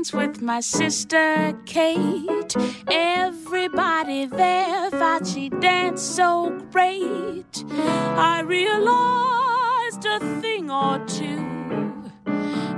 Dance 0.10 0.14
with 0.14 0.42
my 0.42 0.60
sister 0.60 1.54
Kate. 1.66 2.56
Everybody 2.90 4.26
there 4.26 4.90
thought 4.92 5.28
she 5.28 5.50
danced 5.50 6.16
so 6.16 6.52
great. 6.72 7.64
I 7.72 8.42
realized 8.42 10.06
a 10.06 10.20
thing 10.42 10.72
or 10.72 11.00
two. 11.06 12.12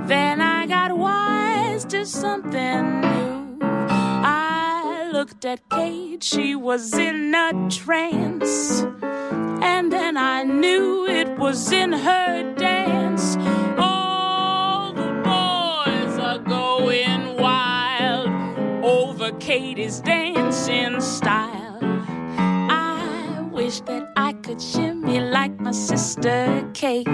Then 0.06 0.40
I 0.40 0.66
got 0.66 0.96
wise 0.96 1.84
to 1.86 2.04
something 2.04 3.00
new. 3.00 3.58
I 3.62 5.10
looked 5.12 5.44
at 5.44 5.60
Kate, 5.70 6.22
she 6.22 6.54
was 6.54 6.94
in 6.94 7.34
a 7.34 7.68
trance. 7.70 8.82
And 9.62 9.92
then 9.92 10.16
I 10.16 10.42
knew 10.42 11.06
it 11.06 11.38
was 11.38 11.72
in 11.72 11.92
her 11.92 12.54
dance. 12.54 12.71
Katie's 19.52 20.00
dancing 20.00 20.98
style. 21.02 21.78
I 22.70 23.46
wish 23.52 23.80
that 23.80 24.10
I 24.16 24.32
could 24.32 24.62
shimmy 24.62 25.20
like 25.20 25.60
my 25.60 25.72
sister 25.72 26.66
Kate. 26.72 27.06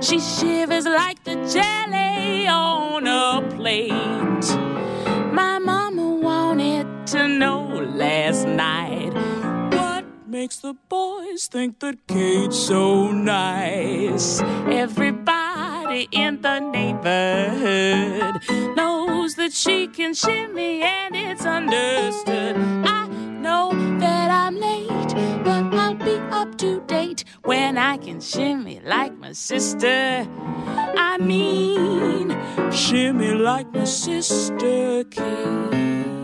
She 0.00 0.18
shivers 0.18 0.86
like 0.86 1.22
the 1.24 1.34
jelly 1.52 2.48
on 2.48 3.06
a 3.06 3.46
plate. 3.54 4.48
My 5.30 5.58
mama 5.58 6.08
wanted 6.14 7.06
to 7.08 7.28
know 7.28 7.60
last 7.84 8.46
night 8.46 9.12
what 9.74 10.06
makes 10.26 10.56
the 10.60 10.74
boys 10.88 11.48
think 11.48 11.80
that 11.80 12.06
Kate's 12.06 12.58
so 12.58 13.12
nice. 13.12 14.40
Everybody 14.70 15.47
in 15.90 16.40
the 16.42 16.60
neighborhood 16.60 18.42
knows 18.76 19.34
that 19.36 19.52
she 19.52 19.86
can 19.88 20.12
shimmy 20.14 20.82
and 20.82 21.16
it's 21.16 21.46
understood. 21.46 22.56
I 22.84 23.06
know 23.06 23.72
that 23.98 24.30
I'm 24.30 24.56
late, 24.56 25.14
but 25.44 25.74
I'll 25.74 25.94
be 25.94 26.16
up 26.30 26.58
to 26.58 26.80
date 26.82 27.24
when 27.44 27.78
I 27.78 27.96
can 27.96 28.20
shimmy 28.20 28.80
like 28.80 29.16
my 29.16 29.32
sister. 29.32 30.26
I 30.98 31.16
mean, 31.18 32.36
shimmy 32.70 33.34
like 33.34 33.72
my 33.72 33.84
sister 33.84 35.04
Kate. 35.04 36.17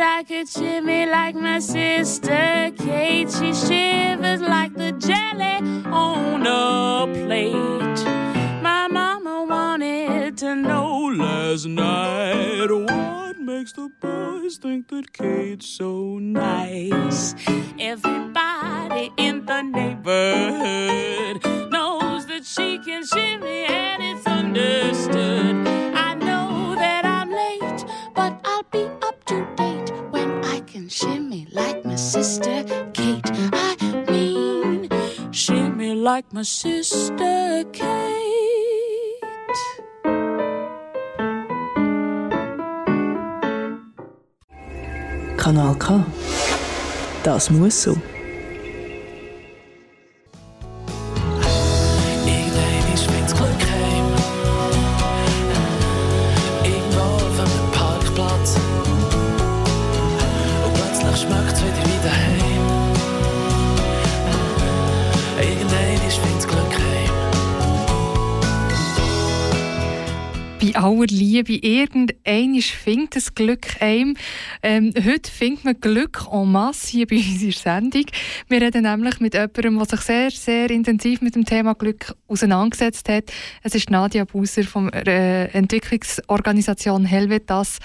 I 0.00 0.24
could 0.24 0.48
shimmy 0.48 1.06
like 1.06 1.34
my 1.34 1.58
sister 1.58 2.70
Kate. 2.76 3.30
She 3.30 3.54
shivers 3.54 4.40
like 4.40 4.74
the 4.74 4.92
jelly 4.92 5.58
on 5.86 6.46
a 6.46 7.06
plate. 7.06 8.04
My 8.62 8.88
mama 8.88 9.46
wanted 9.48 10.36
to 10.38 10.54
know 10.54 11.12
last 11.16 11.66
night 11.66 12.68
what 12.70 13.38
makes 13.38 13.72
the 13.72 13.88
boys 14.00 14.56
think 14.58 14.88
that 14.88 15.12
Kate's 15.12 15.66
so 15.66 16.18
nice. 16.18 17.34
Everybody 17.78 19.12
in 19.16 19.46
the 19.46 19.62
neighborhood 19.62 21.44
knows 21.70 22.26
that 22.26 22.44
she 22.44 22.78
can 22.78 23.04
shimmy 23.06 23.64
and 23.64 24.02
it's 24.02 24.26
understood. 24.26 25.95
Sister 32.36 32.64
Kate. 32.92 33.30
I 33.52 34.04
mean, 34.10 34.88
shimmy 35.32 35.94
like 35.94 36.32
my 36.32 36.42
sister 36.42 37.64
Kate. 37.72 39.20
Kanal 45.36 45.74
K. 45.78 46.04
Das 47.22 47.50
muss 47.50 47.82
so. 47.82 47.96
Aller 70.86 71.06
Liebe, 71.06 71.54
irgendein 71.54 72.60
findet 72.60 73.16
das 73.16 73.34
Glück 73.34 73.66
einem. 73.80 74.16
Ähm, 74.62 74.92
heute 74.94 75.30
findet 75.30 75.64
man 75.64 75.80
Glück 75.80 76.26
en 76.30 76.52
masse 76.52 76.88
hier 76.90 77.06
bei 77.06 77.16
unserer 77.16 77.52
Sendung. 77.52 78.04
Wir 78.48 78.60
reden 78.60 78.82
nämlich 78.84 79.18
mit 79.18 79.34
jemandem, 79.34 79.78
der 79.78 79.86
sich 79.86 80.00
sehr, 80.00 80.30
sehr 80.30 80.70
intensiv 80.70 81.22
mit 81.22 81.34
dem 81.34 81.44
Thema 81.44 81.74
Glück 81.74 82.14
auseinandergesetzt 82.28 83.08
hat. 83.08 83.32
Es 83.62 83.74
ist 83.74 83.90
Nadia 83.90 84.24
Buser 84.24 84.62
von 84.62 84.88
der 84.90 85.52
äh, 85.54 85.58
Entwicklungsorganisation 85.58 87.04
Helvetas. 87.04 87.78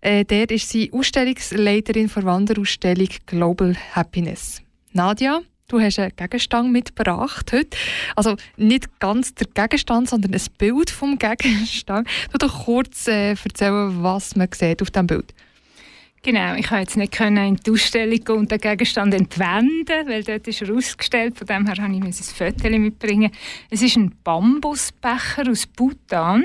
Äh, 0.00 0.24
dort 0.24 0.50
ist 0.50 0.68
sie 0.70 0.92
Ausstellungsleiterin 0.92 2.10
der 2.14 2.24
Wanderausstellung 2.24 3.08
Global 3.26 3.76
Happiness. 3.92 4.60
Nadia, 4.92 5.40
du 5.68 5.80
hast 5.80 5.98
einen 5.98 6.16
Gegenstand 6.16 6.72
mitgebracht 6.72 7.52
heute. 7.52 7.76
Also 8.16 8.36
nicht 8.56 8.98
ganz 8.98 9.34
der 9.34 9.46
Gegenstand, 9.54 10.08
sondern 10.08 10.34
ein 10.34 10.42
Bild 10.56 10.90
vom 10.90 11.18
Gegenstand. 11.18 12.08
Du 12.32 12.38
doch 12.38 12.64
kurz 12.64 13.06
äh, 13.06 13.32
erzählen, 13.32 14.02
was 14.02 14.34
man 14.34 14.48
sieht 14.52 14.82
auf 14.82 14.90
diesem 14.90 15.06
Bild. 15.06 15.32
Genau, 16.22 16.54
ich 16.54 16.66
konnte 16.66 16.82
jetzt 16.82 16.96
nicht 16.96 17.12
können 17.12 17.46
in 17.46 17.56
die 17.56 17.70
Ausstellung 17.70 18.18
gehen 18.18 18.36
und 18.36 18.50
den 18.50 18.58
Gegenstand 18.58 19.14
entwenden, 19.14 20.08
weil 20.08 20.24
dort 20.24 20.48
ist 20.48 20.62
er 20.62 20.74
ausgestellt. 20.74 21.38
Von 21.38 21.46
dem 21.46 21.66
her 21.66 21.76
habe 21.82 21.94
ich 21.94 22.02
ein 22.02 22.12
Foto 22.12 22.68
mitbringen. 22.70 23.30
Es 23.70 23.82
ist 23.82 23.96
ein 23.96 24.12
Bambusbecher 24.24 25.48
aus 25.48 25.66
Bhutan. 25.66 26.44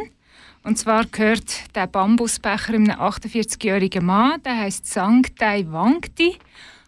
Und 0.64 0.78
zwar 0.78 1.06
gehört 1.06 1.76
der 1.76 1.88
Bambusbecher 1.88 2.74
einem 2.74 2.92
48-jährigen 2.92 4.06
Mann, 4.06 4.42
der 4.44 4.58
heißt 4.58 4.86
Sangtai 4.86 5.66
Wangti. 5.68 6.38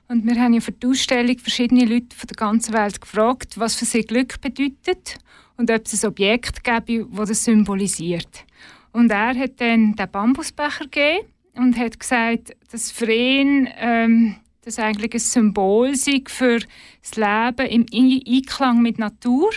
Und 0.07 0.25
wir 0.25 0.39
haben 0.39 0.53
ja 0.53 0.59
für 0.59 0.71
die 0.71 0.87
Ausstellung 0.87 1.37
verschiedene 1.39 1.85
Leute 1.85 2.15
von 2.15 2.27
der 2.27 2.35
ganzen 2.35 2.73
Welt 2.73 3.01
gefragt, 3.01 3.57
was 3.57 3.75
für 3.75 3.85
sie 3.85 4.01
Glück 4.01 4.39
bedeutet 4.39 5.17
und 5.57 5.71
ob 5.71 5.85
es 5.85 6.03
ein 6.03 6.09
Objekt 6.09 6.63
gäbe, 6.63 7.07
das 7.11 7.29
das 7.29 7.43
symbolisiert. 7.43 8.45
Und 8.91 9.11
er 9.11 9.35
hat 9.35 9.59
dann 9.59 9.95
den 9.95 10.11
Bambusbecher 10.11 10.85
gegeben 10.85 11.27
und 11.55 11.77
hat 11.77 11.99
gesagt, 11.99 12.55
dass 12.71 12.91
für 12.91 13.11
ihn 13.11 13.67
ähm, 13.77 14.35
das 14.63 14.79
eigentlich 14.79 15.13
ein 15.13 15.19
Symbol 15.19 15.95
sei 15.95 16.21
für 16.27 16.59
das 17.01 17.15
Leben 17.15 17.67
im 17.67 17.85
Einklang 17.93 18.81
mit 18.81 18.99
Natur. 18.99 19.49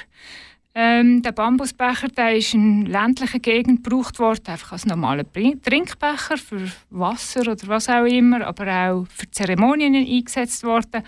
Ähm, 0.75 1.23
der 1.23 1.33
Bambusbecher 1.33 2.09
der 2.09 2.37
ist 2.37 2.55
in 2.55 2.87
ländlichen 2.87 3.43
Gegenden 3.43 3.83
gebraucht 3.83 4.19
worden, 4.19 4.45
einfach 4.47 4.73
als 4.73 4.87
normaler 4.87 5.25
Trinkbecher 5.33 6.37
für 6.37 6.71
Wasser 6.91 7.41
oder 7.41 7.66
was 7.66 7.89
auch 7.89 8.05
immer, 8.05 8.47
aber 8.47 8.66
auch 8.66 9.07
für 9.09 9.31
Zeremonien 9.31 9.95
eingesetzt 9.95 10.62
worden. 10.62 11.03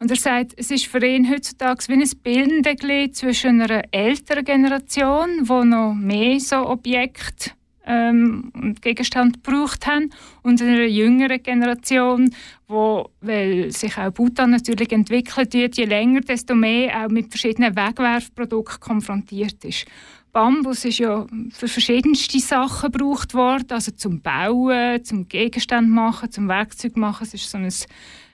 Und 0.00 0.10
er 0.10 0.16
sagt, 0.16 0.52
es 0.56 0.70
ist 0.70 0.86
für 0.86 1.04
ihn 1.04 1.30
heutzutage 1.30 1.84
wie 1.88 1.94
ein 1.94 2.10
bildendes 2.22 2.76
Glied 2.76 3.16
zwischen 3.16 3.62
einer 3.62 3.84
älteren 3.92 4.44
Generation, 4.44 5.44
die 5.44 5.66
noch 5.68 5.94
mehr 5.94 6.40
so 6.40 6.68
Objekte 6.68 7.52
ähm, 7.86 8.50
und 8.54 8.82
Gegenstand 8.82 9.42
gebraucht 9.44 9.86
haben 9.86 10.10
und 10.42 10.60
einer 10.62 10.84
jüngeren 10.84 11.42
Generation, 11.42 12.30
wo, 12.68 13.10
weil 13.20 13.70
sich 13.70 13.96
auch 13.98 14.10
Bhutan 14.10 14.50
natürlich 14.50 14.92
entwickelt 14.92 15.54
wird, 15.54 15.76
je 15.76 15.84
länger, 15.84 16.20
desto 16.20 16.54
mehr 16.54 17.04
auch 17.04 17.10
mit 17.10 17.28
verschiedenen 17.28 17.76
Wegwerfprodukten 17.76 18.80
konfrontiert 18.80 19.64
ist. 19.64 19.86
Bambus 20.32 20.84
ist 20.84 20.98
ja 20.98 21.26
für 21.52 21.68
verschiedenste 21.68 22.40
Sachen 22.40 22.90
gebraucht 22.90 23.34
worden, 23.34 23.68
also 23.70 23.92
zum 23.92 24.20
Bauen, 24.20 25.04
zum 25.04 25.28
Gegenstand 25.28 25.88
machen, 25.88 26.30
zum 26.30 26.48
Werkzeug 26.48 26.96
machen. 26.96 27.22
Es 27.22 27.34
ist 27.34 27.48
so 27.48 27.58
ein, 27.58 27.72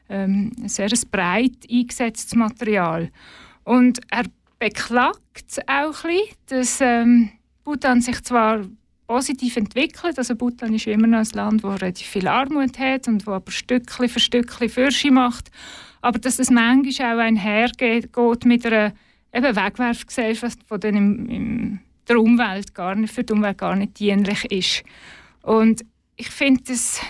ähm, 0.09 0.51
ein 0.63 0.69
sehr 0.71 0.89
breit 1.11 1.53
eingesetztes 1.71 2.35
Material. 2.35 3.11
Und 3.65 4.01
er 4.11 4.25
beklagt 4.59 5.61
auch 5.67 6.05
ein 6.05 6.11
bisschen, 6.11 6.37
dass 6.47 6.81
ähm, 6.81 7.33
Bhutan 7.65 8.01
sich 8.01 8.23
zwar 8.23 8.63
positiv 9.11 9.57
entwickelt. 9.57 10.19
Also 10.19 10.37
Bhutan 10.37 10.73
ist 10.73 10.87
immer 10.87 11.09
noch 11.09 11.19
ein 11.19 11.29
Land, 11.33 11.65
das 11.65 11.83
relativ 11.83 12.07
viel 12.07 12.29
Armut 12.29 12.79
hat 12.79 13.09
und 13.09 13.27
wo 13.27 13.33
aber 13.33 13.51
Stückchen 13.51 14.09
für 14.09 14.21
Stückchen 14.21 14.69
Fürsche 14.69 15.11
macht. 15.11 15.51
Aber 16.01 16.21
dass 16.21 16.39
es 16.39 16.49
manchmal 16.49 17.17
auch 17.17 17.21
einhergeht 17.21 18.13
geht 18.13 18.45
mit 18.45 18.65
einer 18.65 18.93
eben 19.35 19.57
Wegwerfgesellschaft, 19.57 20.61
die 20.73 20.79
dann 20.79 20.95
im, 20.95 21.29
im, 21.29 21.81
der 22.07 22.21
Umwelt 22.21 22.73
gar 22.73 22.95
nicht, 22.95 23.13
für 23.13 23.25
die 23.25 23.33
Umwelt 23.33 23.59
gar 23.59 23.75
nicht 23.75 23.99
dienlich 23.99 24.45
ist. 24.45 24.85
Und 25.43 25.85
ich 26.15 26.31
finde 26.31 26.63
das 26.69 27.01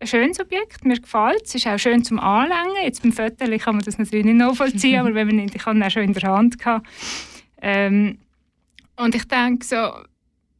ein 0.00 0.08
schönes 0.08 0.40
Objekt, 0.40 0.84
mir 0.84 0.98
gefällt 0.98 1.42
es. 1.44 1.50
Es 1.50 1.54
ist 1.54 1.68
auch 1.68 1.78
schön 1.78 2.02
zum 2.02 2.18
Anlängen. 2.18 2.82
Jetzt 2.82 3.02
beim 3.02 3.12
Foto 3.12 3.46
kann 3.58 3.76
man 3.76 3.84
das 3.84 3.96
natürlich 3.96 4.24
nicht 4.24 4.38
nachvollziehen, 4.38 4.98
aber 5.00 5.14
wenn 5.14 5.28
man 5.28 5.36
nicht, 5.36 5.54
ich 5.54 5.64
habe 5.64 5.78
ihn 5.78 5.84
auch 5.84 5.90
schon 5.90 6.02
in 6.02 6.14
der 6.14 6.28
Hand 6.28 6.58
gehabt. 6.58 6.84
Ähm, 7.62 8.18
und 8.96 9.14
ich 9.14 9.24
denke 9.28 9.64
so, 9.64 9.92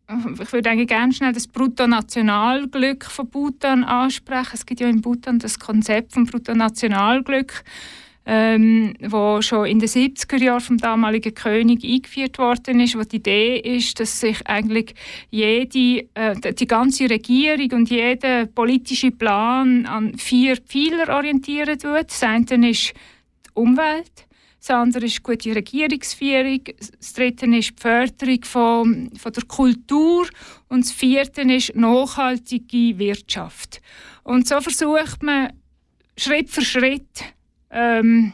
ich 0.41 0.53
würde 0.53 0.71
eigentlich 0.71 0.89
gerne 0.89 1.13
schnell 1.13 1.33
das 1.33 1.49
Bruttonationalglück 1.49 3.05
von 3.05 3.29
Bhutan 3.29 3.85
ansprechen. 3.85 4.51
Es 4.55 4.67
gibt 4.67 4.81
ja 4.81 4.89
in 4.89 5.01
Bhutan 5.01 5.39
das 5.39 5.59
Konzept 5.59 6.13
vom 6.13 6.27
Bruttonationalglück, 6.27 7.65
ähm, 8.27 8.95
wo 9.01 9.41
schon 9.43 9.67
in 9.67 9.79
den 9.79 9.89
70er 9.89 10.37
Jahren 10.39 10.61
vom 10.61 10.79
damaligen 10.79 11.35
König 11.35 11.85
eingeführt 11.85 12.39
worden 12.39 12.81
ist, 12.81 12.99
wo 12.99 13.03
die 13.03 13.17
Idee 13.17 13.59
ist, 13.59 14.01
dass 14.01 14.21
sich 14.21 14.47
eigentlich 14.47 14.95
jede, 15.31 16.07
äh, 16.15 16.55
die 16.55 16.67
ganze 16.67 17.09
Regierung 17.09 17.73
und 17.73 17.91
jeder 17.91 18.47
politische 18.47 19.11
Plan 19.11 19.87
an 19.87 20.17
vier 20.17 20.57
Pfeiler 20.57 21.15
orientieren 21.15 21.83
wird. 21.83 22.11
Das 22.11 22.23
eine 22.23 22.71
ist 22.71 22.93
die 22.93 23.51
Umwelt, 23.55 24.27
das 24.67 24.71
andere 24.71 25.05
ist 25.05 25.23
gute 25.23 25.55
Regierungsführung, 25.55 26.61
das 26.99 27.12
dritte 27.12 27.45
ist 27.55 27.73
die 27.73 27.83
Förderung 27.83 28.45
von, 28.45 29.11
von 29.15 29.33
der 29.33 29.45
Kultur 29.45 30.27
und 30.69 30.87
das 30.87 30.91
vierte 30.91 31.43
ist 31.43 31.77
nachhaltige 31.77 32.99
Wirtschaft. 32.99 33.83
Und 34.23 34.49
so 34.49 34.62
versucht 34.62 35.23
man 35.23 35.53
Schritt 36.17 36.49
für 36.49 36.62
Schritt 36.62 37.25
ähm, 37.71 38.33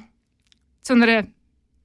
zu 0.83 0.93
einer 0.93 1.27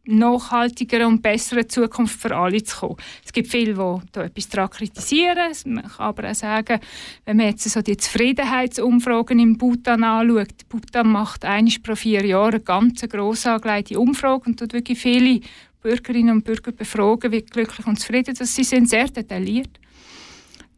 nachhaltigeren 0.05 1.07
und 1.07 1.21
besseren 1.21 1.67
Zukunft 1.67 2.19
für 2.19 2.35
alle 2.35 2.63
zu 2.63 2.77
kommen. 2.77 2.97
Es 3.23 3.33
gibt 3.33 3.47
viele, 3.47 3.73
die 3.73 4.07
da 4.11 4.23
etwas 4.23 4.49
daran 4.49 4.69
kritisieren. 4.69 5.51
Man 5.65 5.83
kann 5.83 6.05
aber 6.05 6.29
auch 6.29 6.35
sagen, 6.35 6.79
wenn 7.25 7.37
man 7.37 7.47
jetzt 7.47 7.69
so 7.69 7.81
die 7.81 7.97
Zufriedenheitsumfragen 7.97 9.39
in 9.39 9.57
Bhutan 9.57 10.03
anschaut, 10.03 10.67
Bhutan 10.69 11.09
macht 11.09 11.45
einmal 11.45 11.73
pro 11.83 11.95
vier 11.95 12.25
Jahre 12.25 12.55
eine 12.55 12.59
ganz 12.59 13.01
gross 13.01 13.45
angelegte 13.45 13.99
Umfrage 13.99 14.49
und 14.49 14.59
tut 14.59 14.73
wirklich 14.73 14.99
viele 14.99 15.41
Bürgerinnen 15.81 16.31
und 16.31 16.45
Bürger 16.45 16.71
befragen, 16.71 17.31
wie 17.31 17.41
glücklich 17.41 17.85
und 17.85 17.99
zufrieden 17.99 18.35
dass 18.35 18.55
sie 18.55 18.63
sind, 18.63 18.89
sehr 18.89 19.07
detailliert. 19.07 19.79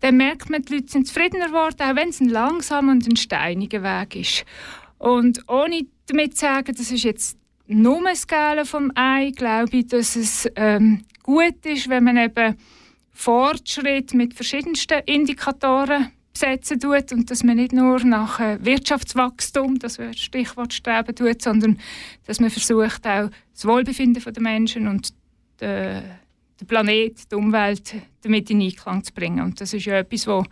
Dann 0.01 0.17
merkt 0.17 0.49
man, 0.49 0.61
die 0.61 0.75
Leute 0.75 0.91
sind 0.91 1.07
zufriedener 1.07 1.47
geworden, 1.47 1.82
auch 1.82 1.95
wenn 1.95 2.09
es 2.09 2.19
ein 2.19 2.30
langsamer 2.30 2.91
und 2.91 3.07
ein 3.07 3.15
steiniger 3.15 3.82
Weg 3.84 4.15
ist. 4.15 4.45
Und 4.99 5.41
ohne 5.47 5.88
damit 6.07 6.36
zu 6.36 6.41
sagen, 6.41 6.73
das 6.75 6.91
ist 6.91 7.03
jetzt 7.03 7.38
nur 7.68 8.15
Skala 8.15 8.65
vom 8.65 8.91
Ei, 8.95 9.32
glaube 9.36 9.78
ich, 9.78 9.88
dass 9.88 10.15
es 10.15 10.49
ähm, 10.55 11.03
gut 11.24 11.65
ist, 11.65 11.89
wenn 11.89 12.03
man 12.03 12.18
eben 12.18 12.55
Fortschritt 13.11 14.13
mit 14.13 14.34
verschiedensten 14.34 15.01
Indikatoren 15.05 16.11
besetzen 16.32 16.80
tut 16.80 17.11
und 17.11 17.32
dass 17.32 17.43
man 17.43 17.57
nicht 17.57 17.74
nur 17.74 17.99
nach 18.03 18.39
äh, 18.39 18.63
Wirtschaftswachstum, 18.63 19.80
das 19.80 19.97
das 19.97 20.20
Stichwort 20.20 20.74
streben 20.74 21.15
tut, 21.15 21.41
sondern 21.41 21.80
dass 22.26 22.39
man 22.39 22.49
versucht 22.49 23.07
auch 23.07 23.30
das 23.53 23.65
Wohlbefinden 23.65 24.24
der 24.24 24.43
Menschen 24.43 24.88
und 24.88 25.13
die, 25.59 26.01
den 26.60 26.68
Planet, 26.68 27.32
die 27.32 27.36
Umwelt 27.36 27.95
damit 28.22 28.49
in 28.49 28.62
Einklang 28.62 29.03
zu 29.03 29.14
bringen. 29.14 29.41
Und 29.41 29.62
das 29.62 29.74
ist 29.74 29.86
ja 29.86 29.97
etwas, 29.97 30.28
was 30.28 30.45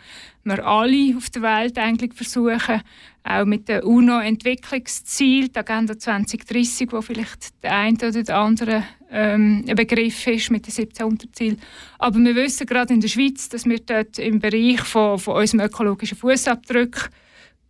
wir 0.43 0.65
alle 0.65 1.17
auf 1.17 1.29
der 1.29 1.41
Welt 1.41 1.77
eigentlich 1.77 2.13
versuchen, 2.13 2.81
auch 3.23 3.45
mit 3.45 3.67
den 3.67 3.81
UNO-Entwicklungszielen, 3.83 5.51
der 5.51 5.61
Agenda 5.61 5.97
2030, 5.97 6.91
wo 6.91 7.01
vielleicht 7.01 7.63
der 7.63 7.75
eine 7.75 7.97
oder 7.97 8.23
der 8.23 8.37
andere 8.37 8.83
ähm, 9.09 9.65
ein 9.67 9.75
Begriff 9.75 10.27
ist 10.27 10.51
mit 10.51 10.67
den 10.67 10.71
17 10.71 11.05
Unterzielen. 11.05 11.59
Aber 11.97 12.19
wir 12.19 12.35
wissen 12.35 12.67
gerade 12.67 12.93
in 12.93 13.01
der 13.01 13.07
Schweiz, 13.07 13.49
dass 13.49 13.65
wir 13.65 13.79
dort 13.79 14.19
im 14.19 14.39
Bereich 14.39 14.81
von, 14.81 15.17
von 15.17 15.37
unserem 15.37 15.65
ökologischen 15.65 16.17
Fußabdruck 16.17 17.09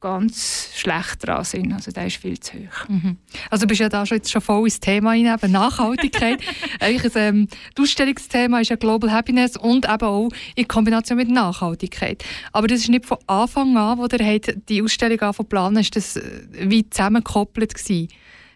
ganz 0.05 0.69
schlecht 0.75 1.25
dran 1.25 1.43
sind. 1.43 1.73
Also 1.73 1.89
der 1.89 2.05
ist 2.05 2.17
viel 2.17 2.39
zu 2.39 2.53
hoch. 2.53 2.87
Mhm. 2.87 3.17
Also 3.49 3.63
du 3.63 3.69
bist 3.69 3.81
ja 3.81 3.89
da 3.89 4.05
schon, 4.05 4.17
jetzt 4.17 4.31
schon 4.31 4.41
voll 4.41 4.65
ins 4.65 4.79
Thema 4.79 5.13
hinein, 5.13 5.39
Nachhaltigkeit. 5.47 6.39
Eigentlich 6.79 7.11
ähm, 7.15 7.47
das 7.73 7.85
Ausstellungsthema 7.85 8.59
ist 8.59 8.69
ja 8.69 8.75
Global 8.75 9.11
Happiness 9.11 9.57
und 9.57 9.85
eben 9.85 10.05
auch 10.05 10.29
in 10.55 10.67
Kombination 10.67 11.17
mit 11.17 11.29
Nachhaltigkeit. 11.29 12.23
Aber 12.51 12.67
das 12.67 12.81
ist 12.81 12.89
nicht 12.89 13.07
von 13.07 13.17
Anfang 13.25 13.75
an, 13.77 13.97
wo 13.97 14.05
der 14.05 14.39
die 14.69 14.83
Ausstellung 14.83 15.19
anfangen 15.21 15.49
planen, 15.49 15.77
ist 15.77 15.95
das 15.95 16.17
äh, 16.17 16.21
wie 16.59 16.87
zusammengekoppelt 16.87 17.73
gewesen. 17.73 18.09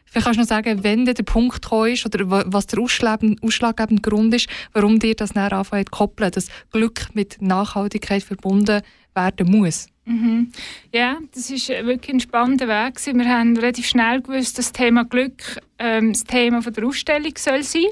Vielleicht 0.05 0.25
kannst 0.25 0.37
du 0.37 0.41
noch 0.41 0.47
sagen, 0.47 0.83
wenn 0.83 1.05
der 1.05 1.13
Punkt 1.23 1.63
gekommen 1.63 1.93
ist 1.93 2.05
oder 2.05 2.29
was 2.29 2.67
der 2.67 2.79
ausschlaggebende 2.79 4.01
Grund 4.01 4.33
ist, 4.35 4.49
warum 4.73 4.99
dir 4.99 5.15
das 5.15 5.33
näher 5.33 5.53
anfangen 5.53 5.85
zu 5.85 5.91
koppeln, 5.91 6.31
dass 6.31 6.47
Glück 6.71 7.07
mit 7.13 7.41
Nachhaltigkeit 7.41 8.21
verbunden 8.21 8.81
werden 9.23 9.51
muss. 9.51 9.87
Mhm. 10.05 10.51
Ja, 10.93 11.17
das 11.33 11.51
ist 11.51 11.69
wirklich 11.69 12.15
ein 12.15 12.19
spannender 12.19 12.67
Weg. 12.67 12.99
Wir 13.05 13.29
haben 13.29 13.55
relativ 13.57 13.87
schnell 13.87 14.21
gewusst, 14.21 14.57
dass 14.57 14.71
das 14.71 14.73
Thema 14.73 15.05
Glück 15.05 15.59
ähm, 15.77 16.13
das 16.13 16.23
Thema 16.23 16.61
der 16.61 16.85
Ausstellung 16.85 17.33
soll 17.37 17.63
sein 17.63 17.89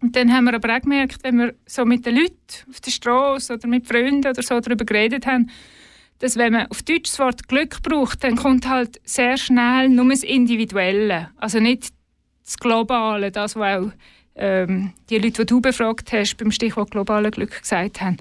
und 0.00 0.16
dann 0.16 0.32
haben 0.32 0.44
wir 0.44 0.54
aber 0.54 0.76
auch 0.76 0.80
gemerkt, 0.80 1.22
wenn 1.22 1.38
wir 1.38 1.54
so 1.66 1.84
mit 1.84 2.06
den 2.06 2.16
Leuten 2.16 2.34
auf 2.70 2.80
der 2.80 2.90
Straße 2.90 3.54
oder 3.54 3.68
mit 3.68 3.86
Freunden 3.86 4.26
oder 4.26 4.42
so 4.42 4.58
darüber 4.58 4.84
geredet 4.84 5.26
haben, 5.26 5.50
dass 6.18 6.36
wenn 6.36 6.52
man 6.52 6.66
auf 6.66 6.82
Deutsch 6.82 7.10
das 7.10 7.18
Wort 7.18 7.48
Glück 7.48 7.82
braucht, 7.82 8.24
dann 8.24 8.36
kommt 8.36 8.68
halt 8.68 9.00
sehr 9.04 9.36
schnell 9.36 9.88
nur 9.88 10.08
das 10.08 10.22
Individuelle, 10.22 11.30
also 11.36 11.60
nicht 11.60 11.88
das 12.44 12.56
Globale, 12.58 13.30
das, 13.30 13.56
was 13.56 13.84
auch 13.84 13.92
ähm, 14.40 14.92
die 15.10 15.18
Leute, 15.18 15.44
die 15.44 15.46
du 15.46 15.60
befragt 15.60 16.12
hast, 16.12 16.36
beim 16.36 16.50
Stichwort 16.50 16.90
globale 16.90 17.30
Glück 17.30 17.60
gesagt 17.60 18.00
haben. 18.00 18.16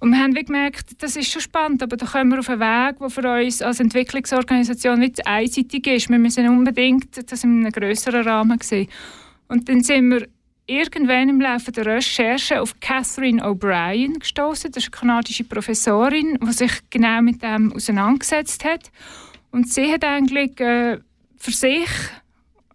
Und 0.00 0.10
wir 0.10 0.18
haben 0.18 0.34
gemerkt, 0.34 1.02
das 1.02 1.16
ist 1.16 1.32
schon 1.32 1.40
spannend, 1.40 1.82
aber 1.82 1.96
da 1.96 2.06
kommen 2.06 2.30
wir 2.30 2.40
auf 2.40 2.50
einen 2.50 2.60
Weg, 2.60 2.98
der 2.98 3.10
für 3.10 3.44
uns 3.44 3.62
als 3.62 3.80
Entwicklungsorganisation 3.80 5.00
nicht 5.00 5.26
einseitig 5.26 5.86
ist. 5.86 6.10
Wir 6.10 6.18
müssen 6.18 6.46
unbedingt 6.48 7.30
das 7.32 7.42
in 7.42 7.60
einem 7.60 7.72
größeren 7.72 8.22
Rahmen 8.22 8.60
sehen. 8.60 8.88
Und 9.48 9.68
dann 9.68 9.82
sind 9.82 10.10
wir 10.10 10.28
irgendwann 10.66 11.28
im 11.28 11.40
Laufe 11.40 11.72
der 11.72 11.86
Recherche 11.86 12.60
auf 12.60 12.78
Catherine 12.80 13.42
O'Brien 13.42 14.18
gestoßen. 14.18 14.70
Das 14.70 14.84
ist 14.84 14.92
eine 14.92 15.00
kanadische 15.00 15.44
Professorin, 15.44 16.38
die 16.40 16.52
sich 16.52 16.72
genau 16.90 17.22
mit 17.22 17.42
dem 17.42 17.72
auseinandergesetzt 17.72 18.64
hat. 18.64 18.90
Und 19.50 19.72
sie 19.72 19.92
hat 19.92 20.04
eigentlich 20.04 20.58
äh, 20.60 20.98
für 21.36 21.50
sich 21.50 21.88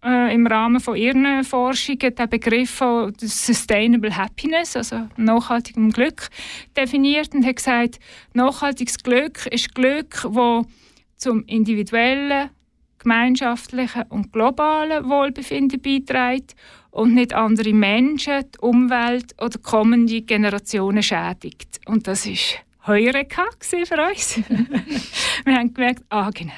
äh, 0.08 0.34
im 0.34 0.48
Rahmen 0.48 0.80
von 0.80 0.96
ihren 0.96 1.44
Forschungen 1.44 2.16
den 2.16 2.30
Begriff 2.30 2.72
von 2.72 3.14
Sustainable 3.20 4.16
Happiness, 4.16 4.78
also 4.78 5.08
nachhaltigem 5.18 5.92
Glück, 5.92 6.30
definiert 6.78 7.34
und 7.36 7.46
hat 7.46 7.58
gesagt, 7.58 8.00
nachhaltiges 8.34 8.98
Glück 9.00 9.46
ist 9.48 9.76
Glück, 9.76 10.22
das 10.24 10.66
zum 11.18 11.44
individuellen, 11.46 12.52
gemeinschaftlichen 13.00 14.04
und 14.10 14.32
globalen 14.32 15.10
Wohlbefinden 15.10 15.82
beiträgt 15.82 16.56
und 16.90 17.14
nicht 17.14 17.34
andere 17.34 17.74
Menschen, 17.74 18.46
die 18.54 18.60
Umwelt 18.60 19.34
oder 19.42 19.60
kommende 19.60 20.22
Generationen 20.22 21.04
schädigt. 21.04 21.80
Und 21.86 22.08
das 22.08 22.26
ist 22.26 22.60
Heureka 22.88 23.44
für 23.60 24.08
uns. 24.10 24.38
wir 25.46 25.56
haben 25.56 25.74
gemerkt, 25.74 26.04
ah 26.10 26.30
genau, 26.34 26.54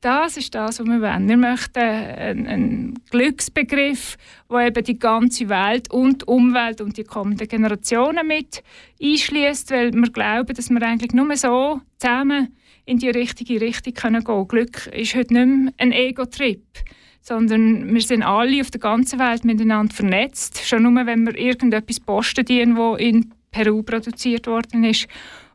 das 0.00 0.36
ist 0.36 0.54
das, 0.54 0.80
was 0.80 0.86
wir 0.86 1.00
wollen. 1.00 1.28
Wir 1.28 1.36
möchten 1.36 1.78
einen, 1.78 2.46
einen 2.46 2.98
Glücksbegriff, 3.10 4.16
der 4.50 4.66
eben 4.66 4.84
die 4.84 4.98
ganze 4.98 5.48
Welt 5.48 5.90
und 5.92 6.22
die 6.22 6.26
Umwelt 6.26 6.80
und 6.80 6.96
die 6.96 7.04
kommenden 7.04 7.48
Generationen 7.48 8.26
mit 8.26 8.62
einschließt, 9.02 9.70
weil 9.70 9.92
wir 9.92 10.10
glauben, 10.10 10.54
dass 10.54 10.70
wir 10.70 10.82
eigentlich 10.82 11.12
nur 11.12 11.34
so 11.36 11.80
zusammen 11.98 12.56
in 12.86 12.98
die 12.98 13.10
richtige 13.10 13.60
Richtung 13.60 13.94
gehen 13.94 14.24
können. 14.24 14.48
Glück 14.48 14.86
ist 14.86 15.14
heute 15.14 15.34
nicht 15.34 15.46
mehr 15.46 15.72
ein 15.78 15.92
Ego-Trip, 15.92 16.64
sondern 17.20 17.92
wir 17.92 18.00
sind 18.00 18.22
alle 18.22 18.60
auf 18.62 18.70
der 18.70 18.80
ganzen 18.80 19.18
Welt 19.18 19.44
miteinander 19.44 19.94
vernetzt. 19.94 20.66
Schon 20.66 20.82
nur, 20.82 21.06
wenn 21.06 21.26
wir 21.26 21.36
irgendetwas 21.36 22.00
posten, 22.00 22.44
dienen, 22.44 22.76
wo 22.76 22.96
in 22.96 23.34
Peru 23.50 23.82
produziert 23.82 24.46
worden 24.46 24.84
ist. 24.84 25.06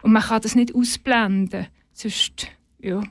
Und 0.01 0.13
man 0.13 0.21
kann 0.21 0.41
das 0.41 0.55
nicht 0.55 0.75
ausblenden. 0.75 1.67
Sonst, 1.93 2.47
ja, 2.79 3.01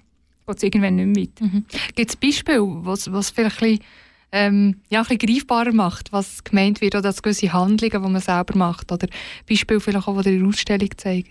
geht 0.46 0.56
es 0.56 0.62
irgendwann 0.62 0.96
nicht 0.96 1.06
mehr 1.06 1.24
weiter. 1.24 1.44
Mhm. 1.44 1.64
Gibt 1.94 2.10
es 2.10 2.16
Beispiele, 2.16 2.62
was, 2.62 3.10
was 3.12 3.30
vielleicht 3.30 3.62
ein 3.62 3.78
bisschen, 3.78 3.86
ähm, 4.32 4.80
ja, 4.88 5.00
ein 5.00 5.06
bisschen 5.06 5.34
greifbarer 5.34 5.72
macht, 5.72 6.12
was 6.12 6.42
gemeint 6.44 6.80
wird, 6.80 6.94
oder 6.94 7.12
gewisse 7.12 7.52
Handlungen, 7.52 8.02
die 8.02 8.10
man 8.10 8.20
selber 8.20 8.56
macht, 8.56 8.90
oder 8.92 9.06
Beispiele 9.48 9.80
vielleicht 9.80 10.08
auch, 10.08 10.22
die 10.22 10.34
in 10.34 10.40
der 10.40 10.48
Ausstellung 10.48 10.90
zeigen? 10.96 11.30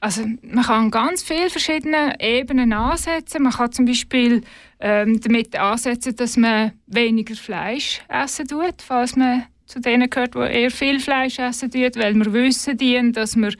Also 0.00 0.24
man 0.42 0.64
kann 0.64 0.90
ganz 0.90 1.22
viele 1.22 1.50
verschiedene 1.50 2.14
Ebenen 2.20 2.72
ansetzen. 2.72 3.42
Man 3.42 3.52
kann 3.52 3.70
zum 3.70 3.84
Beispiel 3.84 4.42
ähm, 4.80 5.20
damit 5.20 5.54
ansetzen, 5.56 6.16
dass 6.16 6.38
man 6.38 6.72
weniger 6.86 7.34
Fleisch 7.34 8.00
essen 8.08 8.48
tut, 8.48 8.80
falls 8.80 9.14
man 9.14 9.44
zu 9.66 9.78
denen 9.78 10.08
gehört, 10.08 10.34
die 10.34 10.38
eher 10.38 10.70
viel 10.70 11.00
Fleisch 11.00 11.38
essen 11.38 11.70
tut, 11.70 11.96
weil 11.96 12.14
wir 12.14 12.32
wissen, 12.32 13.12
dass 13.12 13.36
wir 13.36 13.52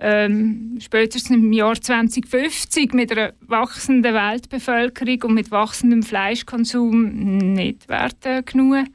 ähm, 0.00 0.78
spätestens 0.80 1.36
im 1.36 1.52
Jahr 1.52 1.80
2050 1.80 2.92
mit 2.94 3.10
einer 3.10 3.32
wachsenden 3.40 4.14
Weltbevölkerung 4.14 5.22
und 5.22 5.34
mit 5.34 5.50
wachsendem 5.50 6.02
Fleischkonsum 6.02 7.38
nicht 7.54 7.88
werden 7.88 8.44
genug 8.44 8.86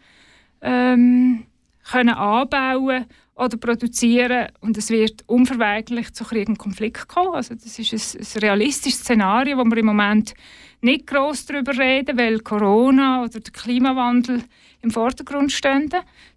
ähm, 0.61 1.43
können 1.89 2.13
anbauen 2.13 3.05
oder 3.35 3.57
produzieren 3.57 4.47
und 4.61 4.77
es 4.77 4.89
wird 4.89 5.23
unverweigerlich 5.27 6.13
zu 6.13 6.23
und 6.23 6.57
Konflikt 6.57 7.07
kommen. 7.07 7.33
Also 7.33 7.55
das 7.55 7.77
ist 7.77 8.15
ein, 8.15 8.21
ein 8.21 8.39
realistisches 8.41 8.99
Szenario, 9.01 9.57
wo 9.57 9.65
wir 9.65 9.77
im 9.77 9.87
Moment 9.87 10.33
nicht 10.81 11.07
groß 11.07 11.47
darüber 11.47 11.77
reden, 11.77 12.17
weil 12.17 12.39
Corona 12.39 13.23
oder 13.23 13.39
der 13.39 13.51
Klimawandel 13.51 14.43
im 14.83 14.91
Vordergrund 14.91 15.51
stehen. 15.51 15.89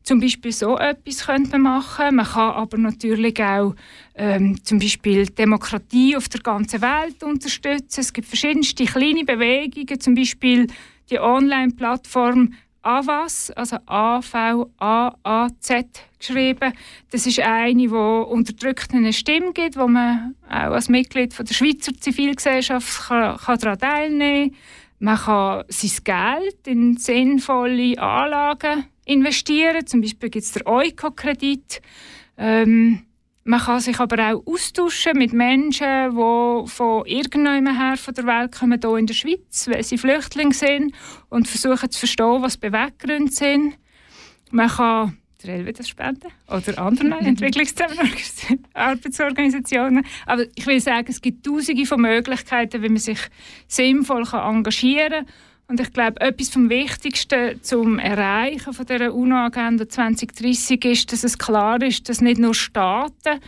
Zum 0.03 0.21
Beispiel 0.21 0.53
so 0.53 0.79
etwas 0.79 1.27
könnte 1.27 1.59
man 1.59 1.63
machen. 1.63 2.17
Man 2.17 2.27
kann 2.27 2.53
aber 2.53 2.79
natürlich 2.79 3.43
auch 3.43 3.75
ähm, 4.15 4.63
zum 4.65 4.79
Beispiel 4.79 5.27
Demokratie 5.27 6.17
auf 6.17 6.29
der 6.29 6.41
ganzen 6.41 6.81
Welt 6.81 7.23
unterstützen. 7.23 8.01
Es 8.01 8.13
gibt 8.13 8.29
verschiedenste 8.29 8.85
kleine 8.85 9.25
Bewegungen, 9.25 10.01
zum 10.01 10.15
Beispiel 10.15 10.69
die 11.11 11.19
Online-Plattform 11.19 12.55
AVAS, 12.83 13.51
also 13.51 13.79
A-V-A-A-Z 13.87 15.87
geschrieben. 16.21 16.73
Das 17.11 17.27
ist 17.27 17.41
eine, 17.41 17.75
die 17.75 17.89
Unterdrückten 17.89 18.99
eine 18.99 19.13
Stimme 19.13 19.53
gibt, 19.53 19.77
wo 19.77 19.89
man 19.89 20.37
auch 20.49 20.73
als 20.73 20.89
Mitglied 20.89 21.35
von 21.35 21.47
der 21.47 21.55
Schweizer 21.55 21.93
Zivilgesellschaft 21.99 23.09
kann, 23.09 23.37
kann 23.39 23.59
daran 23.59 23.79
teilnehmen 23.81 24.53
kann. 24.53 24.59
Man 24.99 25.19
kann 25.19 25.65
sein 25.69 25.91
Geld 26.05 26.67
in 26.67 26.97
sinnvolle 26.97 27.99
Anlagen 27.99 28.87
investieren. 29.05 29.87
Zum 29.87 30.01
Beispiel 30.01 30.31
gibt 30.31 30.45
es 30.45 30.53
den 30.53 30.67
Eukokredit. 30.67 31.81
Ähm, 32.39 33.03
man 33.45 33.61
kann 33.61 33.79
sich 33.81 34.01
aber 34.01 34.33
auch 34.33 34.47
austauschen 34.47 35.19
mit 35.19 35.33
Menschen, 35.33 36.11
die 36.11 36.69
von 36.69 37.07
irgendjemandem 37.07 37.79
her 37.79 37.97
von 37.97 38.15
der 38.15 38.27
Welt 38.27 38.59
kommen, 38.59 38.81
hier 38.83 38.97
in 38.97 39.07
der 39.07 39.15
Schweiz, 39.15 39.69
weil 39.71 39.85
sie 39.85 39.99
Flüchtlinge 39.99 40.53
sind 40.53 40.93
und 41.29 41.47
versuchen 41.47 41.91
zu 41.91 41.99
verstehen, 42.01 42.43
was 42.43 42.57
Beweggründe 42.57 43.31
sind. 43.31 43.79
Man 44.51 44.69
kann 44.69 45.17
der 45.47 45.55
Elbe 45.55 45.73
spenden 45.85 46.33
oder 46.49 46.79
anderen 46.79 47.13
Entwicklungsarbeitsorganisationen. 47.27 50.05
Aber 50.27 50.45
ich 50.55 50.67
will 50.67 50.81
sagen, 50.81 51.07
es 51.09 51.21
gibt 51.21 51.47
tausende 51.47 51.87
von 51.87 52.01
Möglichkeiten, 52.01 52.83
wie 52.83 52.89
man 52.89 52.99
sich 52.99 53.21
sinnvoll 53.69 54.25
engagieren 54.33 55.25
kann 55.25 55.27
und 55.69 55.81
ich 55.81 55.93
glaube, 55.93 56.21
etwas 56.21 56.51
vom 56.51 56.71
Wichtigsten 56.71 57.61
zum 57.63 57.99
Erreichen 57.99 58.73
von 58.73 58.87
der 58.87 59.15
UNO-Agenda 59.15 59.89
2030 59.89 60.85
ist, 60.85 61.13
dass 61.13 61.25
es 61.25 61.39
klar 61.39 61.83
ist, 61.83 62.09
dass 62.09 62.21
nicht 62.21 62.39
nur 62.39 62.55
Staaten 62.55 63.41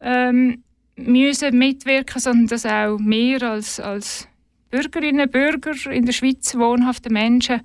ähm, 0.00 0.64
müssen 0.96 1.56
mitwirken, 1.56 2.20
sondern 2.20 2.46
dass 2.48 2.66
auch 2.66 2.98
wir 2.98 3.42
als, 3.42 3.78
als 3.78 4.26
Bürgerinnen 4.70 5.26
und 5.26 5.32
Bürger 5.32 5.92
in 5.92 6.06
der 6.06 6.12
Schweiz 6.12 6.56
wohnhafte 6.56 7.12
Menschen 7.12 7.60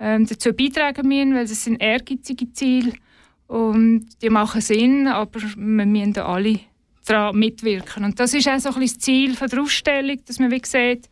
ähm, 0.00 0.26
dazu 0.26 0.54
beitragen 0.54 1.06
müssen, 1.06 1.34
weil 1.34 1.44
es 1.44 1.64
sind 1.64 1.80
ehrgeizige 1.80 2.50
Ziele 2.52 2.92
und 3.52 4.06
die 4.22 4.30
machen 4.30 4.62
Sinn, 4.62 5.06
aber 5.06 5.42
wir 5.42 5.84
müssen 5.86 6.16
alle 6.16 6.60
daran 7.04 7.38
mitwirken. 7.38 8.02
Und 8.02 8.18
das 8.18 8.32
ist 8.32 8.48
auch 8.48 8.58
so 8.58 8.70
ein 8.70 8.80
das 8.80 8.98
Ziel 8.98 9.36
von 9.36 9.46
der 9.48 9.60
Ausstellung, 9.60 10.16
dass 10.26 10.38
man 10.38 10.50
wie 10.50 10.62
sieht, 10.64 11.10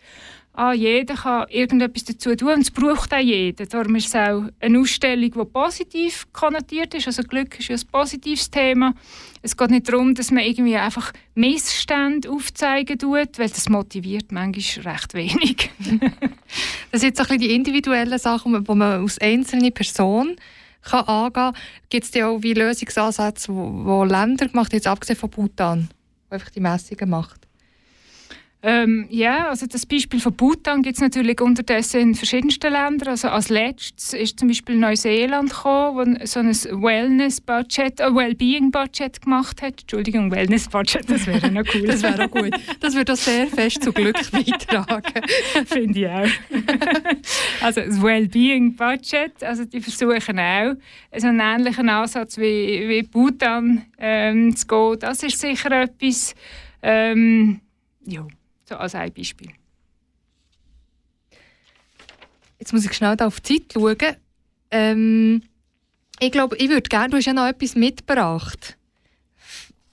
ah, 0.55 0.73
jeder 0.73 1.17
kann 1.17 1.49
irgendetwas 1.51 2.05
dazu 2.05 2.35
tun 2.35 2.55
und 2.55 2.61
es 2.61 2.71
braucht 2.71 3.13
auch 3.13 3.19
jeder. 3.19 3.67
Darum 3.67 3.95
ist 3.97 4.07
es 4.07 4.15
auch 4.15 4.45
eine 4.59 4.79
Ausstellung, 4.79 5.31
die 5.33 5.45
positiv 5.53 6.29
konnotiert 6.33 6.95
ist. 6.95 7.09
Also 7.09 7.25
Glück 7.25 7.59
ist 7.59 7.69
ja 7.69 7.77
ein 7.77 7.87
positives 7.93 8.51
Thema. 8.51 8.95
Es 9.43 9.55
geht 9.55 9.71
nicht 9.71 9.93
darum, 9.93 10.15
dass 10.15 10.31
man 10.31 10.43
irgendwie 10.43 10.77
einfach 10.77 11.13
Missstände 11.35 12.31
aufzeigen 12.31 12.99
tut, 12.99 13.39
weil 13.39 13.51
das 13.51 13.69
motiviert 13.69 14.33
manchmal 14.33 14.95
recht 14.95 15.13
wenig. 15.13 15.71
das 16.91 17.03
sind 17.03 17.11
jetzt 17.11 17.21
ein 17.21 17.27
bisschen 17.27 17.39
die 17.39 17.55
individuellen 17.55 18.19
Sachen, 18.19 18.65
die 18.65 18.75
man 18.75 19.03
als 19.03 19.19
einzelne 19.19 19.73
Person 19.73 20.37
kann 20.83 21.05
angehen. 21.07 21.53
Gibt 21.89 22.15
es 22.15 22.23
auch 22.23 22.43
wie 22.43 22.55
Lösungsansätze, 22.55 23.53
wo 23.53 24.05
Länder 24.05 24.49
gemacht 24.49 24.73
haben, 24.73 24.77
jetzt 24.77 24.87
abgesehen 24.87 25.19
von 25.19 25.31
Bhutan, 25.31 25.89
die 26.29 26.35
einfach 26.35 26.51
die 26.51 26.61
Messungen 26.61 27.11
macht? 27.11 27.50
Ähm, 28.63 29.07
ja, 29.09 29.49
also 29.49 29.67
das 29.67 29.87
Beispiel 29.87 30.21
von 30.21 30.35
Bhutan 30.35 30.83
gibt 30.83 30.97
es 30.97 31.01
natürlich 31.01 31.41
unterdessen 31.41 32.01
in 32.01 32.15
verschiedensten 32.15 32.71
Ländern. 32.71 33.09
Also 33.09 33.29
als 33.29 33.49
letztes 33.49 34.13
ist 34.13 34.39
zum 34.39 34.49
Beispiel 34.49 34.77
Neuseeland 34.77 35.49
gekommen, 35.49 36.19
wo 36.21 36.27
so 36.27 36.41
ein 36.41 36.51
Wellness-Budget, 36.51 38.03
ein 38.03 38.15
Wellbeing-Budget 38.15 39.23
gemacht 39.23 39.63
hat. 39.63 39.81
Entschuldigung, 39.81 40.31
Wellness-Budget, 40.31 41.09
das 41.09 41.27
wäre 41.27 41.51
noch 41.51 41.65
cool. 41.75 41.83
das 41.87 42.03
wäre 42.03 42.27
auch 42.27 42.31
gut. 42.31 42.51
Das 42.81 42.95
würde 42.95 43.15
auch 43.15 43.17
sehr 43.17 43.47
fest 43.47 43.83
zu 43.83 43.95
Glück 43.95 44.19
beitragen. 44.31 45.23
Finde 45.65 45.99
ich 45.99 46.09
auch. 46.09 46.29
also 47.63 47.81
das 47.81 48.03
Wellbeing-Budget, 48.03 49.43
also 49.43 49.65
die 49.65 49.81
versuchen 49.81 50.39
auch 50.39 50.75
so 51.17 51.27
einen 51.29 51.41
ähnlichen 51.41 51.89
Ansatz 51.89 52.37
wie, 52.37 52.87
wie 52.89 53.03
Bhutan 53.05 53.87
ähm, 53.99 54.55
zu 54.55 54.67
gehen. 54.67 54.99
Das 55.01 55.23
ist 55.23 55.39
sicher 55.39 55.71
etwas, 55.83 56.35
ähm, 56.83 57.61
ja. 58.05 58.27
So 58.71 58.77
als 58.77 58.95
ein 58.95 59.13
Beispiel. 59.13 59.51
Jetzt 62.61 62.73
muss 62.73 62.85
ich 62.85 62.93
schnell 62.93 63.17
da 63.17 63.27
auf 63.27 63.41
die 63.41 63.67
Zeit 63.67 63.73
schauen. 63.73 64.17
Ähm, 64.71 65.43
ich 66.21 66.31
glaube, 66.31 66.57
ich 66.57 66.69
würde 66.69 66.89
gerne, 66.89 67.09
du 67.09 67.17
hast 67.17 67.27
ja 67.27 67.33
noch 67.33 67.49
etwas 67.49 67.75
mitgebracht, 67.75 68.79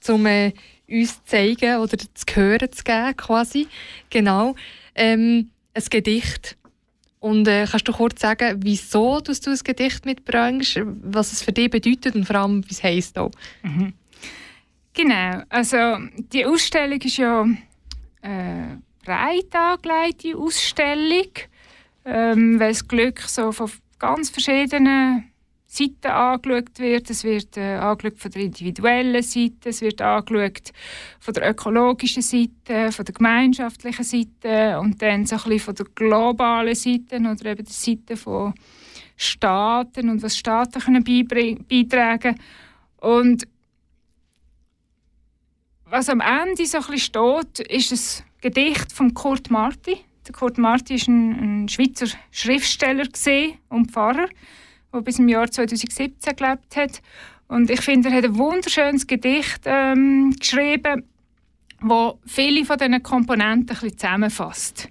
um 0.08 0.28
äh, 0.28 0.54
uns 0.88 1.16
zu 1.16 1.26
zeigen 1.26 1.78
oder 1.78 1.98
zu 1.98 2.36
hören 2.36 2.72
zu 2.72 2.84
geben, 2.84 3.18
quasi. 3.18 3.68
Genau. 4.12 4.56
Ähm, 4.94 5.50
ein 5.74 5.84
Gedicht. 5.90 6.56
Und 7.20 7.48
äh, 7.48 7.66
kannst 7.66 7.88
du 7.88 7.94
kurz 7.94 8.22
sagen, 8.22 8.60
wieso 8.64 9.22
du 9.22 9.32
ein 9.32 9.60
Gedicht 9.64 10.06
mitbringst, 10.06 10.82
was 10.86 11.34
es 11.34 11.42
für 11.42 11.52
dich 11.52 11.72
bedeutet 11.72 12.14
und 12.14 12.26
vor 12.26 12.36
allem, 12.36 12.64
wie 12.64 12.74
es 12.74 12.84
heisst 12.84 13.18
auch? 13.18 13.32
Mhm. 13.64 13.94
Genau. 14.94 15.42
Also, 15.50 15.98
die 16.32 16.46
Ausstellung 16.46 17.02
ist 17.02 17.18
ja 17.18 17.48
äh, 18.22 18.78
breit 19.06 19.56
angelegte 19.56 20.38
Ausstellung, 20.38 21.32
ähm, 22.06 22.60
weil 22.60 22.70
das 22.70 22.88
Glück 22.88 23.22
so 23.22 23.52
von 23.52 23.72
ganz 24.00 24.30
verschiedenen 24.30 25.32
Seiten 25.66 26.08
angeschaut 26.08 26.80
wird. 26.80 27.10
Es 27.10 27.24
wird 27.24 27.58
äh, 27.58 27.76
angeschaut 27.76 28.20
von 28.20 28.32
der 28.32 28.42
individuellen 28.44 29.22
Seite, 29.22 29.70
es 29.70 29.82
wird 29.82 30.02
angeschaut 30.02 30.72
von 31.20 31.34
der 31.34 31.50
ökologischen 31.50 32.22
Seite, 32.22 32.92
von 32.92 33.06
der 33.06 33.14
gemeinschaftlichen 33.14 34.04
Seite 34.04 34.80
und 34.80 35.02
dann 35.02 35.26
so 35.26 35.36
ein 35.36 35.42
bisschen 35.44 35.60
von 35.60 35.76
der 35.76 35.86
globalen 35.94 36.76
Seite 36.76 37.18
oder 37.18 37.46
eben 37.46 37.66
der 37.66 37.74
Seite 37.74 38.16
von 38.16 38.54
Staaten 39.18 40.10
und 40.10 40.22
was 40.24 40.38
Staaten 40.38 40.80
können 40.80 41.04
beitragen 41.04 42.36
Und 43.02 43.48
was 45.90 46.10
am 46.10 46.22
Ende 46.22 46.66
so 46.66 46.78
ein 46.78 46.84
bisschen 46.92 47.00
steht, 47.00 47.60
ist 47.72 48.22
ein 48.22 48.26
Gedicht 48.42 48.92
von 48.92 49.14
Kurt 49.14 49.50
Marti. 49.50 49.98
Der 50.28 50.34
Kurt 50.34 50.58
Marti 50.58 50.96
war 50.96 51.14
ein, 51.14 51.64
ein 51.64 51.70
Schweizer 51.70 52.08
Schriftsteller 52.32 53.08
und 53.70 53.92
Pfarrer, 53.92 54.28
der 54.94 55.02
bis 55.02 55.20
im 55.20 55.30
Jahr 55.30 55.50
2017 55.50 56.36
gelebt 56.36 56.76
hat. 56.76 57.02
Und 57.48 57.70
ich 57.70 57.82
finde, 57.82 58.10
er 58.10 58.18
hat 58.18 58.26
ein 58.26 58.38
wunderschönes 58.38 59.08
Gedicht 59.08 59.62
ähm, 59.66 60.36
geschrieben, 60.38 61.04
wo 61.80 62.20
viele 62.26 62.66
von 62.66 62.78
diesen 62.78 63.02
Komponenten 63.02 63.70
ein 63.70 63.80
bisschen 63.80 63.98
zusammenfasst. 63.98 64.90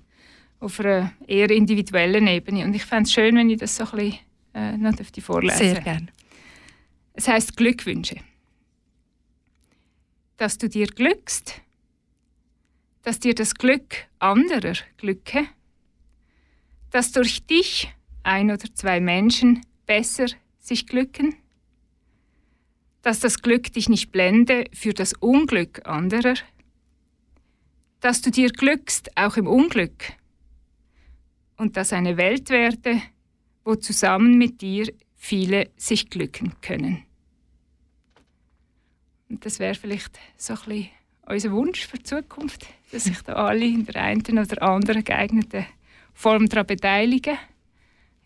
Auf 0.60 0.80
einer 0.80 1.12
eher 1.26 1.50
individuellen 1.50 2.26
Ebene. 2.26 2.64
Und 2.64 2.74
ich 2.74 2.84
fände 2.86 3.02
es 3.02 3.12
schön, 3.12 3.36
wenn 3.36 3.50
ich 3.50 3.58
das 3.58 3.76
so 3.76 3.84
ein 3.84 3.90
bisschen 3.90 4.18
äh, 4.54 4.76
noch 4.78 4.94
vorlesen 5.20 5.58
Sehr 5.58 5.80
gerne. 5.82 6.06
Es 7.12 7.28
heißt 7.28 7.56
Glückwünsche 7.56 8.16
dass 10.36 10.58
du 10.58 10.68
dir 10.68 10.86
glückst, 10.86 11.60
dass 13.02 13.20
dir 13.20 13.34
das 13.34 13.54
Glück 13.54 14.06
anderer 14.18 14.74
glücke, 14.96 15.46
dass 16.90 17.12
durch 17.12 17.46
dich 17.46 17.92
ein 18.22 18.50
oder 18.50 18.74
zwei 18.74 19.00
Menschen 19.00 19.64
besser 19.86 20.26
sich 20.58 20.86
glücken, 20.86 21.36
dass 23.02 23.20
das 23.20 23.40
Glück 23.40 23.72
dich 23.72 23.88
nicht 23.88 24.10
blende 24.10 24.64
für 24.72 24.92
das 24.92 25.12
Unglück 25.12 25.86
anderer, 25.86 26.34
dass 28.00 28.20
du 28.20 28.30
dir 28.30 28.50
glückst 28.50 29.16
auch 29.16 29.36
im 29.36 29.46
Unglück 29.46 30.12
und 31.56 31.76
dass 31.76 31.92
eine 31.92 32.16
Welt 32.16 32.50
werde, 32.50 33.00
wo 33.64 33.76
zusammen 33.76 34.36
mit 34.38 34.60
dir 34.60 34.92
viele 35.14 35.70
sich 35.76 36.10
glücken 36.10 36.54
können. 36.60 37.04
Und 39.28 39.44
das 39.44 39.58
wäre 39.58 39.74
vielleicht 39.74 40.18
so 40.36 40.54
ein 40.54 40.58
bisschen 40.66 40.88
unser 41.26 41.52
Wunsch 41.52 41.86
für 41.86 41.98
die 41.98 42.04
Zukunft, 42.04 42.66
dass 42.92 43.04
sich 43.04 43.20
da 43.22 43.34
alle 43.34 43.64
in 43.64 43.84
der 43.84 44.02
einen 44.02 44.38
oder 44.38 44.62
anderen 44.62 45.02
geeigneten 45.02 45.66
Form 46.14 46.48
daran 46.48 46.66
beteiligen. 46.66 47.36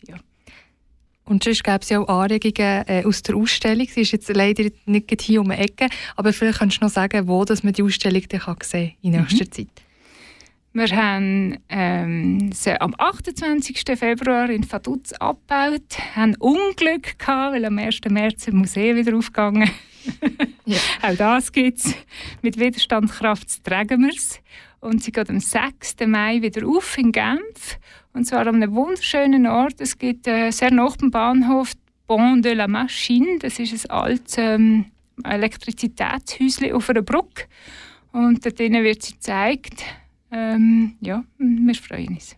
Ja. 0.06 0.16
Und 1.24 1.44
sonst 1.44 1.64
gäbe 1.64 1.78
es 1.80 1.88
ja 1.88 2.00
auch 2.00 2.22
Anregungen 2.22 2.84
äh, 2.86 3.04
aus 3.04 3.22
der 3.22 3.36
Ausstellung. 3.36 3.86
Sie 3.88 4.02
ist 4.02 4.12
jetzt 4.12 4.28
leider 4.28 4.68
nicht 4.84 5.22
hier 5.22 5.40
um 5.40 5.48
die 5.48 5.56
Ecke, 5.56 5.88
aber 6.16 6.32
vielleicht 6.32 6.58
kannst 6.58 6.80
du 6.80 6.84
noch 6.84 6.92
sagen, 6.92 7.26
wo 7.26 7.44
dass 7.44 7.62
man 7.62 7.72
die 7.72 7.82
Ausstellung 7.82 8.22
dann 8.28 8.40
kann 8.40 8.56
sehen 8.62 8.92
in 9.00 9.12
nächster 9.12 9.44
mhm. 9.44 9.52
Zeit. 9.52 9.68
Wir 10.72 10.88
haben 10.94 11.58
ähm, 11.68 12.52
sie 12.52 12.80
am 12.80 12.94
28. 12.96 13.82
Februar 13.98 14.48
in 14.50 14.70
Vaduz 14.70 15.12
abgebaut, 15.14 15.98
haben 16.14 16.36
Unglück 16.36 17.18
gehabt, 17.18 17.54
weil 17.54 17.64
am 17.64 17.76
1. 17.76 18.02
März 18.08 18.46
im 18.46 18.58
Museum 18.58 18.96
wieder 18.96 19.16
aufgegangen 19.16 19.68
ja. 20.66 20.78
Auch 21.02 21.16
das 21.16 21.52
gibt 21.52 21.78
es. 21.78 21.94
Mit 22.42 22.58
Widerstandskraft 22.58 23.64
tragen 23.64 24.02
wir 24.02 24.14
es. 24.14 24.40
Und 24.80 25.02
sie 25.02 25.12
geht 25.12 25.28
am 25.28 25.40
6. 25.40 25.96
Mai 26.06 26.40
wieder 26.40 26.66
auf 26.66 26.96
in 26.96 27.12
Genf. 27.12 27.78
Und 28.12 28.24
zwar 28.24 28.46
an 28.46 28.56
einem 28.56 28.74
wunderschönen 28.74 29.46
Ort. 29.46 29.80
Es 29.80 29.98
gibt 29.98 30.26
äh, 30.26 30.50
sehr 30.50 30.70
nach 30.70 30.96
dem 30.96 31.10
Bahnhof 31.10 31.72
Pont 32.06 32.44
de 32.44 32.54
la 32.54 32.66
Machine. 32.66 33.38
Das 33.38 33.58
ist 33.58 33.90
ein 33.90 33.96
altes 33.96 34.38
ähm, 34.38 34.86
Elektrizitätshäuschen 35.22 36.72
auf 36.72 36.88
einer 36.88 37.02
Brücke. 37.02 37.44
Und 38.12 38.44
dort 38.44 38.58
wird 38.58 39.02
sie 39.02 39.12
gezeigt. 39.12 39.84
Ähm, 40.32 40.96
ja, 41.00 41.22
wir 41.38 41.74
freuen 41.74 42.08
uns. 42.08 42.36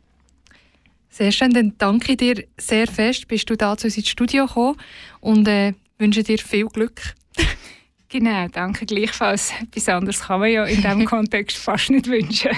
Sehr 1.09 1.31
schön, 1.31 1.53
dann 1.53 1.75
danke 1.77 2.17
dir 2.17 2.45
sehr 2.57 2.87
fest, 2.87 3.29
bist 3.29 3.49
du 3.51 3.57
da 3.57 3.77
zu 3.77 3.87
uns 3.87 3.99
ins 3.99 4.09
Studio 4.09 4.47
gekommen 4.47 4.79
und 5.21 5.47
äh, 5.47 5.75
wünsche 5.99 6.23
dir 6.23 6.39
viel 6.39 6.67
Glück 6.67 7.15
Genau, 8.09 8.47
danke 8.49 8.85
gleichfalls. 8.85 9.53
Etwas 9.63 9.89
anderes 9.89 10.21
kann 10.21 10.41
man 10.41 10.51
ja 10.51 10.65
in 10.65 10.83
diesem 10.83 11.05
Kontext 11.07 11.57
fast 11.57 11.89
nicht 11.89 12.07
wünschen. 12.09 12.51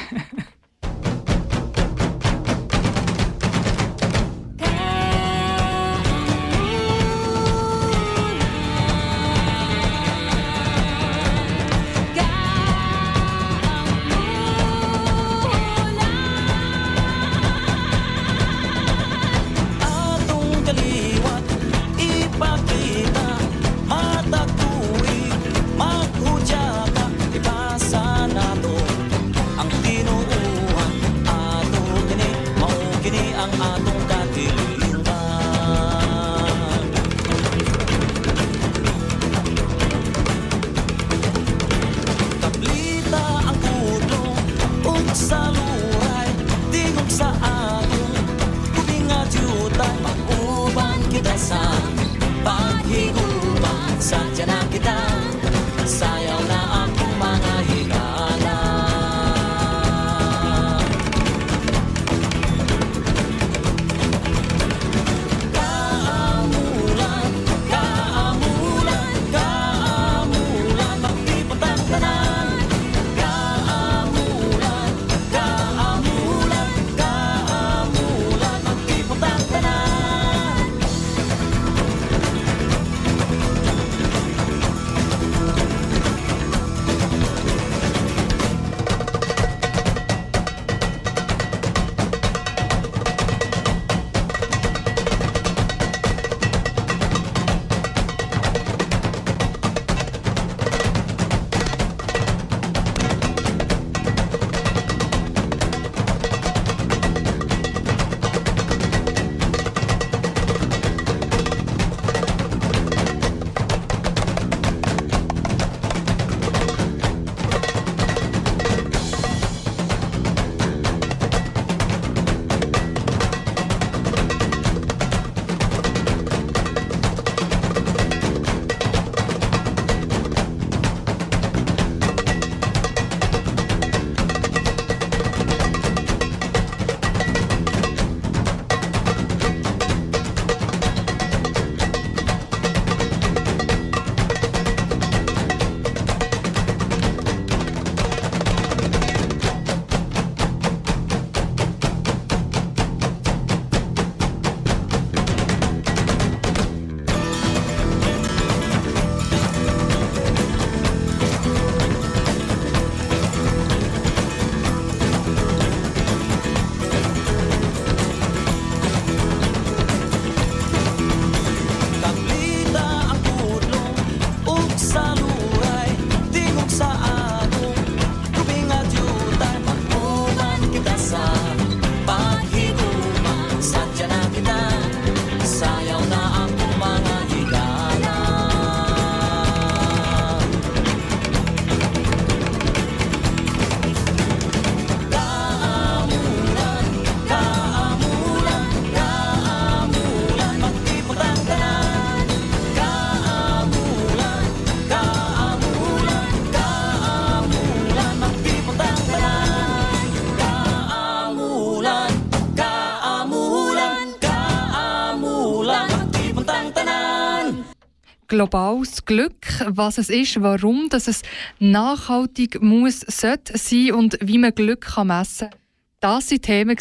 Globales 218.45 219.07
Glück, 219.07 219.47
was 219.67 219.97
es 219.97 220.11
ist, 220.11 220.43
warum 220.43 220.91
dass 220.91 221.09
es 221.09 221.23
nachhaltig 221.61 222.61
muss, 222.61 223.01
sollte 223.01 223.57
sein 223.57 223.93
und 223.93 224.19
wie 224.21 224.37
man 224.37 224.55
Glück 224.55 224.83
kann 224.83 225.07
messen 225.07 225.49
kann. 225.49 225.59
Das 226.01 226.31
waren 226.31 226.43
Themen 226.43 226.77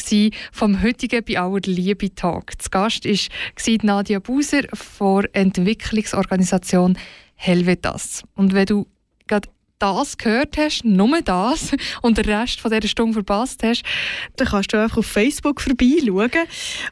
vom 0.51 0.84
heutigen 0.84 1.24
«Bei 1.24 1.39
aller 1.39 1.61
Liebe» 1.66 2.14
Tag. 2.14 2.61
Zu 2.61 2.70
Gast 2.70 3.05
war 3.05 3.78
Nadia 3.82 4.20
Buser 4.20 4.64
von 4.74 5.22
der 5.22 5.36
Entwicklungsorganisation 5.38 6.97
Helvetas. 7.36 8.24
Und 8.36 8.53
wenn 8.53 8.66
du 8.66 8.86
gerade 9.28 9.47
das 9.84 10.18
gehört 10.18 10.58
hast, 10.58 10.86
nur 10.86 11.22
das, 11.22 11.72
und 12.02 12.18
den 12.18 12.26
Rest 12.26 12.62
von 12.62 12.72
dieser 12.72 12.88
Stunde 12.88 13.14
verpasst 13.14 13.64
hast, 13.64 13.84
dann 14.38 14.48
kannst 14.48 14.72
du 14.72 14.82
einfach 14.82 14.98
auf 14.98 15.06
Facebook 15.06 15.60
vorbeischauen, 15.60 16.32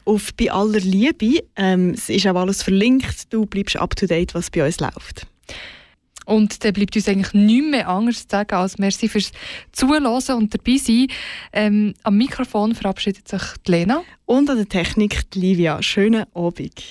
auf 0.04 0.34
«Bei 0.34 0.52
aller 0.52 0.80
Liebe». 0.80 1.42
Ähm, 1.56 1.90
es 1.90 2.08
ist 2.08 2.26
auch 2.26 2.36
alles 2.36 2.62
verlinkt, 2.62 3.32
du 3.32 3.46
bleibst 3.46 3.76
up 3.76 3.96
to 3.96 4.06
date, 4.06 4.34
was 4.34 4.50
bei 4.50 4.64
uns 4.64 4.80
läuft. 4.80 5.26
Und 6.24 6.64
dann 6.64 6.72
bleibt 6.72 6.94
uns 6.94 7.08
eigentlich 7.08 7.32
nichts 7.32 7.70
mehr 7.70 7.88
anderes 7.88 8.28
zu 8.28 8.36
sagen, 8.36 8.54
als 8.54 8.78
merci 8.78 9.08
fürs 9.08 9.32
Zuhören 9.72 10.06
und 10.06 10.54
dabei 10.54 10.76
sein. 10.76 11.08
Ähm, 11.52 11.94
am 12.04 12.16
Mikrofon 12.16 12.74
verabschiedet 12.74 13.26
sich 13.26 13.42
die 13.66 13.72
Lena. 13.72 14.02
Und 14.26 14.48
an 14.48 14.56
der 14.56 14.68
Technik 14.68 15.30
die 15.32 15.40
Livia. 15.40 15.82
Schönen 15.82 16.26
Abend. 16.34 16.82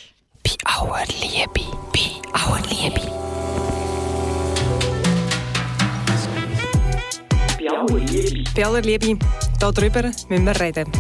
Bei 0.44 0.52
aller 0.66 1.06
Liebe, 1.22 1.72
bei 1.94 2.40
aller 2.40 2.62
Liebe. 2.68 3.21
Aller 7.72 8.00
Liebe. 8.00 8.50
Bei 8.56 8.66
aller 8.66 8.82
Liebe. 8.82 9.18
Darüber 9.60 10.04
müssen 10.04 10.46
wir 10.46 10.60
reden. 10.60 10.92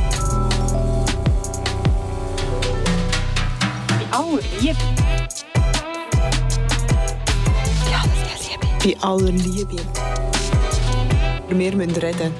Bei 3.87 4.17
aller 4.17 4.39
Liebe. 4.59 4.77
Bei 8.83 8.97
aller 9.01 9.31
Liebe. 9.31 9.77
Wir 11.49 11.75
müssen 11.75 11.95
reden. 12.01 12.33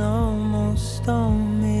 Almost 0.00 1.08
on 1.08 1.60
me. 1.60 1.71